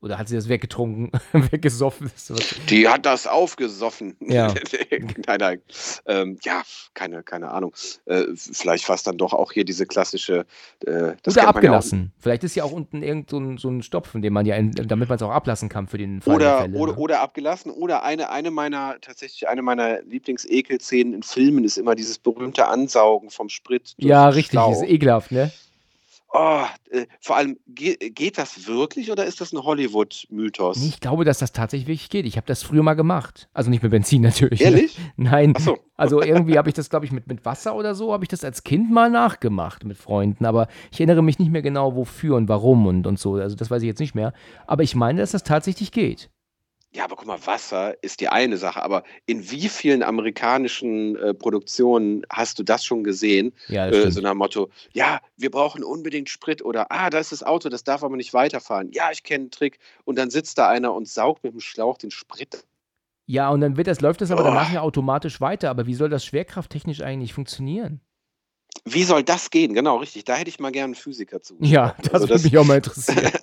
[0.02, 1.12] oder hat sie das weggetrunken,
[1.52, 2.12] weggesoffen?
[2.70, 4.16] Die hat das aufgesoffen.
[4.22, 4.54] Ja.
[5.28, 5.62] nein, nein.
[6.06, 6.64] Ähm, ja,
[6.94, 7.74] keine, keine Ahnung.
[8.06, 10.46] Äh, vielleicht war es dann doch auch hier diese klassische.
[10.86, 12.12] Äh, oder abgelassen.
[12.16, 14.56] Ja vielleicht ist ja auch unten irgend so ein, so ein Stopfen, den man ja,
[14.56, 16.98] in, damit man es auch ablassen kann für den Fall oder, Fälle, oder, ne?
[16.98, 17.72] oder abgelassen.
[17.72, 23.30] Oder eine, eine meiner, tatsächlich eine meiner Lieblingsekelszenen in Filmen ist immer dieses berühmte Ansaugen
[23.30, 23.96] vom Sprit.
[23.98, 25.52] Ja, richtig, ist ekelhaft, ne?
[26.32, 30.78] Oh, äh, vor allem, ge geht das wirklich oder ist das ein Hollywood-Mythos?
[30.84, 32.28] Ich glaube, dass das tatsächlich geht.
[32.28, 33.50] Ich habe das früher mal gemacht.
[33.52, 34.60] Also nicht mit Benzin natürlich.
[34.60, 34.66] Ne?
[34.66, 34.98] Ehrlich?
[35.18, 35.30] Ne?
[35.30, 35.54] Nein.
[35.58, 35.80] So.
[35.96, 38.44] Also irgendwie habe ich das, glaube ich, mit, mit Wasser oder so, habe ich das
[38.44, 40.46] als Kind mal nachgemacht mit Freunden.
[40.46, 43.34] Aber ich erinnere mich nicht mehr genau, wofür und warum und, und so.
[43.36, 44.34] Also das weiß ich jetzt nicht mehr.
[44.68, 46.30] Aber ich meine, dass das tatsächlich geht.
[46.92, 51.36] Ja, aber guck mal, Wasser ist die eine Sache, aber in wie vielen amerikanischen äh,
[51.36, 53.54] Produktionen hast du das schon gesehen?
[53.68, 57.20] Ja, das äh, so nach dem Motto, ja, wir brauchen unbedingt Sprit oder ah, da
[57.20, 58.90] ist das Auto, das darf aber nicht weiterfahren.
[58.92, 59.78] Ja, ich kenne einen Trick.
[60.04, 62.66] Und dann sitzt da einer und saugt mit dem Schlauch den Sprit.
[63.28, 64.46] Ja, und dann wird das, läuft das aber oh.
[64.46, 65.70] danach ja automatisch weiter.
[65.70, 68.02] Aber wie soll das schwerkrafttechnisch eigentlich funktionieren?
[68.86, 69.76] Wie soll das gehen?
[69.76, 70.24] Genau, richtig.
[70.24, 71.56] Da hätte ich mal gerne einen Physiker zu.
[71.60, 73.32] Ja, das also würde mich auch mal interessieren.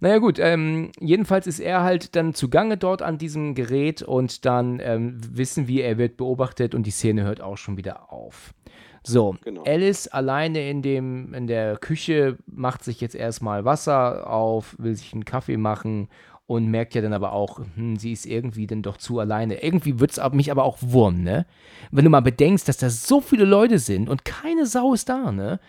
[0.00, 4.78] Naja gut, ähm, jedenfalls ist er halt dann zugange dort an diesem Gerät und dann
[4.80, 8.54] ähm, wissen wir, er wird beobachtet und die Szene hört auch schon wieder auf.
[9.02, 9.64] So, genau.
[9.64, 15.12] Alice alleine in, dem, in der Küche macht sich jetzt erstmal Wasser auf, will sich
[15.12, 16.08] einen Kaffee machen
[16.46, 19.62] und merkt ja dann aber auch, hm, sie ist irgendwie dann doch zu alleine.
[19.62, 21.46] Irgendwie wird es mich aber auch Wurm, ne?
[21.90, 25.32] Wenn du mal bedenkst, dass da so viele Leute sind und keine Sau ist da,
[25.32, 25.60] ne?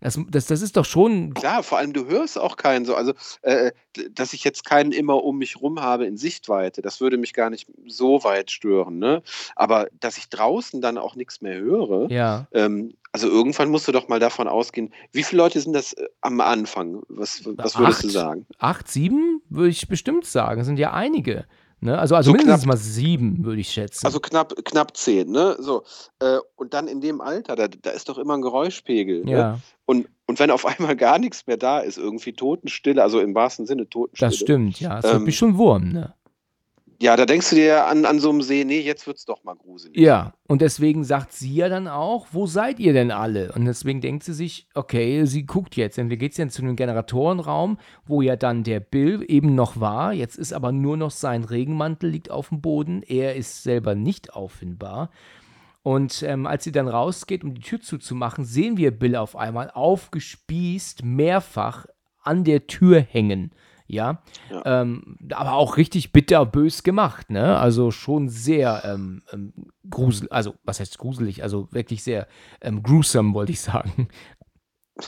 [0.00, 1.34] Das, das, das ist doch schon.
[1.34, 2.94] Klar, vor allem du hörst auch keinen so.
[2.94, 3.12] Also,
[3.42, 3.72] äh,
[4.12, 7.50] dass ich jetzt keinen immer um mich rum habe in Sichtweite, das würde mich gar
[7.50, 8.98] nicht so weit stören.
[8.98, 9.22] Ne?
[9.56, 12.46] Aber dass ich draußen dann auch nichts mehr höre, ja.
[12.52, 16.06] Ähm, also irgendwann musst du doch mal davon ausgehen, wie viele Leute sind das äh,
[16.20, 17.02] am Anfang?
[17.08, 18.46] Was, was würdest acht, du sagen?
[18.58, 20.58] Acht, sieben, würde ich bestimmt sagen.
[20.58, 21.46] Das sind ja einige.
[21.80, 21.96] Ne?
[21.96, 24.04] Also, also so mindestens knapp, mal sieben, würde ich schätzen.
[24.04, 25.56] Also knapp, knapp zehn, ne?
[25.60, 25.84] So.
[26.18, 29.24] Äh, und dann in dem Alter, da, da ist doch immer ein Geräuschpegel.
[29.24, 29.30] Ne?
[29.30, 29.60] Ja.
[29.86, 33.66] Und, und wenn auf einmal gar nichts mehr da ist, irgendwie Totenstille, also im wahrsten
[33.66, 34.30] Sinne Totenstille.
[34.30, 34.98] Das stimmt, ja.
[34.98, 36.14] Es ähm, wird mich schon Wurm, ne?
[37.00, 39.54] Ja, da denkst du dir an, an so einem See, nee, jetzt wird's doch mal
[39.54, 39.96] gruselig.
[39.96, 43.52] Ja, und deswegen sagt sie ja dann auch, wo seid ihr denn alle?
[43.52, 45.98] Und deswegen denkt sie sich, okay, sie guckt jetzt.
[46.00, 50.12] Und wir geht jetzt zu einem Generatorenraum, wo ja dann der Bill eben noch war.
[50.12, 53.04] Jetzt ist aber nur noch sein Regenmantel liegt auf dem Boden.
[53.04, 55.10] Er ist selber nicht auffindbar.
[55.84, 59.70] Und ähm, als sie dann rausgeht, um die Tür zuzumachen, sehen wir Bill auf einmal
[59.70, 61.86] aufgespießt, mehrfach
[62.24, 63.52] an der Tür hängen.
[63.88, 64.82] Ja, Ja.
[64.82, 67.58] Ähm, aber auch richtig bitterbös gemacht, ne?
[67.58, 69.52] Also schon sehr ähm, ähm,
[69.88, 72.28] grusel, also was heißt gruselig, also wirklich sehr
[72.60, 74.08] ähm, gruesome, wollte ich sagen.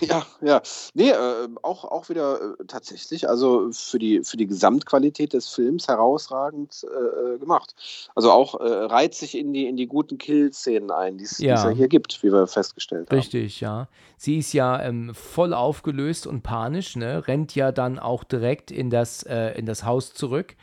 [0.01, 0.62] Ja, ja.
[0.95, 5.89] Nee, äh, auch, auch wieder äh, tatsächlich, also für die, für die Gesamtqualität des Films
[5.89, 7.75] herausragend äh, gemacht.
[8.15, 11.69] Also auch äh, reiht sich in die, in die guten Kill-Szenen ein, die es Ja.
[11.69, 13.19] ja hier gibt, wie wir festgestellt haben.
[13.19, 13.89] Richtig, ja.
[14.17, 17.27] Sie ist ja ähm, voll aufgelöst und panisch, ne?
[17.27, 20.57] Rennt ja dann auch direkt in das, äh, in das Haus zurück.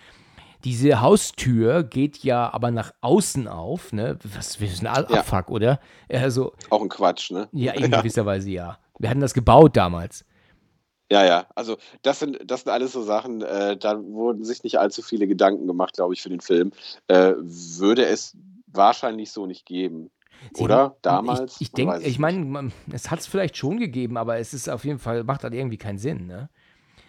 [0.64, 4.18] Diese Haustür geht ja aber nach außen auf, ne?
[4.24, 4.94] Was wir sind Ja.
[4.94, 5.80] Abfuck, oder?
[6.10, 7.48] Also, Auch ein Quatsch, ne?
[7.52, 8.78] ja, in gewisser Weise ja.
[9.00, 10.26] Wir hatten das gebaut damals.
[11.10, 14.78] Ja, ja, also das sind, das sind alles so Sachen, äh, da wurden sich nicht
[14.78, 16.72] allzu viele Gedanken gemacht, glaube ich, für den Film.
[17.08, 18.36] Äh, würde es
[18.68, 20.12] wahrscheinlich so nicht geben.
[20.54, 20.98] Sie- Oder?
[21.02, 21.56] Damals?
[21.56, 24.84] Ich, ich denke, ich meine, es hat es vielleicht schon gegeben, aber es ist auf
[24.84, 26.50] jeden Fall, macht halt irgendwie keinen Sinn, ne?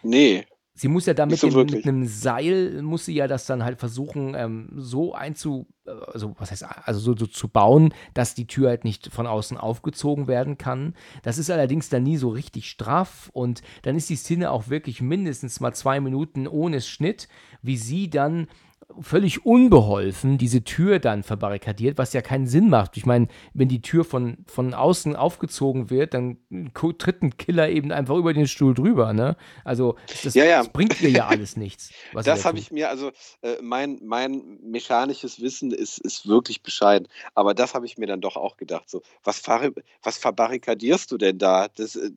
[0.04, 0.46] Nee,
[0.78, 3.64] Sie muss ja da mit, Nicht so mit einem Seil, muss sie ja das dann
[3.64, 8.34] halt versuchen, ähm, so einzu, äh, also was heißt, also so, so zu bauen, dass
[8.36, 10.94] die Tür halt nicht von außen aufgezogen werden kann.
[11.24, 15.02] Das ist allerdings dann nie so richtig straff und dann ist die Szene auch wirklich
[15.02, 17.26] mindestens mal zwei Minuten ohne Schnitt,
[17.60, 18.46] wie sie dann
[19.00, 22.96] völlig unbeholfen diese Tür dann verbarrikadiert, was ja keinen Sinn macht.
[22.96, 26.38] Ich meine, wenn die Tür von, von außen aufgezogen wird, dann
[26.74, 29.36] tritt ein Killer eben einfach über den Stuhl drüber, ne?
[29.64, 30.58] Also das, Ja, ja.
[30.58, 31.90] das bringt ihr ja alles nichts.
[32.14, 33.10] Das da habe ich mir, also
[33.42, 37.08] äh, mein, mein mechanisches Wissen ist, ist wirklich bescheiden.
[37.34, 38.88] Aber das habe ich mir dann doch auch gedacht.
[38.88, 39.70] So, was, ver
[40.02, 41.68] was verbarrikadierst du denn da?
[41.68, 42.10] Das äh,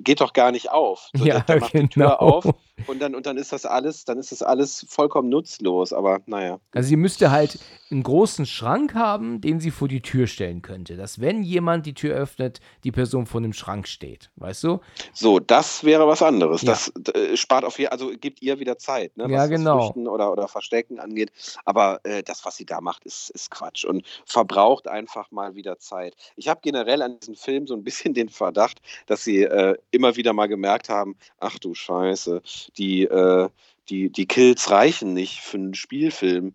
[0.00, 1.08] geht doch gar nicht auf.
[1.14, 2.16] So, Ja, der, der macht die Tür genau.
[2.16, 2.44] auf
[2.86, 5.92] und dann, und dann ist das alles, dann ist das alles vollkommen nutzlos.
[5.92, 6.60] Aber naja.
[6.72, 7.58] Also sie müsste halt
[7.90, 10.96] einen großen Schrank haben, den sie vor die Tür stellen könnte.
[10.96, 14.30] Dass wenn jemand die Tür öffnet, die Person vor dem Schrank steht.
[14.36, 14.80] Weißt du?
[15.12, 16.62] So, das wäre was anderes.
[16.62, 16.72] Ja.
[16.72, 19.80] Das äh, spart auf jeden also gibt ihr wieder Zeit, ne, was Ja, genau.
[19.80, 21.32] Flüchten oder, oder Verstecken angeht.
[21.64, 25.78] Aber äh, das, was sie da macht, ist, ist Quatsch und verbraucht einfach mal wieder
[25.78, 26.14] Zeit.
[26.36, 30.16] Ich habe generell an diesem Film so ein bisschen den Verdacht, dass sie äh, immer
[30.16, 32.42] wieder mal gemerkt haben, ach du Scheiße,
[32.76, 33.48] die, äh,
[33.90, 36.54] die, die Kills reichen nicht für einen Spielfilm.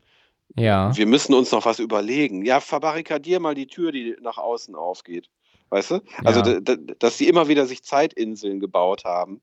[0.55, 0.95] Ja.
[0.95, 2.45] Wir müssen uns noch was überlegen.
[2.45, 5.30] Ja, verbarrikadier mal die Tür, die nach außen aufgeht.
[5.69, 6.01] Weißt du?
[6.23, 6.60] Also, Ja.
[6.60, 9.41] dass sie immer wieder sich Zeitinseln gebaut haben,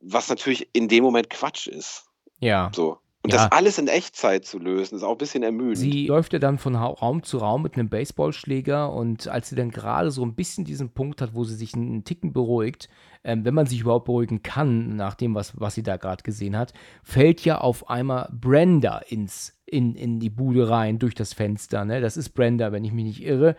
[0.00, 2.06] was natürlich in dem Moment Quatsch ist.
[2.40, 2.72] Ja.
[2.74, 2.98] So.
[3.24, 3.48] Und Ja.
[3.48, 5.78] das alles in Echtzeit zu lösen, ist auch ein bisschen ermüdend.
[5.78, 9.70] Sie läuft ja dann von Raum zu Raum mit einem Baseballschläger und als sie dann
[9.70, 12.90] gerade so ein bisschen diesen Punkt hat, wo sie sich einen Ticken beruhigt,
[13.24, 16.54] ähm, wenn man sich überhaupt beruhigen kann, nach dem, was, was sie da gerade gesehen
[16.54, 21.86] hat, fällt ja auf einmal Brenda ins, in, in die Bude rein durch das Fenster.
[21.86, 22.02] Ne?
[22.02, 23.56] Das ist Brenda, wenn ich mich nicht irre,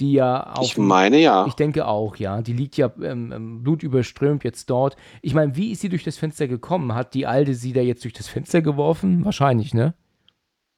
[0.00, 1.46] die ja auf ich meine ja.
[1.46, 2.42] Ich denke auch, ja.
[2.42, 4.96] Die liegt ja ähm, ähm, blutüberströmt jetzt dort.
[5.22, 6.94] Ich meine, wie ist sie durch das Fenster gekommen?
[6.94, 9.24] Hat die Alte sie da jetzt durch das Fenster geworfen?
[9.24, 9.94] Wahrscheinlich, ne?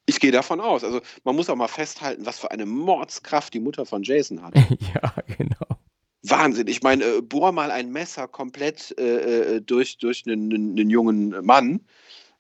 [0.07, 0.85] Ich gehe davon aus.
[0.85, 4.55] Also man muss auch mal festhalten, was für eine Mordskraft die Mutter von Jason hat.
[4.95, 5.79] ja, genau.
[6.23, 6.67] Wahnsinn.
[6.67, 10.91] Ich meine, äh, bohr mal ein Messer komplett äh, äh, durch, durch einen, einen, einen
[10.91, 11.81] jungen Mann,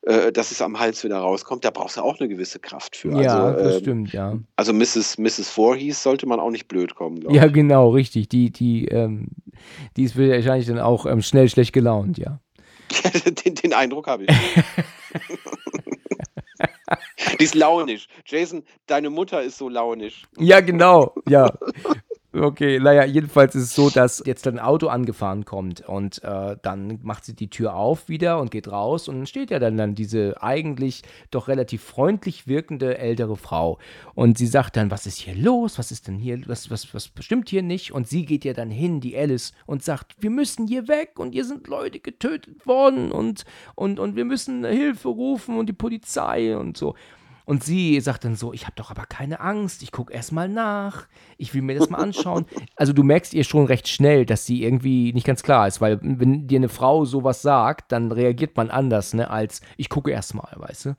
[0.02, 1.64] äh, dass es am Hals wieder rauskommt.
[1.64, 3.20] Da brauchst du auch eine gewisse Kraft für.
[3.20, 4.38] Ja, also, das ähm, stimmt, ja.
[4.56, 5.18] Also Mrs.
[5.18, 5.50] Mrs.
[5.50, 8.28] Voorhees sollte man auch nicht blöd kommen, glaube Ja, genau, richtig.
[8.28, 9.28] Die, die, ähm,
[9.96, 12.40] die ist wahrscheinlich dann auch ähm, schnell schlecht gelaunt, ja.
[12.90, 13.22] ich.
[13.44, 14.30] den, den Eindruck habe ich.
[17.38, 18.08] Die ist launisch.
[18.26, 20.22] Jason, deine Mutter ist so launisch.
[20.38, 21.52] Ja, genau, ja.
[22.34, 26.98] Okay, naja, jedenfalls ist es so, dass jetzt ein Auto angefahren kommt und äh, dann
[27.02, 29.94] macht sie die Tür auf wieder und geht raus und dann steht ja dann, dann
[29.94, 33.78] diese eigentlich doch relativ freundlich wirkende ältere Frau.
[34.14, 37.08] Und sie sagt dann, was ist hier los, was ist denn hier, was, was, was
[37.08, 37.92] bestimmt hier nicht?
[37.92, 41.32] Und sie geht ja dann hin, die Alice, und sagt, wir müssen hier weg und
[41.32, 46.58] hier sind Leute getötet worden und, und, und wir müssen Hilfe rufen und die Polizei
[46.58, 46.94] und so.
[47.48, 50.50] Und sie sagt dann so, ich habe doch aber keine Angst, ich gucke erst mal
[50.50, 51.08] nach,
[51.38, 52.44] ich will mir das mal anschauen.
[52.76, 55.98] Also du merkst ihr schon recht schnell, dass sie irgendwie nicht ganz klar ist, weil
[56.02, 60.34] wenn dir eine Frau sowas sagt, dann reagiert man anders, ne, als ich gucke erst
[60.34, 60.96] mal, weißt du?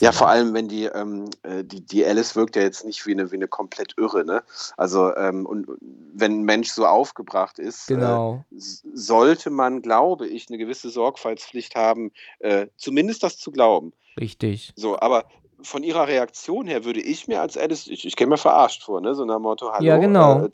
[0.00, 3.12] Ja, vor allem, wenn die, ähm, äh, die, die Alice wirkt ja jetzt nicht wie
[3.12, 4.42] eine, wie eine komplett irre, ne?
[4.78, 5.68] Also, ähm, und
[6.14, 8.44] wenn ein Mensch so aufgebracht ist, genau.
[8.50, 8.56] äh,
[8.94, 13.92] sollte man, glaube ich, eine gewisse Sorgfaltspflicht haben, äh, zumindest das zu glauben.
[14.18, 14.72] Richtig.
[14.74, 15.26] So, aber
[15.62, 19.00] von ihrer Reaktion her würde ich mir als Alice, ich, ich käme mir verarscht vor,
[19.00, 19.14] ne?
[19.14, 19.84] So nach Motto, hallo.
[19.84, 20.44] Ja, genau.
[20.44, 20.50] Äh,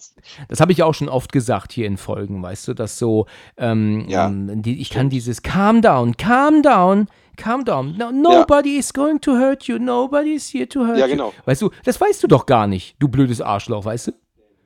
[0.49, 3.27] das habe ich auch schon oft gesagt hier in Folgen, weißt du, dass so,
[3.57, 7.97] ähm, ja, die, ich kann dieses Calm down, calm down, calm down.
[7.97, 8.81] No, nobody ja.
[8.81, 11.29] is going to hurt you, nobody is here to hurt ja, genau.
[11.29, 11.43] you.
[11.45, 14.13] Weißt du, das weißt du doch gar nicht, du blödes Arschloch, weißt du?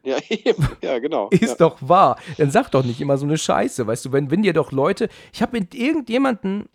[0.03, 0.69] Ja, eben.
[0.83, 1.29] ja, genau.
[1.31, 1.55] Ist ja.
[1.57, 2.19] doch wahr.
[2.39, 5.09] Dann sag doch nicht immer so eine Scheiße, weißt du, wenn, wenn dir doch Leute,
[5.33, 6.69] ich habe mit irgendjemanden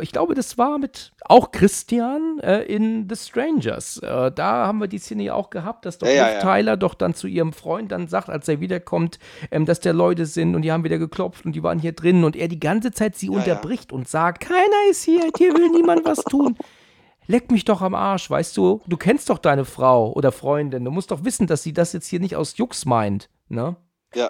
[0.00, 3.98] ich glaube, das war mit auch Christian äh, in The Strangers.
[3.98, 6.94] Äh, da haben wir die Szene ja auch gehabt, dass doch ja, ja, Tyler doch
[6.94, 9.18] dann zu ihrem Freund dann sagt, als er wiederkommt,
[9.50, 12.24] ähm, dass da Leute sind und die haben wieder geklopft und die waren hier drin
[12.24, 16.04] und er die ganze Zeit sie unterbricht und sagt, keiner ist hier, hier will niemand
[16.04, 16.56] was tun.
[17.26, 18.82] Leck mich doch am Arsch, weißt du?
[18.86, 20.84] Du kennst doch deine Frau oder Freundin.
[20.84, 23.76] Du musst doch wissen, dass sie das jetzt hier nicht aus Jux meint, ne?
[24.14, 24.28] Ja,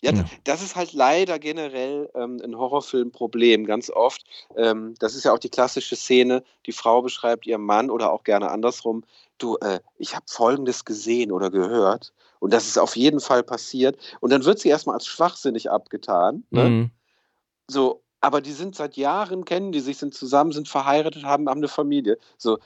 [0.00, 4.24] ja, ja, das ist halt leider generell ähm, ein Horrorfilmproblem, ganz oft.
[4.56, 8.24] Ähm, das ist ja auch die klassische Szene, die Frau beschreibt ihrem Mann oder auch
[8.24, 9.04] gerne andersrum,
[9.38, 13.96] du, äh, ich habe Folgendes gesehen oder gehört und das ist auf jeden Fall passiert.
[14.20, 16.44] Und dann wird sie erstmal als schwachsinnig abgetan.
[16.50, 16.68] Ne?
[16.68, 16.90] Mhm.
[17.68, 21.58] So, aber die sind seit Jahren, kennen die sich, sind zusammen, sind verheiratet, haben, haben
[21.58, 22.18] eine Familie.
[22.38, 22.58] So,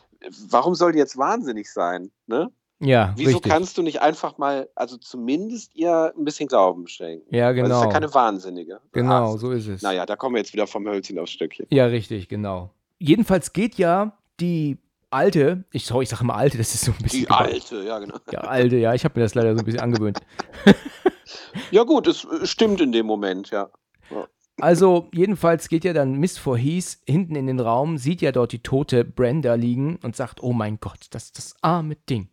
[0.48, 2.10] warum soll die jetzt wahnsinnig sein?
[2.26, 2.50] Ne?
[2.82, 3.52] Ja, Wieso richtig.
[3.52, 7.34] kannst du nicht einfach mal, also zumindest ihr ein bisschen Glauben schenken?
[7.34, 7.64] Ja, genau.
[7.64, 7.92] Weil das ist ja genau.
[7.92, 8.80] keine Wahnsinnige.
[8.92, 9.82] Genau, so ist es.
[9.82, 11.66] Naja, da kommen wir jetzt wieder vom Hölzchen aufs Stöckchen.
[11.70, 12.70] Ja, richtig, genau.
[12.98, 14.78] Jedenfalls geht ja die
[15.10, 17.20] alte, ich, sorry, ich sage immer alte, das ist so ein bisschen.
[17.20, 17.40] Die gebaut.
[17.40, 18.16] alte, ja, genau.
[18.32, 20.18] Ja, alte, ja, ich habe mir das leider so ein bisschen angewöhnt.
[21.70, 23.68] ja, gut, es stimmt in dem Moment, ja.
[24.10, 24.26] ja.
[24.58, 28.62] Also, jedenfalls geht ja dann Miss Voorhees hinten in den Raum, sieht ja dort die
[28.62, 32.30] tote Brenda liegen und sagt: Oh mein Gott, das ist das arme Ding.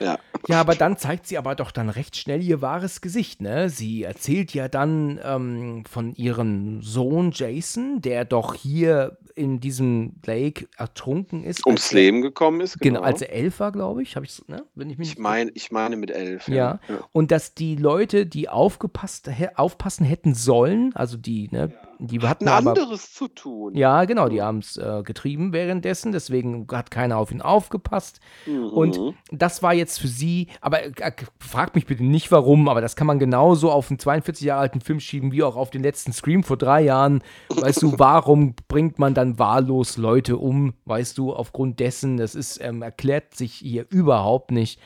[0.00, 0.18] Ja.
[0.48, 3.70] ja, aber dann zeigt sie aber doch dann recht schnell ihr wahres Gesicht, ne?
[3.70, 10.68] Sie erzählt ja dann ähm, von ihrem Sohn Jason, der doch hier in diesem Lake
[10.76, 11.66] ertrunken ist.
[11.66, 13.00] Ums Leben gekommen ist, genau.
[13.00, 13.06] genau.
[13.06, 14.16] als er elf war, glaube ich.
[14.16, 14.64] Habe ich, ne?
[14.74, 16.48] Wenn ich, mich ich, mein, ich meine mit elf.
[16.48, 16.54] Ja.
[16.54, 16.80] ja.
[16.88, 16.98] ja.
[17.12, 21.72] Und dass die Leute, die aufgepasst, aufpassen hätten sollen, also die, ne?
[21.72, 23.74] Ja die hatten aber, anderes zu tun.
[23.74, 28.20] Ja, genau, die haben es äh, getrieben währenddessen, deswegen hat keiner auf ihn aufgepasst.
[28.46, 28.68] Mhm.
[28.68, 29.00] Und
[29.30, 33.06] das war jetzt für sie, aber äh, fragt mich bitte nicht warum, aber das kann
[33.06, 36.42] man genauso auf einen 42 Jahre alten Film schieben, wie auch auf den letzten Scream
[36.42, 37.22] vor drei Jahren.
[37.48, 40.74] Weißt du, warum bringt man dann wahllos Leute um?
[40.84, 44.80] Weißt du, aufgrund dessen, das ist, ähm, erklärt sich hier überhaupt nicht.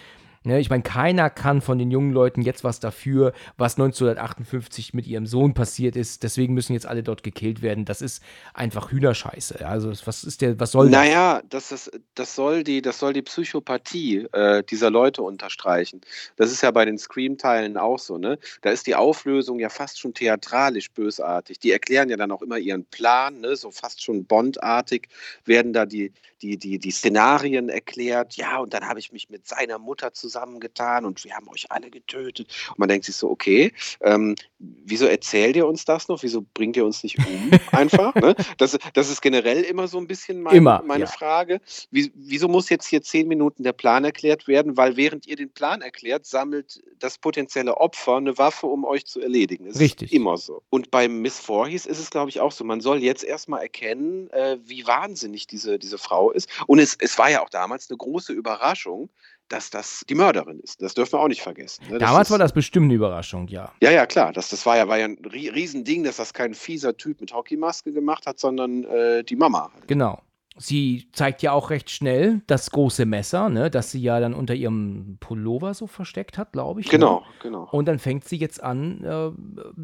[0.49, 5.07] Ne, ich meine, keiner kann von den jungen Leuten jetzt was dafür, was 1958 mit
[5.07, 6.23] ihrem Sohn passiert ist.
[6.23, 7.85] Deswegen müssen jetzt alle dort gekillt werden.
[7.85, 8.23] Das ist
[8.55, 9.66] einfach Hühnerscheiße.
[9.69, 10.93] Also was ist der, was soll das?
[11.03, 16.01] Naja, das, das, soll, die, das soll die Psychopathie äh, dieser Leute unterstreichen.
[16.37, 18.16] Das ist ja bei den Scream-Teilen auch so.
[18.16, 18.39] Ne?
[18.62, 21.59] Da ist die Auflösung ja fast schon theatralisch bösartig.
[21.59, 23.55] Die erklären ja dann auch immer ihren Plan, ne?
[23.55, 25.09] so fast schon Bondartig
[25.45, 26.11] werden da die,
[26.41, 28.37] die, die, die Szenarien erklärt.
[28.37, 31.70] Ja, und dann habe ich mich mit seiner Mutter zusammen zusammengetan und wir haben euch
[31.70, 32.48] alle getötet.
[32.70, 36.23] Und man denkt sich so, okay, ähm, wieso erzählt ihr uns das noch?
[36.23, 37.51] Wieso bringt ihr uns nicht um?
[37.73, 38.15] Einfach.
[38.15, 38.35] Ne?
[38.56, 41.10] Das, das ist generell immer so ein bisschen mein, immer, meine ja.
[41.10, 41.60] Frage.
[41.90, 44.77] Wie, wieso muss jetzt hier zehn Minuten der Plan erklärt werden?
[44.77, 49.20] Weil während ihr den Plan erklärt, sammelt das potenzielle Opfer eine Waffe, um euch zu
[49.20, 49.66] erledigen.
[49.66, 50.12] Das Richtig.
[50.12, 50.62] ist immer so.
[50.70, 52.65] Und bei Miss Voorhees ist es, glaube ich, auch so.
[52.65, 56.48] Man soll jetzt erstmal erkennen, äh, wie wahnsinnig diese, diese Frau ist.
[56.66, 59.09] Und es, es war ja auch damals eine große Überraschung,
[59.49, 60.83] dass das die Mörderin ist.
[60.83, 61.85] Das dürfen wir auch nicht vergessen.
[61.91, 61.99] Ne?
[61.99, 63.73] Damals ist, war das bestimmt eine Überraschung, ja.
[63.83, 64.33] Ja, ja, klar.
[64.33, 67.93] Das, das war, ja, war ja ein Riesending, dass das kein fieser Typ mit Hockeymaske
[67.93, 69.70] gemacht hat, sondern äh, die Mama.
[69.73, 69.89] Halt.
[69.89, 70.20] Genau.
[70.61, 74.55] Sie zeigt ja auch recht schnell das große Messer, ne, das sie ja dann unter
[74.57, 76.89] ihrem Pullover so versteckt hat, glaube ich.
[76.89, 77.27] Genau, ne?
[77.43, 77.69] genau.
[77.70, 79.31] Und dann fängt sie jetzt an, äh,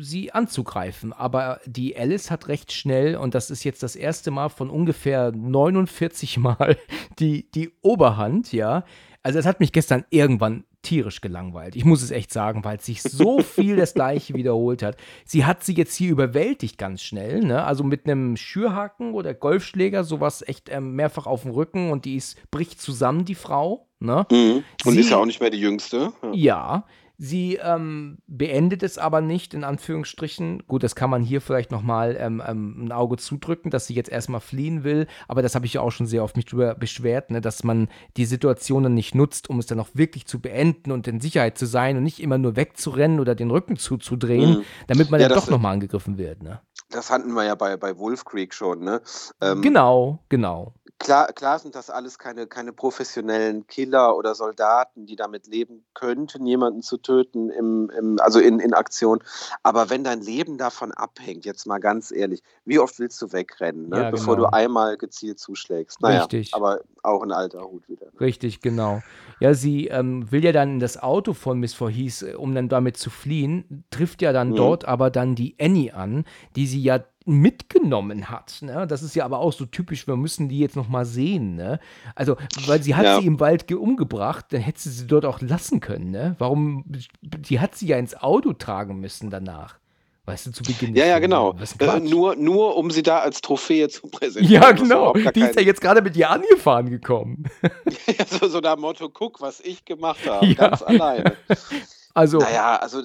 [0.02, 1.12] sie anzugreifen.
[1.12, 5.30] Aber die Alice hat recht schnell, und das ist jetzt das erste Mal von ungefähr
[5.30, 6.76] 49 Mal
[7.20, 8.84] die, die Oberhand, ja.
[9.24, 11.76] Also es hat mich gestern irgendwann tierisch gelangweilt.
[11.76, 14.98] Ich muss es echt sagen, weil sich so viel das Gleiche wiederholt hat.
[15.24, 17.64] Sie hat sie jetzt hier überwältigt ganz schnell, ne?
[17.64, 22.16] Also mit einem Schürhaken oder Golfschläger, sowas echt ähm, mehrfach auf dem Rücken und die
[22.16, 23.88] ist, bricht zusammen, die Frau.
[23.98, 24.26] Ne?
[24.30, 24.62] Mhm.
[24.84, 26.12] Und sie, ist ja auch nicht mehr die Jüngste.
[26.22, 26.32] Ja.
[26.32, 26.84] ja
[27.16, 30.64] Sie ähm, beendet es aber nicht, in Anführungsstrichen.
[30.66, 34.10] Gut, das kann man hier vielleicht nochmal ähm, ähm, ein Auge zudrücken, dass sie jetzt
[34.10, 35.06] erstmal fliehen will.
[35.28, 37.88] Aber das habe ich ja auch schon sehr oft mich drüber beschwert, ne, dass man
[38.16, 41.66] die Situationen nicht nutzt, um es dann auch wirklich zu beenden und in Sicherheit zu
[41.66, 44.64] sein und nicht immer nur wegzurennen oder den Rücken zuzudrehen, mhm.
[44.88, 46.42] damit man ja, dann doch nochmal angegriffen wird.
[46.42, 46.60] Ne?
[46.90, 49.00] Das hatten wir ja bei, bei Wolf Creek schon, ne?
[49.40, 55.16] Ähm, genau, genau klar, klar sind das alles keine, keine professionellen Killer oder Soldaten, die
[55.16, 59.20] damit leben könnten, jemanden zu töten, im, im, also in, in Aktion.
[59.62, 63.88] Aber wenn dein Leben davon abhängt, jetzt mal ganz ehrlich, wie oft willst du wegrennen,
[63.88, 64.04] ne?
[64.04, 64.48] Ja, bevor genau.
[64.48, 66.00] du einmal gezielt zuschlägst?
[66.00, 66.54] Naja, Richtig.
[66.54, 68.06] aber auch ein alter Hut wieder.
[68.20, 69.02] Richtig, genau.
[69.44, 72.70] Ja, sie ähm, will ja dann in das Auto von Miss Voorhees, äh, um dann
[72.70, 74.56] damit zu fliehen, trifft ja dann Mhm.
[74.56, 76.24] dort aber dann die Annie an,
[76.56, 78.60] die sie ja mitgenommen hat.
[78.62, 78.86] Ne?
[78.86, 81.56] Das ist ja aber auch so typisch, wir müssen die jetzt noch mal sehen.
[81.56, 81.78] Ne?
[82.14, 83.20] Also, weil sie hat Ja.
[83.20, 86.10] sie im Wald ge- umgebracht, dann hätte sie sie dort auch lassen können.
[86.10, 86.36] Ne?
[86.38, 86.84] Warum?
[87.22, 89.78] Die hat sie ja ins Auto tragen müssen danach.
[90.26, 90.94] Weißt du, zu Beginn.
[90.96, 91.54] Ja, ja, genau.
[91.58, 94.62] Was Äh, nur, nur um sie da als Trophäe zu präsentieren.
[94.62, 95.12] ja, genau.
[95.12, 97.44] Die ist ja kein- jetzt gerade mit ihr angefahren gekommen.
[98.06, 100.54] Ja, so, so nach Motto, guck, was ich gemacht habe, Ja.
[100.68, 101.36] ganz alleine.
[102.14, 103.02] Also, Naja, also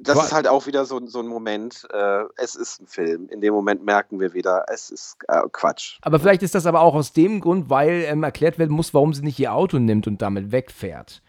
[0.00, 2.86] das Wa- ist halt auch wieder so, ein- so ein Moment, äh, es ist ein
[2.86, 3.28] Film.
[3.30, 5.98] In dem Moment merken wir wieder, es ist äh, Quatsch.
[6.02, 9.14] Aber vielleicht ist das aber auch aus dem Grund, weil ähm, erklärt werden muss, warum
[9.14, 11.22] sie nicht ihr Auto nimmt und damit wegfährt.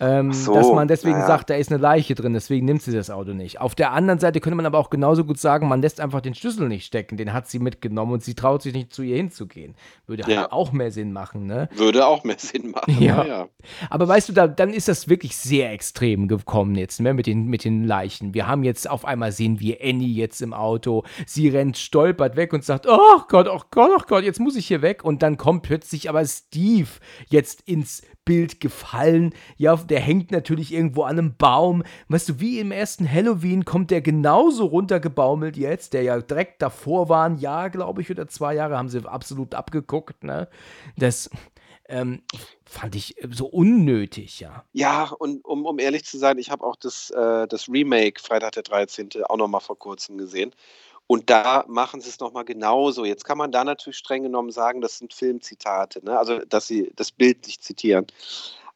[0.00, 1.26] Ähm, so, dass man deswegen naja.
[1.26, 3.60] sagt, da ist eine Leiche drin, deswegen nimmt sie das Auto nicht.
[3.60, 6.34] Auf der anderen Seite könnte man aber auch genauso gut sagen, man lässt einfach den
[6.34, 9.74] Schlüssel nicht stecken, den hat sie mitgenommen und sie traut sich nicht zu ihr hinzugehen.
[10.06, 10.52] Würde halt Ja.
[10.52, 11.68] auch mehr Sinn machen, ne?
[11.74, 12.96] Würde auch mehr Sinn machen.
[13.00, 13.16] Ja.
[13.16, 13.48] naja.
[13.90, 17.46] Aber weißt du, da, dann ist das wirklich sehr extrem gekommen jetzt, ne, mit den,
[17.46, 18.32] mit den Leichen.
[18.34, 21.04] Wir haben jetzt auf einmal sehen wir Annie jetzt im Auto.
[21.26, 24.66] Sie rennt, stolpert weg und sagt, oh Gott, oh Gott, oh Gott, jetzt muss ich
[24.66, 25.04] hier weg.
[25.04, 26.88] Und dann kommt plötzlich aber Steve
[27.28, 29.34] jetzt ins Bild gefallen.
[29.56, 31.82] Ja, der hängt natürlich irgendwo an einem Baum.
[32.06, 37.08] Weißt du, wie im ersten Halloween kommt der genauso runtergebaumelt jetzt, der ja direkt davor
[37.08, 40.48] war, ein Jahr, glaube ich, oder zwei Jahre, haben sie absolut abgeguckt, ne?
[40.96, 41.28] Das
[41.88, 42.22] ähm,
[42.64, 44.64] fand ich so unnötig, ja.
[44.72, 48.52] Ja, und um, um ehrlich zu sein, ich habe auch das, äh, das Remake Freitag
[48.52, 49.08] der 13.
[49.24, 50.54] auch noch mal vor kurzem gesehen.
[51.10, 53.04] Und da machen sie es nochmal genauso.
[53.04, 56.16] Jetzt kann man da natürlich streng genommen sagen, das sind Filmzitate, ne?
[56.16, 58.06] also dass sie das bildlich zitieren.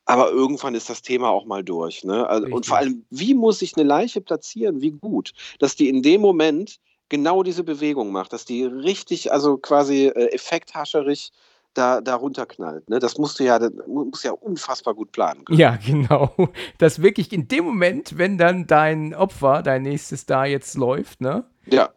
[0.05, 2.03] Aber irgendwann ist das Thema auch mal durch.
[2.03, 2.29] Ne?
[2.29, 4.81] Also, und vor allem, wie muss sich eine Leiche platzieren?
[4.81, 5.33] Wie gut?
[5.61, 10.33] Dass die in dem Moment genau diese Bewegung macht, dass die richtig, also quasi äh,
[10.35, 11.31] effekthascherig
[11.73, 12.91] da, da runterknallt.
[12.91, 12.99] Ne?
[12.99, 15.61] Das musst du ja, das musst du ja unfassbar gut planen können.
[15.61, 16.35] Ja, genau.
[16.79, 21.45] Dass wirklich in dem Moment, wenn dann dein Opfer, dein nächstes da jetzt läuft, ne?
[21.67, 21.91] Ja.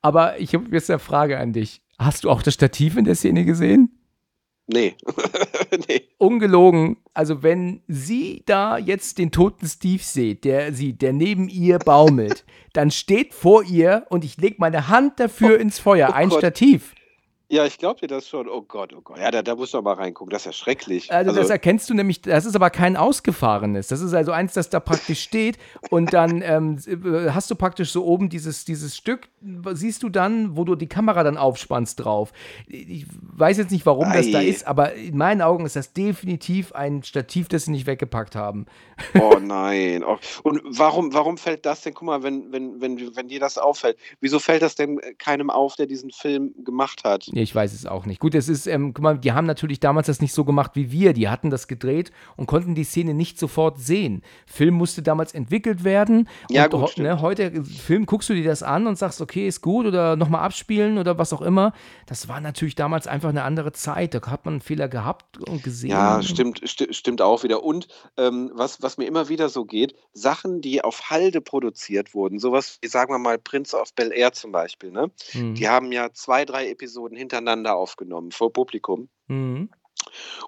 [0.00, 1.82] Aber ich habe jetzt eine Frage an dich.
[1.98, 3.98] Hast du auch das Stativ in der Szene gesehen?
[4.66, 4.96] Nee.
[5.88, 6.08] nee.
[6.18, 6.96] Ungelogen.
[7.14, 12.44] Also, wenn sie da jetzt den toten Steve sieht, der sie, der neben ihr baumelt,
[12.72, 16.08] dann steht vor ihr und ich lege meine Hand dafür ins Feuer.
[16.10, 16.38] oh ein Gott.
[16.38, 16.94] Stativ.
[17.52, 18.48] Ja, ich glaube dir das schon.
[18.48, 19.18] Oh Gott, oh Gott.
[19.18, 20.30] Ja, da, da musst du aber reingucken.
[20.30, 21.12] Das ist ja schrecklich.
[21.12, 23.88] Also, das erkennst du nämlich, das ist aber kein ausgefahrenes.
[23.88, 25.58] Das ist also eins, das da praktisch steht
[25.90, 26.78] und dann ähm,
[27.30, 29.28] hast du praktisch so oben dieses, dieses Stück,
[29.74, 32.32] siehst du dann, wo du die Kamera dann aufspannst drauf.
[32.68, 34.46] Ich weiß jetzt nicht, warum das da Ei.
[34.46, 38.64] ist, aber in meinen Augen ist das definitiv ein Stativ, das sie nicht weggepackt haben.
[39.20, 40.02] oh nein.
[40.04, 40.16] Oh.
[40.42, 41.92] Und warum, warum fällt das denn?
[41.92, 45.76] Guck mal, wenn, wenn, wenn, wenn dir das auffällt, wieso fällt das denn keinem auf,
[45.76, 47.26] der diesen Film gemacht hat?
[47.30, 48.20] Nee, ich weiß es auch nicht.
[48.20, 50.90] Gut, es ist, ähm, guck mal, die haben natürlich damals das nicht so gemacht wie
[50.90, 51.12] wir.
[51.12, 54.22] Die hatten das gedreht und konnten die Szene nicht sofort sehen.
[54.46, 56.28] Film musste damals entwickelt werden.
[56.50, 59.46] Ja, und gut, ne, heute äh, Film guckst du dir das an und sagst, okay,
[59.46, 61.72] ist gut oder nochmal abspielen oder was auch immer.
[62.06, 64.14] Das war natürlich damals einfach eine andere Zeit.
[64.14, 65.90] Da hat man einen Fehler gehabt und gesehen.
[65.90, 67.62] Ja, stimmt, sti stimmt auch wieder.
[67.62, 72.38] Und ähm, was, was mir immer wieder so geht, Sachen, die auf Halde produziert wurden,
[72.38, 75.10] sowas wie, sagen wir mal, Prince of Bel Air zum Beispiel, ne?
[75.32, 75.54] Mhm.
[75.54, 79.08] Die haben ja zwei, drei Episoden hintereinander aufgenommen vor Publikum.
[79.28, 79.70] Mhm.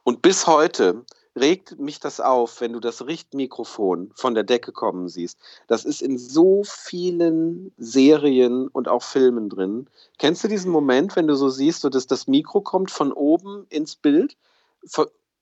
[0.03, 1.05] Und bis heute
[1.37, 5.39] regt mich das auf, wenn du das Richtmikrofon von der Decke kommen siehst.
[5.67, 9.89] Das ist in so vielen Serien und auch Filmen drin.
[10.19, 13.67] Kennst du diesen Moment, wenn du so siehst, so dass das Mikro kommt von oben
[13.69, 14.37] ins Bild,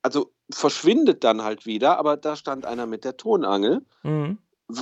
[0.02, 4.38] also verschwindet dann halt wieder, aber da stand einer mit der Tonangel, Mhm.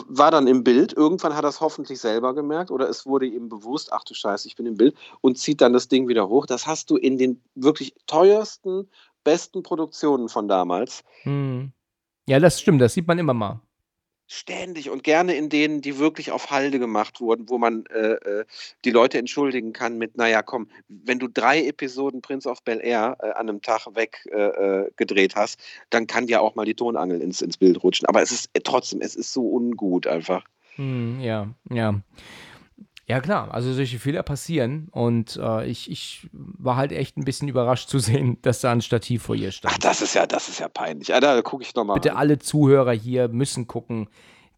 [0.09, 3.49] War dann im Bild, irgendwann hat er es hoffentlich selber gemerkt oder es wurde ihm
[3.49, 6.47] bewusst, ach du Scheiße, ich bin im Bild und zieht dann das Ding wieder hoch.
[6.47, 8.89] Das hast du in den wirklich teuersten,
[9.25, 11.73] besten Produktionen von damals Mhm.
[12.27, 13.61] Ja, das stimmt, das sieht man immer mal.
[14.31, 18.45] Ständig und gerne in denen, die wirklich auf Halde gemacht wurden, wo man äh, äh,
[18.85, 23.17] die Leute entschuldigen kann mit, naja, komm, wenn du drei Episoden Prince of Bel Air
[23.21, 27.21] äh, an einem Tag weg äh, äh, hast, dann kann dir auch mal die Tonangel
[27.21, 28.07] ins, ins Bild rutschen.
[28.07, 30.45] Aber es ist äh, trotzdem, es ist so ungut einfach.
[30.77, 32.01] Mhm, ja, ja.
[33.11, 37.49] Ja, klar, also solche Fehler passieren und äh, ich, ich war halt echt ein bisschen
[37.49, 39.75] überrascht zu sehen, dass da ein Stativ vor ihr stand.
[39.75, 41.09] Ach, das ist ja, das ist ja peinlich.
[41.09, 41.95] Ja, da gucke ich nochmal.
[41.95, 44.09] Bitte alle Zuhörer hier müssen gucken,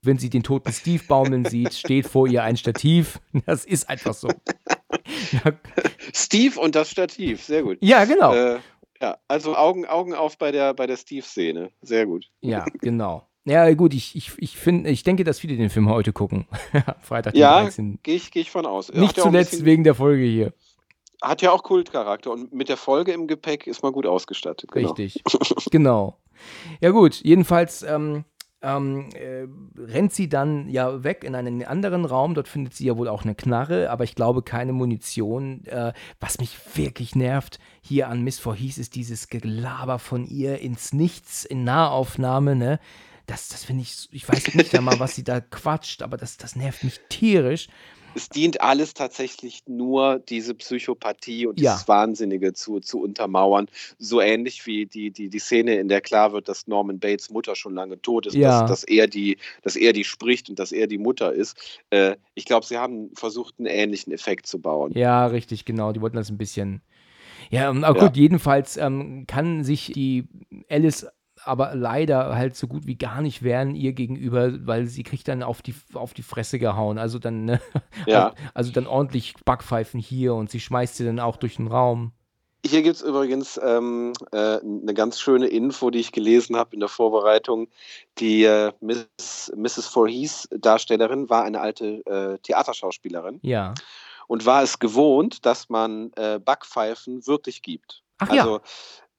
[0.02, 3.20] wenn sie den toten Steve baumeln sieht, steht vor ihr ein Stativ.
[3.46, 4.28] Das ist einfach so.
[6.12, 7.78] Steve und das Stativ, sehr gut.
[7.80, 8.34] ja, genau.
[8.34, 8.58] Äh,
[9.00, 11.70] Ja, also Augen, Augen auf bei der, bei der Steve-Szene.
[11.80, 12.26] Sehr gut.
[12.42, 13.26] Ja, genau.
[13.44, 16.46] Ja, gut, ich, ich, ich, find, ich denke, dass viele den Film heute gucken.
[17.00, 17.98] Freitag, den Ja, 13.
[18.02, 18.92] gehe ich, geh ich von aus.
[18.92, 20.52] Nicht zuletzt bisschen- wegen der Folge hier.
[21.20, 24.72] Hat ja auch Kultcharakter und mit der Folge im Gepäck ist man gut ausgestattet.
[24.72, 24.92] Genau.
[24.92, 25.22] Richtig.
[25.70, 26.18] genau.
[26.80, 28.24] Ja, gut, jedenfalls ähm,
[28.60, 29.46] ähm, äh,
[29.80, 32.34] rennt sie dann ja weg in einen anderen Raum.
[32.34, 35.64] Dort findet sie ja wohl auch eine Knarre, aber ich glaube keine Munition.
[35.66, 40.92] Äh, was mich wirklich nervt hier an Miss Voorhees ist dieses Gelaber von ihr ins
[40.92, 42.80] Nichts, in Nahaufnahme, ne?
[43.32, 46.54] Das, das finde ich, ich weiß nicht einmal, was sie da quatscht, aber das, das
[46.54, 47.68] nervt mich tierisch.
[48.14, 51.72] Es dient alles tatsächlich nur, diese Psychopathie und Ja.
[51.72, 53.68] dieses Wahnsinnige zu, zu untermauern.
[53.98, 57.56] So ähnlich wie die, die, die Szene, in der klar wird, dass Norman Bates Mutter
[57.56, 58.66] schon lange tot ist, Ja.
[58.66, 61.56] dass, dass, er die, dass er die spricht und dass er die Mutter ist.
[61.88, 64.92] Äh, ich glaube, sie haben versucht, einen ähnlichen Effekt zu bauen.
[64.94, 65.92] Ja, richtig, genau.
[65.92, 66.82] Die wollten das ein bisschen.
[67.48, 68.06] Ja, ähm, aber Ja.
[68.08, 70.28] gut, jedenfalls ähm, kann sich die
[70.68, 71.06] Alice
[71.44, 75.42] aber leider halt so gut wie gar nicht wehren ihr gegenüber, weil sie kriegt dann
[75.42, 76.98] auf die, auf die Fresse gehauen.
[76.98, 77.60] Also dann, ne?
[78.06, 78.28] Ja.
[78.28, 82.12] also, also dann ordentlich Backpfeifen hier und sie schmeißt sie dann auch durch den Raum.
[82.64, 86.80] Hier gibt es übrigens ähm, äh, eine ganz schöne Info, die ich gelesen habe in
[86.80, 87.66] der Vorbereitung.
[88.18, 89.88] Die äh, Miss, Mrs.
[89.88, 93.74] Voorhees Darstellerin war eine alte äh, Theaterschauspielerin Ja.
[94.28, 98.04] und war es gewohnt, dass man äh, Backpfeifen wirklich gibt.
[98.18, 98.60] Ach ja.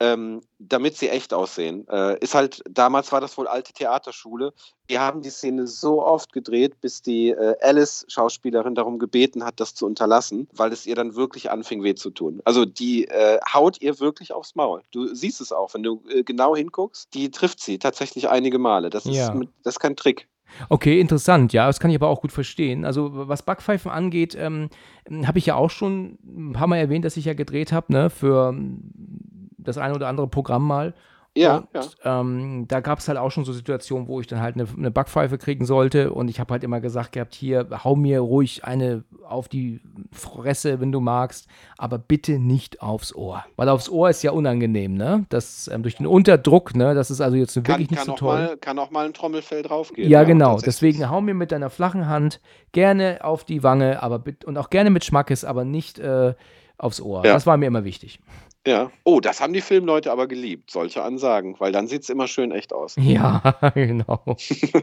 [0.03, 1.87] Ähm, damit sie echt aussehen.
[1.87, 4.53] Äh, ist halt, damals war das wohl alte Theaterschule.
[4.89, 9.75] Die haben die Szene so oft gedreht, bis die äh, Alice-Schauspielerin darum gebeten hat, das
[9.75, 12.41] zu unterlassen, weil es ihr dann wirklich anfing, weh zu tun.
[12.43, 14.81] Also die äh, haut ihr wirklich aufs Maul.
[14.91, 18.89] Du siehst es auch, wenn du äh, genau hinguckst, die trifft sie tatsächlich einige Male.
[18.89, 19.33] Das ist, Ja.
[19.63, 20.27] das ist kein Trick.
[20.69, 22.85] Okay, interessant, ja, das kann ich aber auch gut verstehen.
[22.85, 24.69] Also, was Backpfeifen angeht, ähm,
[25.25, 28.11] habe ich ja auch schon ein paar Mal erwähnt, dass ich ja gedreht habe, ne,
[28.11, 28.53] für
[29.63, 30.93] das eine oder andere Programm mal.
[31.35, 32.19] Ja, und, ja.
[32.21, 34.91] Ähm, da gab es halt auch schon so Situationen, wo ich dann halt eine, eine
[34.91, 39.03] Backpfeife kriegen sollte und ich habe halt immer gesagt gehabt, hier, hau mir ruhig eine
[39.27, 39.81] auf die
[40.11, 43.43] Fresse, wenn du magst, aber bitte nicht aufs Ohr.
[43.55, 45.25] Weil aufs Ohr ist ja unangenehm, ne?
[45.29, 46.93] Das ähm, durch den Unterdruck, ne?
[46.93, 48.37] Das ist also jetzt Kann, wirklich nicht kann, so toll.
[48.37, 50.07] mal, kann auch mal ein Trommelfell draufgehen.
[50.07, 50.51] Ja, genau.
[50.51, 50.97] tatsächlich.
[50.97, 52.41] Deswegen hau mir mit deiner flachen Hand
[52.73, 56.35] gerne auf die Wange, aber und auch gerne mit Schmackes, aber nicht äh,
[56.77, 57.25] aufs Ohr.
[57.25, 57.33] Ja.
[57.33, 58.19] Das war mir immer wichtig.
[58.65, 58.91] Ja.
[59.03, 62.51] Oh, das haben die Filmleute aber geliebt, solche Ansagen, weil dann sieht es immer schön
[62.51, 62.95] echt aus.
[62.97, 64.21] Ja, genau.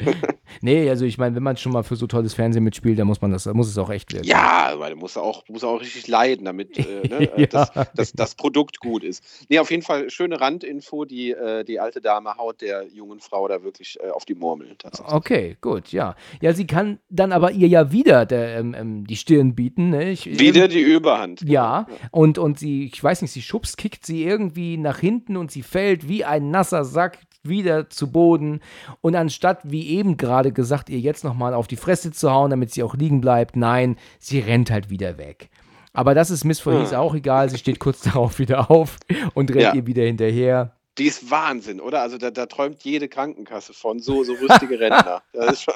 [0.61, 3.23] nee, also ich meine, wenn man schon mal für so tolles Fernsehen mitspielt, dann muss
[3.23, 4.27] man das, muss es auch echt werden.
[4.27, 7.47] Ja, weil du musst auch, musst auch richtig leiden, damit äh, ne, äh, Ja.
[7.47, 9.25] das, das, das Produkt gut ist.
[9.49, 13.49] Nee, auf jeden Fall schöne Randinfo, die, äh, die alte Dame haut der jungen Frau
[13.49, 14.77] da wirklich äh, auf die Murmel.
[15.07, 16.17] Okay, gut, ja.
[16.43, 19.91] Ja, sie kann dann aber ihr ja wieder der, ähm, ähm, die Stirn bieten.
[19.91, 20.11] Ne?
[20.11, 21.43] Ich, Wieder die Überhand.
[21.43, 25.51] Ja, und, und sie, ich weiß nicht, sie schubst, kickt sie irgendwie nach hinten und
[25.51, 28.61] sie fällt wie ein nasser Sack wieder zu Boden.
[29.01, 32.71] Und anstatt, wie eben gerade gesagt, ihr jetzt nochmal auf die Fresse zu hauen, damit
[32.73, 35.49] sie auch liegen bleibt, nein, sie rennt halt wieder weg.
[35.93, 36.99] Aber das ist Miss Voorhees Hm.
[36.99, 37.49] auch egal.
[37.49, 38.97] Sie steht kurz darauf wieder auf
[39.35, 39.75] und rennt Ja.
[39.75, 40.77] ihr wieder hinterher.
[40.99, 42.03] Die ist Wahnsinn, oder?
[42.03, 45.23] Also da, da träumt jede Krankenkasse von so, so rüstige Rentner.
[45.33, 45.75] Das ist schon,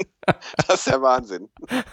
[0.67, 1.49] das ist der Wahnsinn.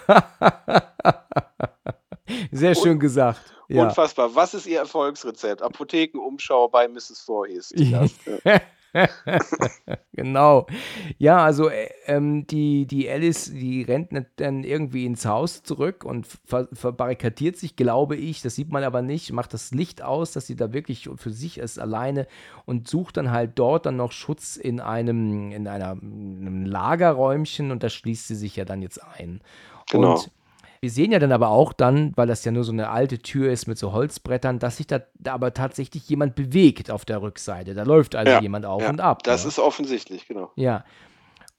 [2.52, 3.42] Sehr schön gesagt.
[3.68, 3.84] Ja.
[3.88, 4.36] Unfassbar.
[4.36, 5.62] Was ist Ihr Erfolgsrezept?
[5.62, 7.22] Apothekenumschau bei Mrs.
[7.26, 7.74] Voorhees.
[10.14, 10.68] Genau.
[11.18, 16.28] Ja, also äh, ähm, die, die Alice, die rennt dann irgendwie ins Haus zurück und
[16.28, 18.42] ver verbarrikadiert sich, glaube ich.
[18.42, 19.32] Das sieht man aber nicht.
[19.32, 22.28] Macht das Licht aus, dass sie da wirklich für sich ist alleine
[22.66, 27.84] und sucht dann halt dort dann noch Schutz in einem, in einer, einem Lagerräumchen und
[27.84, 29.42] da schließt sie sich ja dann jetzt ein.
[29.90, 30.14] Genau.
[30.14, 30.32] Und
[30.82, 33.52] wir sehen ja dann aber auch dann, weil das ja nur so eine alte Tür
[33.52, 37.76] ist mit so Holzbrettern, dass sich da, da aber tatsächlich jemand bewegt auf der Rückseite.
[37.76, 39.22] Da läuft also Ja, jemand auf ja, und ab.
[39.22, 39.50] Das ne?
[39.50, 40.52] ist offensichtlich, genau.
[40.56, 40.84] Ja.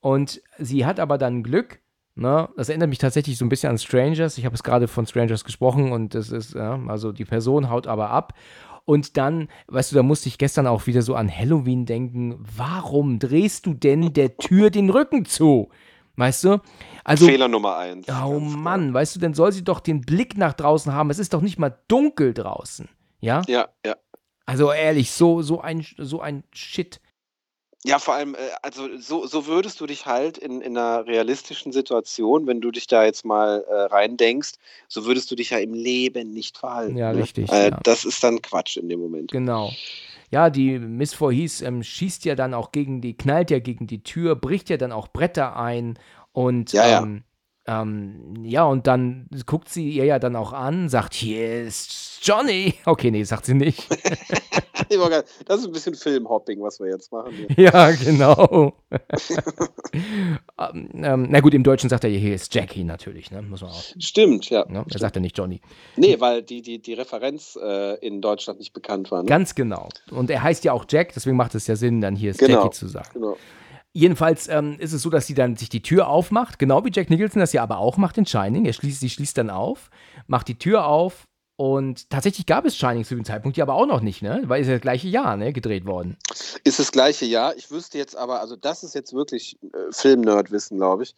[0.01, 1.79] Und sie hat aber dann Glück.
[2.15, 2.49] Ne?
[2.57, 4.37] Das erinnert mich tatsächlich so ein bisschen an Strangers.
[4.37, 7.87] Ich habe es gerade von Strangers gesprochen und das ist, ja, also die Person haut
[7.87, 8.33] aber ab.
[8.83, 12.35] Und dann, weißt du, da musste ich gestern auch wieder so an Halloween denken.
[12.57, 15.69] Warum drehst du denn der Tür den Rücken zu?
[16.15, 16.61] Weißt du?
[17.03, 18.05] Also, Fehler Nummer eins.
[18.07, 18.61] Oh Ganz klar.
[18.61, 21.09] Mann, weißt du, dann soll sie doch den Blick nach draußen haben.
[21.09, 22.87] Es ist doch nicht mal dunkel draußen.
[23.19, 23.41] Ja?
[23.47, 23.95] Ja, ja.
[24.45, 26.99] Also ehrlich, so, so, ein, so ein Shit.
[27.85, 31.73] Ja, vor allem, äh, also so, so würdest du dich halt in, in einer realistischen
[31.73, 34.53] Situation, wenn du dich da jetzt mal äh, reindenkst,
[34.87, 36.95] so würdest du dich ja im Leben nicht verhalten.
[36.95, 37.21] Ja, ne?
[37.21, 37.79] richtig, Äh, ja.
[37.83, 39.31] Das ist dann Quatsch in dem Moment.
[39.31, 39.71] Genau.
[40.33, 44.01] Ja, die Miss Voorhees ähm, schießt ja dann auch gegen die, knallt ja gegen die
[44.01, 45.99] Tür, bricht ja dann auch Bretter ein
[46.31, 47.03] und Ja, ja.
[47.03, 47.23] Ähm,
[47.65, 52.73] ähm, ja, und dann guckt sie ihr ja dann auch an, sagt, hier ist Johnny.
[52.85, 53.87] Okay, nee, sagt sie nicht.
[55.47, 57.31] das ist ein bisschen Filmhopping, was wir jetzt machen.
[57.33, 57.47] Hier.
[57.57, 58.73] Ja, genau.
[59.93, 63.41] ähm, ähm, na gut, im Deutschen sagt er, hier ist Jackie natürlich, ne?
[63.41, 63.83] Muss man auch.
[63.97, 64.65] Stimmt, ja.
[64.67, 64.85] Ne?
[64.91, 65.61] Er sagt ja nicht Johnny.
[65.95, 69.23] Nee, weil die, die, die Referenz äh, in Deutschland nicht bekannt war.
[69.23, 69.29] Ne?
[69.29, 69.87] Ganz genau.
[70.11, 72.63] Und er heißt ja auch Jack, deswegen macht es ja Sinn, dann hier ist genau,
[72.63, 73.09] Jackie zu sagen.
[73.13, 73.37] Genau.
[73.93, 77.11] Jedenfalls ähm, ist es so, dass sie dann sich die Tür aufmacht, genau wie Jack
[77.11, 78.65] Nicholson das ja aber auch macht in Shining.
[78.65, 79.91] Er schließt, sie schließt dann auf,
[80.25, 83.85] macht die Tür auf und tatsächlich gab es Shining zu dem Zeitpunkt ja aber auch
[83.85, 84.41] noch nicht, ne?
[84.45, 86.17] Weil es ja das gleiche Jahr, ne, gedreht worden.
[86.63, 87.55] Ist das gleiche Jahr.
[87.55, 91.13] Ich wüsste jetzt aber, also das ist jetzt wirklich äh, Film-Nerd-Wissen, glaube ich.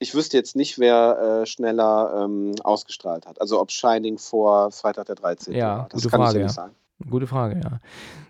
[0.00, 3.40] Ich wüsste jetzt nicht, wer äh, schneller ähm, ausgestrahlt hat.
[3.40, 5.54] Also ob Shining vor Freitag der 13.
[5.54, 5.88] Ja, war.
[5.90, 6.46] Das gute kann Frage, ich ja.
[6.46, 6.74] nicht sagen.
[7.04, 7.80] Gute Frage, ja.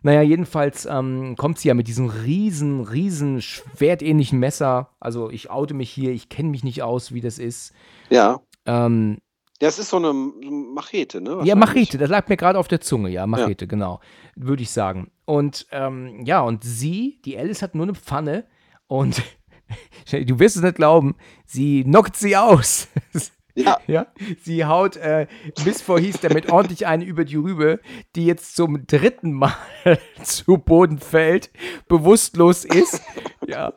[0.02, 4.90] Naja, jedenfalls ähm, kommt sie ja mit diesem riesen, riesen schwertähnlichen Messer.
[4.98, 7.72] Also ich oute mich hier, ich kenne mich nicht aus, wie das ist.
[8.10, 8.40] Ja.
[8.66, 9.18] Ähm,
[9.60, 11.40] das ist so eine Machete, ne?
[11.44, 13.68] Ja, Machete, das lag mir gerade auf der Zunge, ja, Machete, ja.
[13.68, 14.00] genau,
[14.34, 15.10] würde ich sagen.
[15.24, 18.44] Und ähm, ja, und sie, die Alice hat nur eine Pfanne
[18.86, 19.22] und
[20.10, 21.14] du wirst es nicht glauben,
[21.46, 22.88] sie knockt sie aus.
[23.56, 23.78] Ja.
[23.86, 24.06] ja.
[24.40, 25.26] Sie haut äh,
[25.64, 27.80] Miss Vorhies damit ordentlich eine über die Rübe,
[28.14, 29.56] die jetzt zum dritten Mal
[30.22, 31.50] zu Boden fällt,
[31.88, 33.02] bewusstlos ist.
[33.46, 33.72] ja.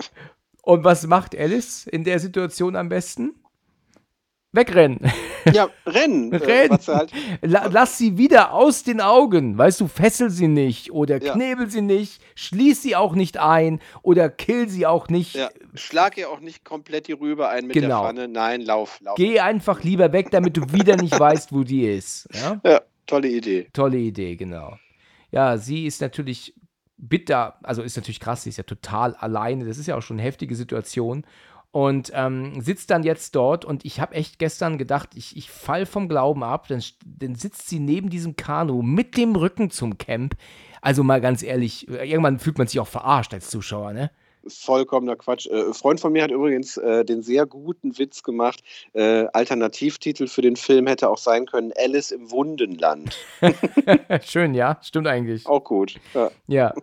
[0.61, 3.33] Und was macht Alice in der Situation am besten?
[4.51, 4.99] Wegrennen.
[5.53, 6.33] Ja, rennen.
[6.33, 6.79] Rennen.
[6.79, 7.11] Äh, halt
[7.41, 9.57] La lass sie wieder aus den Augen.
[9.57, 11.33] Weißt du, fessel sie nicht oder ja.
[11.33, 15.35] knebel sie nicht, schließ sie auch nicht ein oder kill sie auch nicht.
[15.35, 15.49] Ja.
[15.75, 18.01] Schlag ihr auch nicht komplett die Rübe ein mit genau.
[18.01, 18.27] der Pfanne.
[18.27, 19.15] Nein, lauf, lauf.
[19.17, 22.27] Geh einfach lieber weg, damit du wieder nicht weißt, wo die ist.
[22.33, 22.59] Ja?
[22.65, 23.67] ja, tolle Idee.
[23.73, 24.77] Tolle Idee, genau.
[25.31, 26.55] Ja, sie ist natürlich
[26.97, 29.65] bitter, also ist natürlich krass, sie ist ja total alleine.
[29.65, 31.25] Das ist ja auch schon eine heftige Situation
[31.71, 35.85] und ähm, sitzt dann jetzt dort und ich habe echt gestern gedacht, ich, ich fall
[35.85, 40.35] vom Glauben ab, dann, dann sitzt sie neben diesem Kanu mit dem Rücken zum Camp.
[40.81, 44.11] Also mal ganz ehrlich, irgendwann fühlt man sich auch verarscht als Zuschauer, ne?
[44.47, 45.47] Vollkommener Quatsch.
[45.47, 48.61] Äh, ein Freund von mir hat übrigens äh, den sehr guten Witz gemacht.
[48.93, 53.17] Äh, Alternativtitel für den Film hätte auch sein können: Alice im Wundenland.
[54.23, 55.45] Schön, ja, stimmt eigentlich.
[55.45, 55.95] Auch gut.
[56.13, 56.31] Ja.
[56.47, 56.73] ja.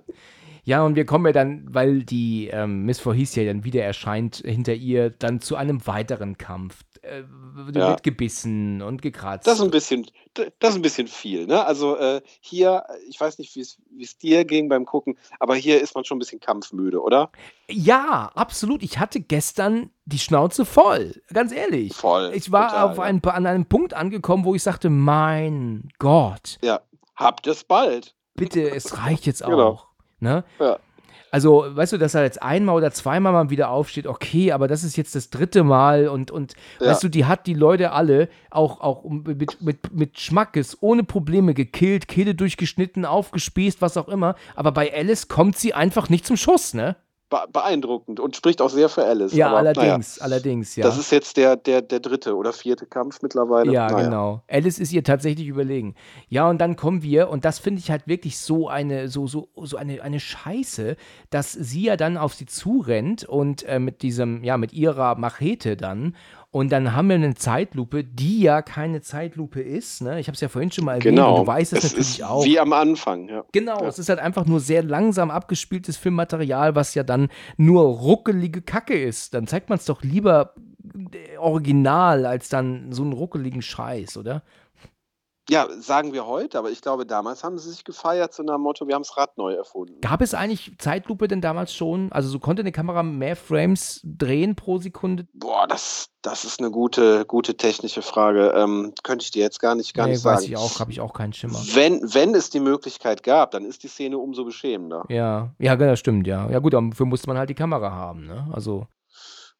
[0.66, 4.42] Ja, und wir kommen ja dann, weil die ähm, Miss Voorhees ja dann wieder erscheint,
[4.44, 6.82] hinter ihr dann zu einem weiteren Kampf.
[7.02, 7.20] Äh,
[7.72, 7.90] ja.
[7.90, 9.46] Wird gebissen und gekratzt.
[9.46, 11.46] Das ist ein bisschen, das ist ein bisschen viel.
[11.46, 11.64] Ne?
[11.64, 15.94] Also äh, hier, ich weiß nicht, wie es dir ging beim Gucken, aber hier ist
[15.94, 17.30] man schon ein bisschen kampfmüde, oder?
[17.70, 18.82] Ja, absolut.
[18.82, 21.94] Ich hatte gestern die Schnauze voll, ganz ehrlich.
[21.94, 22.32] Voll.
[22.34, 26.58] Ich war total, auf ein, an einem Punkt angekommen, wo ich sagte, mein Gott.
[26.60, 26.80] Ja,
[27.14, 28.16] habt es bald.
[28.34, 29.85] Bitte, es reicht jetzt genau.
[30.20, 30.44] Ne?
[30.58, 30.78] Ja.
[31.30, 34.84] Also, weißt du, dass er jetzt einmal oder zweimal mal wieder aufsteht, okay, aber das
[34.84, 36.86] ist jetzt das dritte Mal und, und ja.
[36.86, 41.52] weißt du, die hat die Leute alle auch, auch mit, mit, mit Schmackes, ohne Probleme
[41.52, 44.36] gekillt, Kehle durchgeschnitten, aufgespießt, was auch immer.
[44.54, 46.96] Aber bei Alice kommt sie einfach nicht zum Schuss, ne?
[47.28, 49.32] Beeindruckend und spricht auch sehr für Alice.
[49.32, 50.84] Ja, Aber, allerdings, naja, allerdings, ja.
[50.84, 53.72] Das ist jetzt der, der, der dritte oder vierte Kampf mittlerweile.
[53.72, 54.04] Ja, naja.
[54.04, 54.42] genau.
[54.48, 55.94] Alice ist ihr tatsächlich überlegen.
[56.28, 59.48] Ja, und dann kommen wir, und das finde ich halt wirklich so eine, so, so,
[59.56, 60.96] so eine, eine Scheiße,
[61.30, 65.76] dass sie ja dann auf sie zurennt und äh, mit diesem, ja, mit ihrer Machete
[65.76, 66.14] dann
[66.56, 70.00] und dann haben wir eine Zeitlupe, die ja keine Zeitlupe ist.
[70.00, 70.18] Ne?
[70.18, 71.14] Ich habe es ja vorhin schon mal erwähnt.
[71.16, 71.40] Genau.
[71.40, 72.46] du weißt es, es natürlich auch.
[72.46, 73.44] Wie am Anfang, ja.
[73.52, 73.88] Genau, ja.
[73.88, 77.28] es ist halt einfach nur sehr langsam abgespieltes Filmmaterial, was ja dann
[77.58, 79.34] nur ruckelige Kacke ist.
[79.34, 80.54] Dann zeigt man es doch lieber
[81.12, 84.42] äh, original als dann so einen ruckeligen Scheiß, oder?
[85.48, 88.88] Ja, sagen wir heute, aber ich glaube, damals haben sie sich gefeiert zu einem Motto,
[88.88, 90.00] wir haben das Rad neu erfunden.
[90.00, 92.10] Gab es eigentlich Zeitlupe denn damals schon?
[92.10, 95.28] Also so konnte eine Kamera mehr Frames drehen pro Sekunde?
[95.34, 98.52] Boah, das, das ist eine gute, gute technische Frage.
[98.56, 100.42] Ähm, könnte ich dir jetzt gar nicht, gar nee, nicht weiß sagen.
[100.42, 101.60] weiß ich auch, habe ich auch keinen Schimmer.
[101.74, 105.04] Wenn, wenn es die Möglichkeit gab, dann ist die Szene umso beschämender.
[105.08, 106.50] Ja, ja, das stimmt, ja.
[106.50, 108.48] Ja gut, dafür musste man halt die Kamera haben, ne?
[108.52, 108.88] Also.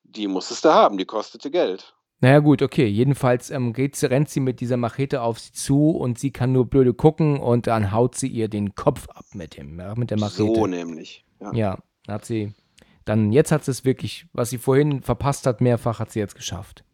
[0.03, 1.96] Die musstest du haben, die kostete Geld.
[2.21, 2.87] Naja, gut, okay.
[2.87, 6.67] Jedenfalls ähm, geht, rennt sie mit dieser Machete auf sie zu und sie kann nur
[6.67, 10.19] blöde gucken und dann haut sie ihr den Kopf ab mit dem, ja, mit der
[10.19, 10.55] Machete.
[10.55, 11.25] So nämlich.
[11.41, 11.79] Ja, ja
[12.09, 12.55] hat sie.
[13.05, 16.35] Dann, jetzt hat sie es wirklich, was sie vorhin verpasst hat, mehrfach hat sie jetzt
[16.35, 16.85] geschafft.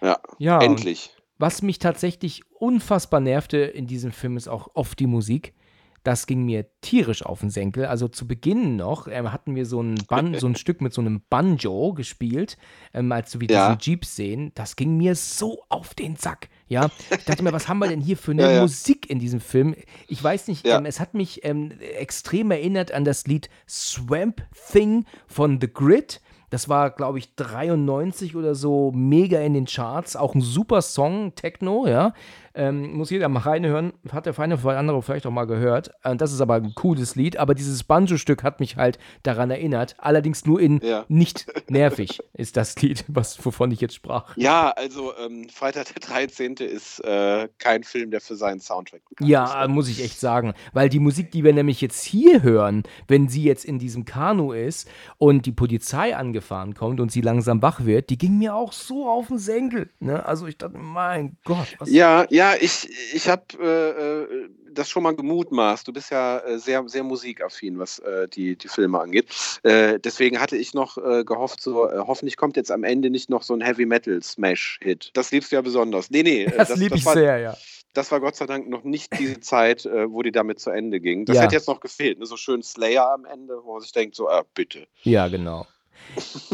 [0.00, 1.10] Ja, ja endlich.
[1.38, 5.54] Was mich tatsächlich unfassbar nervte in diesem Film ist auch oft die Musik.
[6.02, 7.86] Das ging mir tierisch auf den Senkel.
[7.86, 11.00] Also zu Beginn noch äh, hatten wir so ein, Ban so ein Stück mit so
[11.00, 12.56] einem Banjo gespielt,
[12.94, 13.74] ähm, als wir ja.
[13.74, 14.52] diesen Jeep sehen.
[14.54, 16.48] Das ging mir so auf den Sack.
[16.68, 18.60] Ja, ich dachte mir, was haben wir denn hier für eine ja, ja.
[18.62, 19.74] Musik in diesem Film?
[20.08, 25.04] Ich weiß nicht, ähm, es hat mich ähm, extrem erinnert an das Lied Swamp Thing
[25.26, 26.20] von The Grid.
[26.50, 30.16] Das war, glaube ich, 93 oder so mega in den Charts.
[30.16, 32.12] Auch ein super Song, Techno, ja.
[32.60, 33.94] Ähm, muss jeder mal reinhören.
[34.12, 35.92] Hat der Feine für andere vielleicht auch mal gehört.
[36.02, 37.38] Äh, das ist aber ein cooles Lied.
[37.38, 39.94] Aber dieses Banjo-Stück hat mich halt daran erinnert.
[39.96, 41.06] Allerdings nur in Ja.
[41.08, 44.36] nicht nervig ist das Lied, was, wovon ich jetzt sprach.
[44.36, 46.56] Ja, also ähm, Freitag der 13.
[46.56, 49.32] ist äh, kein Film, der für seinen Soundtrack bekannt ist.
[49.32, 50.52] Ja, äh, muss ich echt sagen.
[50.74, 54.52] Weil die Musik, die wir nämlich jetzt hier hören, wenn sie jetzt in diesem Kanu
[54.52, 58.72] ist und die Polizei angefahren kommt und sie langsam wach wird, die ging mir auch
[58.74, 59.88] so auf den Senkel.
[59.98, 60.26] Ne?
[60.26, 65.02] Also ich dachte, mein Gott, was Ja, ja, ich, ich habe äh, äh, das schon
[65.02, 65.86] mal gemutmaßt.
[65.86, 69.26] Du bist ja äh, sehr, sehr musikaffin, was äh, die, die Filme angeht.
[69.62, 73.54] Äh, deswegen hatte ich noch gehofft, so, hoffentlich kommt jetzt am Ende nicht noch so
[73.54, 75.10] ein Heavy Metal Smash-Hit.
[75.14, 76.10] Das liebst du ja besonders.
[76.10, 77.56] Nee, nee, äh, das, liebe ich war, sehr, ja.
[77.94, 81.24] das war Gott sei Dank noch nicht diese Zeit, wo die damit zu Ende ging.
[81.24, 81.42] Das Ja.
[81.42, 82.18] hätte jetzt noch gefehlt.
[82.18, 82.26] Ne?
[82.26, 84.86] So schön Slayer am Ende, wo man sich denkt, so, ah, bitte.
[85.02, 85.66] Ja, genau.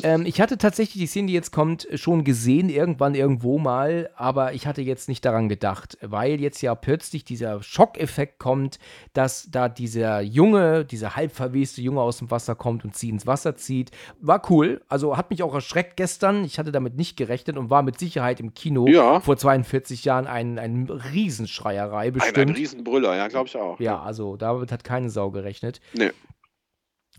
[0.02, 4.52] Ähm, ich hatte tatsächlich die Szene, die jetzt kommt, schon gesehen, irgendwann irgendwo mal, aber
[4.54, 8.78] ich hatte jetzt nicht daran gedacht, weil jetzt ja plötzlich dieser Schockeffekt kommt,
[9.12, 13.26] dass da dieser Junge, dieser halb verweste Junge aus dem Wasser kommt und sie ins
[13.26, 13.90] Wasser zieht.
[14.20, 16.44] War cool, also hat mich auch erschreckt gestern.
[16.44, 19.20] Ich hatte damit nicht gerechnet und war mit Sicherheit im Kino Ja.
[19.20, 22.38] vor 42 Jahren ein, ein Riesenschreierei Ein, bestimmt.
[22.38, 23.80] ein Riesenbrüller, ja, glaube ich auch.
[23.80, 25.80] Ja, also damit hat keine Sau gerechnet.
[25.94, 26.10] Nee.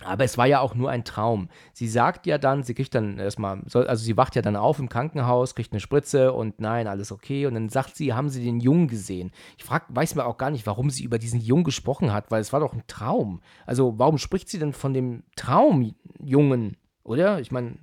[0.03, 1.49] Aber es war ja auch nur ein Traum.
[1.73, 4.89] Sie sagt ja dann, sie kriegt dann erstmal, also sie wacht ja dann auf im
[4.89, 7.47] Krankenhaus, kriegt eine Spritze und nein, alles okay.
[7.47, 9.31] Und dann sagt sie, haben sie den Jungen gesehen?
[9.57, 12.41] Ich frag, weiß mir auch gar nicht, warum sie über diesen Jungen gesprochen hat, weil
[12.41, 13.41] es war doch ein Traum.
[13.65, 17.39] Also warum spricht sie denn von dem Traumjungen, oder?
[17.39, 17.77] Ich meine,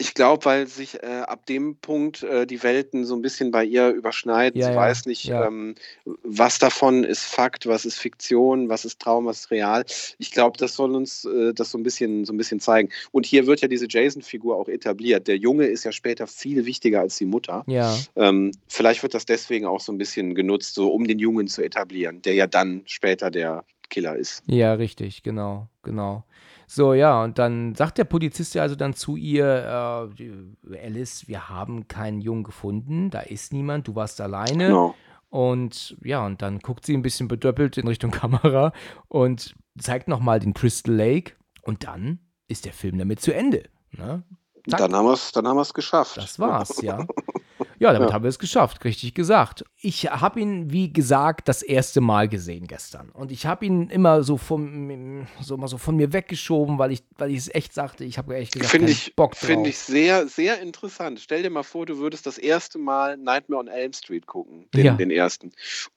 [0.00, 3.64] Ich glaube, weil sich äh, ab dem Punkt äh, die Welten so ein bisschen bei
[3.64, 4.58] ihr überschneiden.
[4.58, 5.46] Ja, Sie ja, weiß nicht, ja.
[5.46, 5.74] ähm,
[6.22, 9.84] was davon ist Fakt, was ist Fiktion, was ist Traum, was ist real.
[10.16, 12.88] Ich glaube, das soll uns äh, das so ein bisschen so ein bisschen zeigen.
[13.12, 15.28] Und hier wird ja diese Jason-Figur auch etabliert.
[15.28, 17.62] Der Junge ist ja später viel wichtiger als die Mutter.
[17.66, 17.94] ja.
[18.16, 21.62] Ähm, vielleicht wird das deswegen auch so ein bisschen genutzt, so um den Jungen zu
[21.62, 24.42] etablieren, der ja dann später der Killer ist.
[24.46, 26.24] Ja, richtig, genau, genau.
[26.72, 31.48] So, ja, und dann sagt der Polizist ja also dann zu ihr, äh, Alice, wir
[31.48, 34.68] haben keinen Jungen gefunden, da ist niemand, du warst alleine.
[34.68, 34.94] Genau.
[35.30, 38.72] Und ja, und dann guckt sie ein bisschen bedöppelt in Richtung Kamera
[39.08, 41.32] und zeigt nochmal den Crystal Lake.
[41.62, 43.64] Und dann ist der Film damit zu Ende.
[43.90, 44.22] Ne?
[44.66, 46.18] Dann haben wir es dann haben wir's geschafft.
[46.18, 47.04] Das war's, ja.
[47.80, 48.14] Ja, damit Ja.
[48.14, 49.64] haben wir es geschafft, richtig gesagt.
[49.82, 53.08] Ich habe ihn, wie gesagt, das erste Mal gesehen gestern.
[53.10, 57.02] Und ich habe ihn immer so von, so, mal so von mir weggeschoben, weil ich,
[57.16, 59.40] weil ich es echt sagte, ich habe echt gesagt, keinen ich, Bock drauf.
[59.40, 61.18] finde ich sehr, sehr interessant.
[61.20, 64.84] Stell dir mal vor, du würdest das erste Mal Nightmare on Elm Street gucken, den,
[64.84, 64.92] Ja.
[64.94, 65.50] den ersten.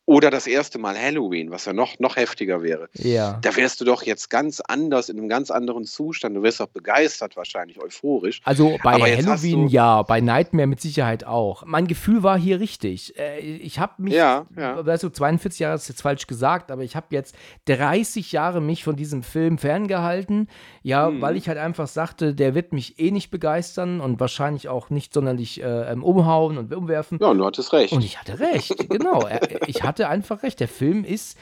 [0.06, 2.90] Oder das erste Mal Halloween, was ja noch, noch heftiger wäre.
[2.94, 3.40] ja.
[3.42, 6.36] Da wärst du doch jetzt ganz anders, in einem ganz anderen Zustand.
[6.38, 8.40] Du wärst doch begeistert, wahrscheinlich euphorisch.
[8.46, 11.66] Also bei Aber Halloween ja, bei Nightmare mit Sicherheit auch.
[11.66, 13.18] Mein Gefühl war hier richtig.
[13.18, 13.40] Äh,
[13.74, 14.86] ich habe mich, Ja, ja.
[14.86, 17.36] weißt du, 42 Jahre ist jetzt falsch gesagt, aber ich habe jetzt
[17.66, 20.48] 30 Jahre mich von diesem Film ferngehalten.
[20.84, 21.22] Ja, Mhm.
[21.22, 25.12] weil ich halt einfach sagte, der wird mich eh nicht begeistern und wahrscheinlich auch nicht
[25.14, 27.18] sonderlich äh, ähm, umhauen und umwerfen.
[27.20, 27.94] Ja, und du hattest recht.
[27.94, 29.28] Und ich hatte recht, genau.
[29.66, 30.60] Ich hatte einfach recht.
[30.60, 31.36] Der Film ist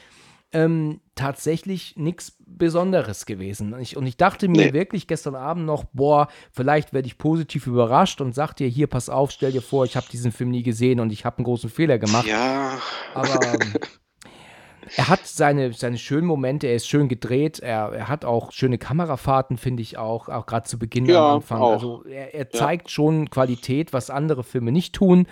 [0.53, 3.73] ähm, tatsächlich nichts Besonderes gewesen.
[3.73, 4.73] Und ich, und ich dachte mir Nee.
[4.73, 9.09] wirklich gestern Abend noch, boah, vielleicht werde ich positiv überrascht und sag dir, hier, pass
[9.09, 11.69] auf, stell dir vor, ich habe diesen Film nie gesehen und ich habe einen großen
[11.69, 12.27] Fehler gemacht.
[12.27, 12.81] ja,
[13.13, 13.79] Aber ähm,
[14.95, 18.77] er hat seine, seine schönen Momente, er ist schön gedreht, er, er hat auch schöne
[18.77, 21.61] Kamerafahrten, finde ich auch, auch gerade zu Beginn Ja, am Anfang.
[21.61, 21.71] auch.
[21.73, 25.27] Also er, er zeigt schon Qualität, was andere Filme nicht tun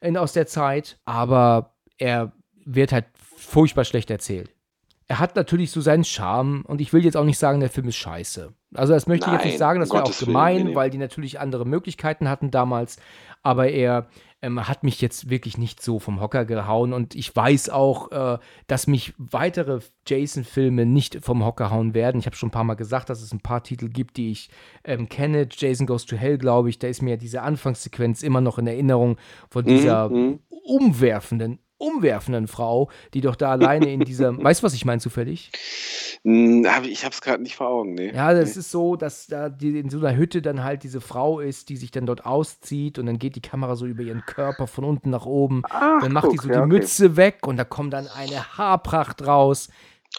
[0.00, 2.32] in, aus der Zeit, aber er
[2.64, 3.06] wird halt
[3.36, 4.50] furchtbar schlecht erzählt.
[5.08, 7.88] Er hat natürlich so seinen Charme und ich will jetzt auch nicht sagen, der Film
[7.88, 8.52] ist scheiße.
[8.74, 10.74] Also das möchte ich jetzt nicht Nein, sagen, das wäre auch Willen, gemein, nee.
[10.74, 12.98] weil die natürlich andere Möglichkeiten hatten damals,
[13.42, 14.08] aber er
[14.42, 18.38] ähm, hat mich jetzt wirklich nicht so vom Hocker gehauen und ich weiß auch, äh,
[18.66, 22.18] dass mich weitere Jason-Filme nicht vom Hocker hauen werden.
[22.18, 24.50] Ich habe schon ein paar Mal gesagt, dass es ein paar Titel gibt, die ich
[24.84, 25.48] ähm, kenne.
[25.50, 29.16] Jason Goes to Hell, glaube ich, da ist mir diese Anfangssequenz immer noch in Erinnerung
[29.48, 30.40] von dieser mhm.
[30.64, 35.50] umwerfenden, umwerfenden Frau, die doch da alleine in dieser, weißt du, was ich meine zufällig?
[36.22, 38.12] Hm, ich hab's gerade nicht vor Augen, nee.
[38.14, 41.40] Ja, das ist so, dass da die, in so einer Hütte dann halt diese Frau
[41.40, 44.66] ist, die sich dann dort auszieht und dann geht die Kamera so über ihren Körper
[44.66, 45.62] von unten nach oben.
[45.68, 46.68] Ach, dann macht die guck, so ja, die okay.
[46.68, 49.68] Mütze weg und da kommt dann eine Haarpracht raus.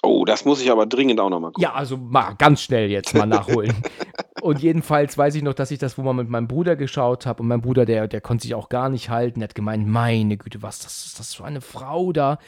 [0.04, 1.64] Oh, das muss ich aber dringend auch nochmal gucken.
[1.64, 3.74] Ja, also mal ganz schnell jetzt mal nachholen.
[4.42, 7.42] und jedenfalls weiß ich noch, dass ich das wohl mal mit meinem Bruder geschaut habe
[7.42, 9.40] und mein Bruder, der, der konnte sich auch gar nicht halten.
[9.40, 12.40] Der hat gemeint, meine Güte, was das ist das für eine Frau da?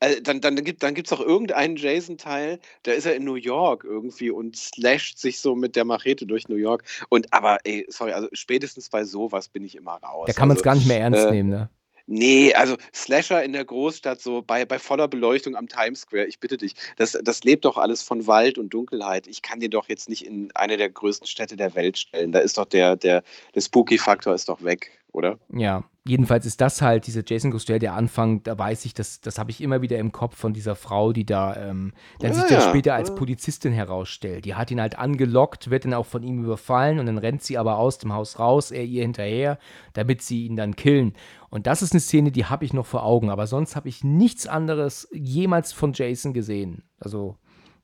[0.00, 3.84] Äh, dann dann gibt dann gibt's auch irgendeinen Jason-Teil, da ist er in New York
[3.84, 6.84] irgendwie und slasht sich so mit der Machete durch New York.
[7.08, 10.26] Und aber ey, sorry, also spätestens bei sowas bin ich immer raus.
[10.26, 11.70] Da kann man es also, gar nicht mehr ernst äh, nehmen, ne?
[12.06, 16.40] Nee, also Slasher in der Großstadt, so bei, bei voller Beleuchtung am Times Square, ich
[16.40, 19.26] bitte dich, das, das lebt doch alles von Wald und Dunkelheit.
[19.26, 22.32] Ich kann den doch jetzt nicht in eine der größten Städte der Welt stellen.
[22.32, 23.22] Da ist doch der, der,
[23.54, 25.38] der Spooky-Faktor ist doch weg, oder?
[25.52, 29.38] Ja, jedenfalls ist das halt dieser Jason Gustell, der Anfang, da weiß ich, das, das
[29.38, 32.50] habe ich immer wieder im Kopf von dieser Frau, die da ähm, dann Ja, sich
[32.50, 32.60] ja.
[32.60, 34.44] später als Polizistin herausstellt.
[34.44, 37.56] Die hat ihn halt angelockt, wird dann auch von ihm überfallen und dann rennt sie
[37.58, 39.58] aber aus dem Haus raus, er ihr hinterher,
[39.92, 41.14] damit sie ihn dann killen.
[41.50, 44.02] Und das ist eine Szene, die habe ich noch vor Augen, aber sonst habe ich
[44.02, 46.82] nichts anderes jemals von Jason gesehen.
[46.98, 47.36] Also,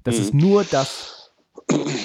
[0.03, 0.23] das Mhm.
[0.23, 1.18] ist nur das.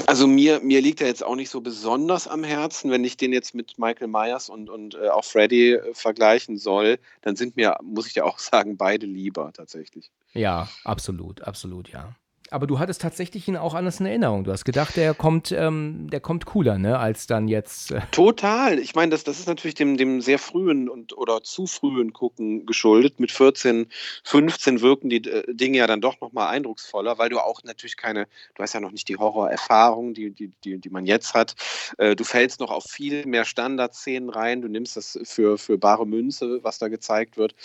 [0.08, 2.92] Also mir, mir liegt er jetzt auch nicht so besonders am Herzen.
[2.92, 7.00] Wenn ich den jetzt mit Michael Myers und, und äh, auch Freddy äh, vergleichen soll,
[7.22, 10.12] dann sind mir, muss ich dir auch sagen, beide lieber tatsächlich.
[10.34, 12.16] Ja, absolut, absolut, ja.
[12.54, 14.44] Aber du hattest tatsächlich ihn auch anders in Erinnerung.
[14.44, 17.92] Du hast gedacht, der kommt, ähm, der kommt cooler, ne, als dann jetzt.
[17.92, 18.78] Äh, Total.
[18.78, 22.68] Ich meine, das, das ist natürlich dem, dem sehr frühen und oder zu frühen Gucken
[22.68, 23.20] geschuldet.
[23.20, 23.88] Mit 14,
[24.24, 28.28] 15 wirken die äh, Dinge ja dann doch nochmal eindrucksvoller, weil du auch natürlich keine,
[28.54, 31.56] du hast ja noch nicht die Horrorerfahrung, die, die, die, die man jetzt hat.
[31.98, 34.62] Äh, du fällst noch auf viel mehr Standardszenen rein.
[34.62, 37.56] Du nimmst das für, für bare Münze, was da gezeigt wird.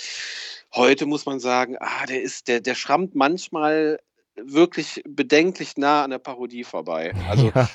[0.72, 3.98] Heute muss man sagen, ah, der ist, der, der schrammt manchmal
[4.44, 7.14] wirklich bedenklich nah an der Parodie vorbei.
[7.28, 7.68] Also, ja,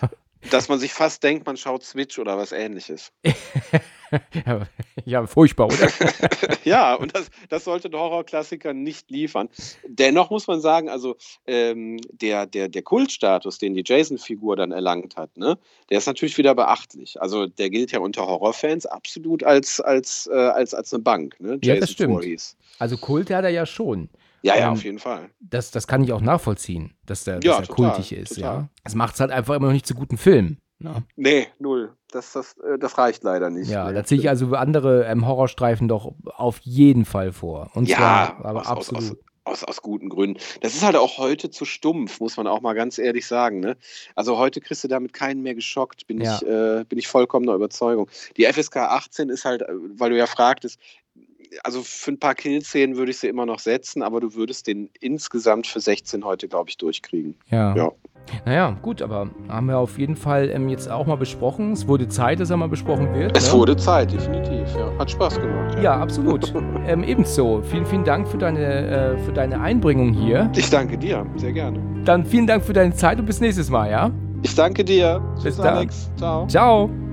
[0.49, 3.11] dass man sich fast denkt, man schaut Switch oder was ähnliches.
[5.05, 5.89] ja, furchtbar, oder?
[6.63, 9.49] ja, und das, das sollte der Horrorklassiker nicht liefern.
[9.87, 11.15] Dennoch muss man sagen, also
[11.47, 15.57] ähm, der, der, der Kultstatus, den die Jason-Figur dann erlangt hat, ne,
[15.89, 17.21] der ist natürlich wieder beachtlich.
[17.21, 21.39] Also der gilt ja unter Horrorfans absolut als, als, äh, als, als eine Bank.
[21.39, 21.59] Ne?
[21.63, 22.13] Ja, das stimmt.
[22.13, 22.55] Voorhees.
[22.79, 24.09] Also Kult hat er ja schon.
[24.43, 25.29] Ja, ja, Ähm, auf jeden Fall.
[25.39, 28.55] Das, das kann ich auch nachvollziehen, dass der, Ja, dass er total, kultig ist, total.
[28.55, 28.69] ja.
[28.83, 30.57] Das macht es halt einfach immer noch nicht zu guten Film.
[30.79, 31.03] Ne?
[31.15, 31.93] Nee, null.
[32.11, 33.69] Das, das, äh, das reicht leider nicht.
[33.69, 33.93] Ja, nee.
[33.93, 37.71] da ziehe ich also andere ähm, Horrorstreifen doch auf jeden Fall vor.
[37.73, 39.03] Und Ja, zwar aber aus, aus, absolut.
[39.11, 40.39] aus, aus, aus guten Gründen.
[40.61, 43.61] Das ist halt auch heute zu stumpf, muss man auch mal ganz ehrlich sagen.
[43.61, 43.77] Ne?
[44.15, 46.35] Also heute kriegst du damit keinen mehr geschockt, bin, Ja.
[46.35, 48.09] ich, äh, bin ich vollkommener Überzeugung.
[48.35, 49.67] Die FSK 18 ist halt, äh,
[49.97, 50.79] weil du ja fragtest,
[51.63, 54.89] also für ein paar Killszenen würde ich sie immer noch setzen, aber du würdest den
[54.99, 57.35] insgesamt für 16 heute, glaube ich, durchkriegen.
[57.49, 57.75] Ja.
[57.75, 57.91] Ja.
[58.45, 61.73] Naja, gut, aber haben wir auf jeden Fall ähm, jetzt auch mal besprochen.
[61.73, 63.35] Es wurde Zeit, dass er mal besprochen wird.
[63.37, 63.59] Es ne?
[63.59, 64.67] wurde Zeit, definitiv.
[64.77, 64.91] Ja.
[64.97, 65.77] Hat Spaß gemacht.
[65.81, 66.53] Ja, absolut.
[66.87, 67.61] ähm, ebenso.
[67.63, 70.49] Vielen, vielen Dank für deine, äh, für deine Einbringung hier.
[70.55, 71.81] Ich danke dir, sehr gerne.
[72.05, 74.11] Dann vielen Dank für deine Zeit und bis nächstes Mal, ja?
[74.41, 75.21] Ich danke dir.
[75.35, 75.77] Bis Tschüss, dann.
[75.77, 76.11] Alex.
[76.17, 76.47] Ciao.
[76.47, 77.12] Ciao.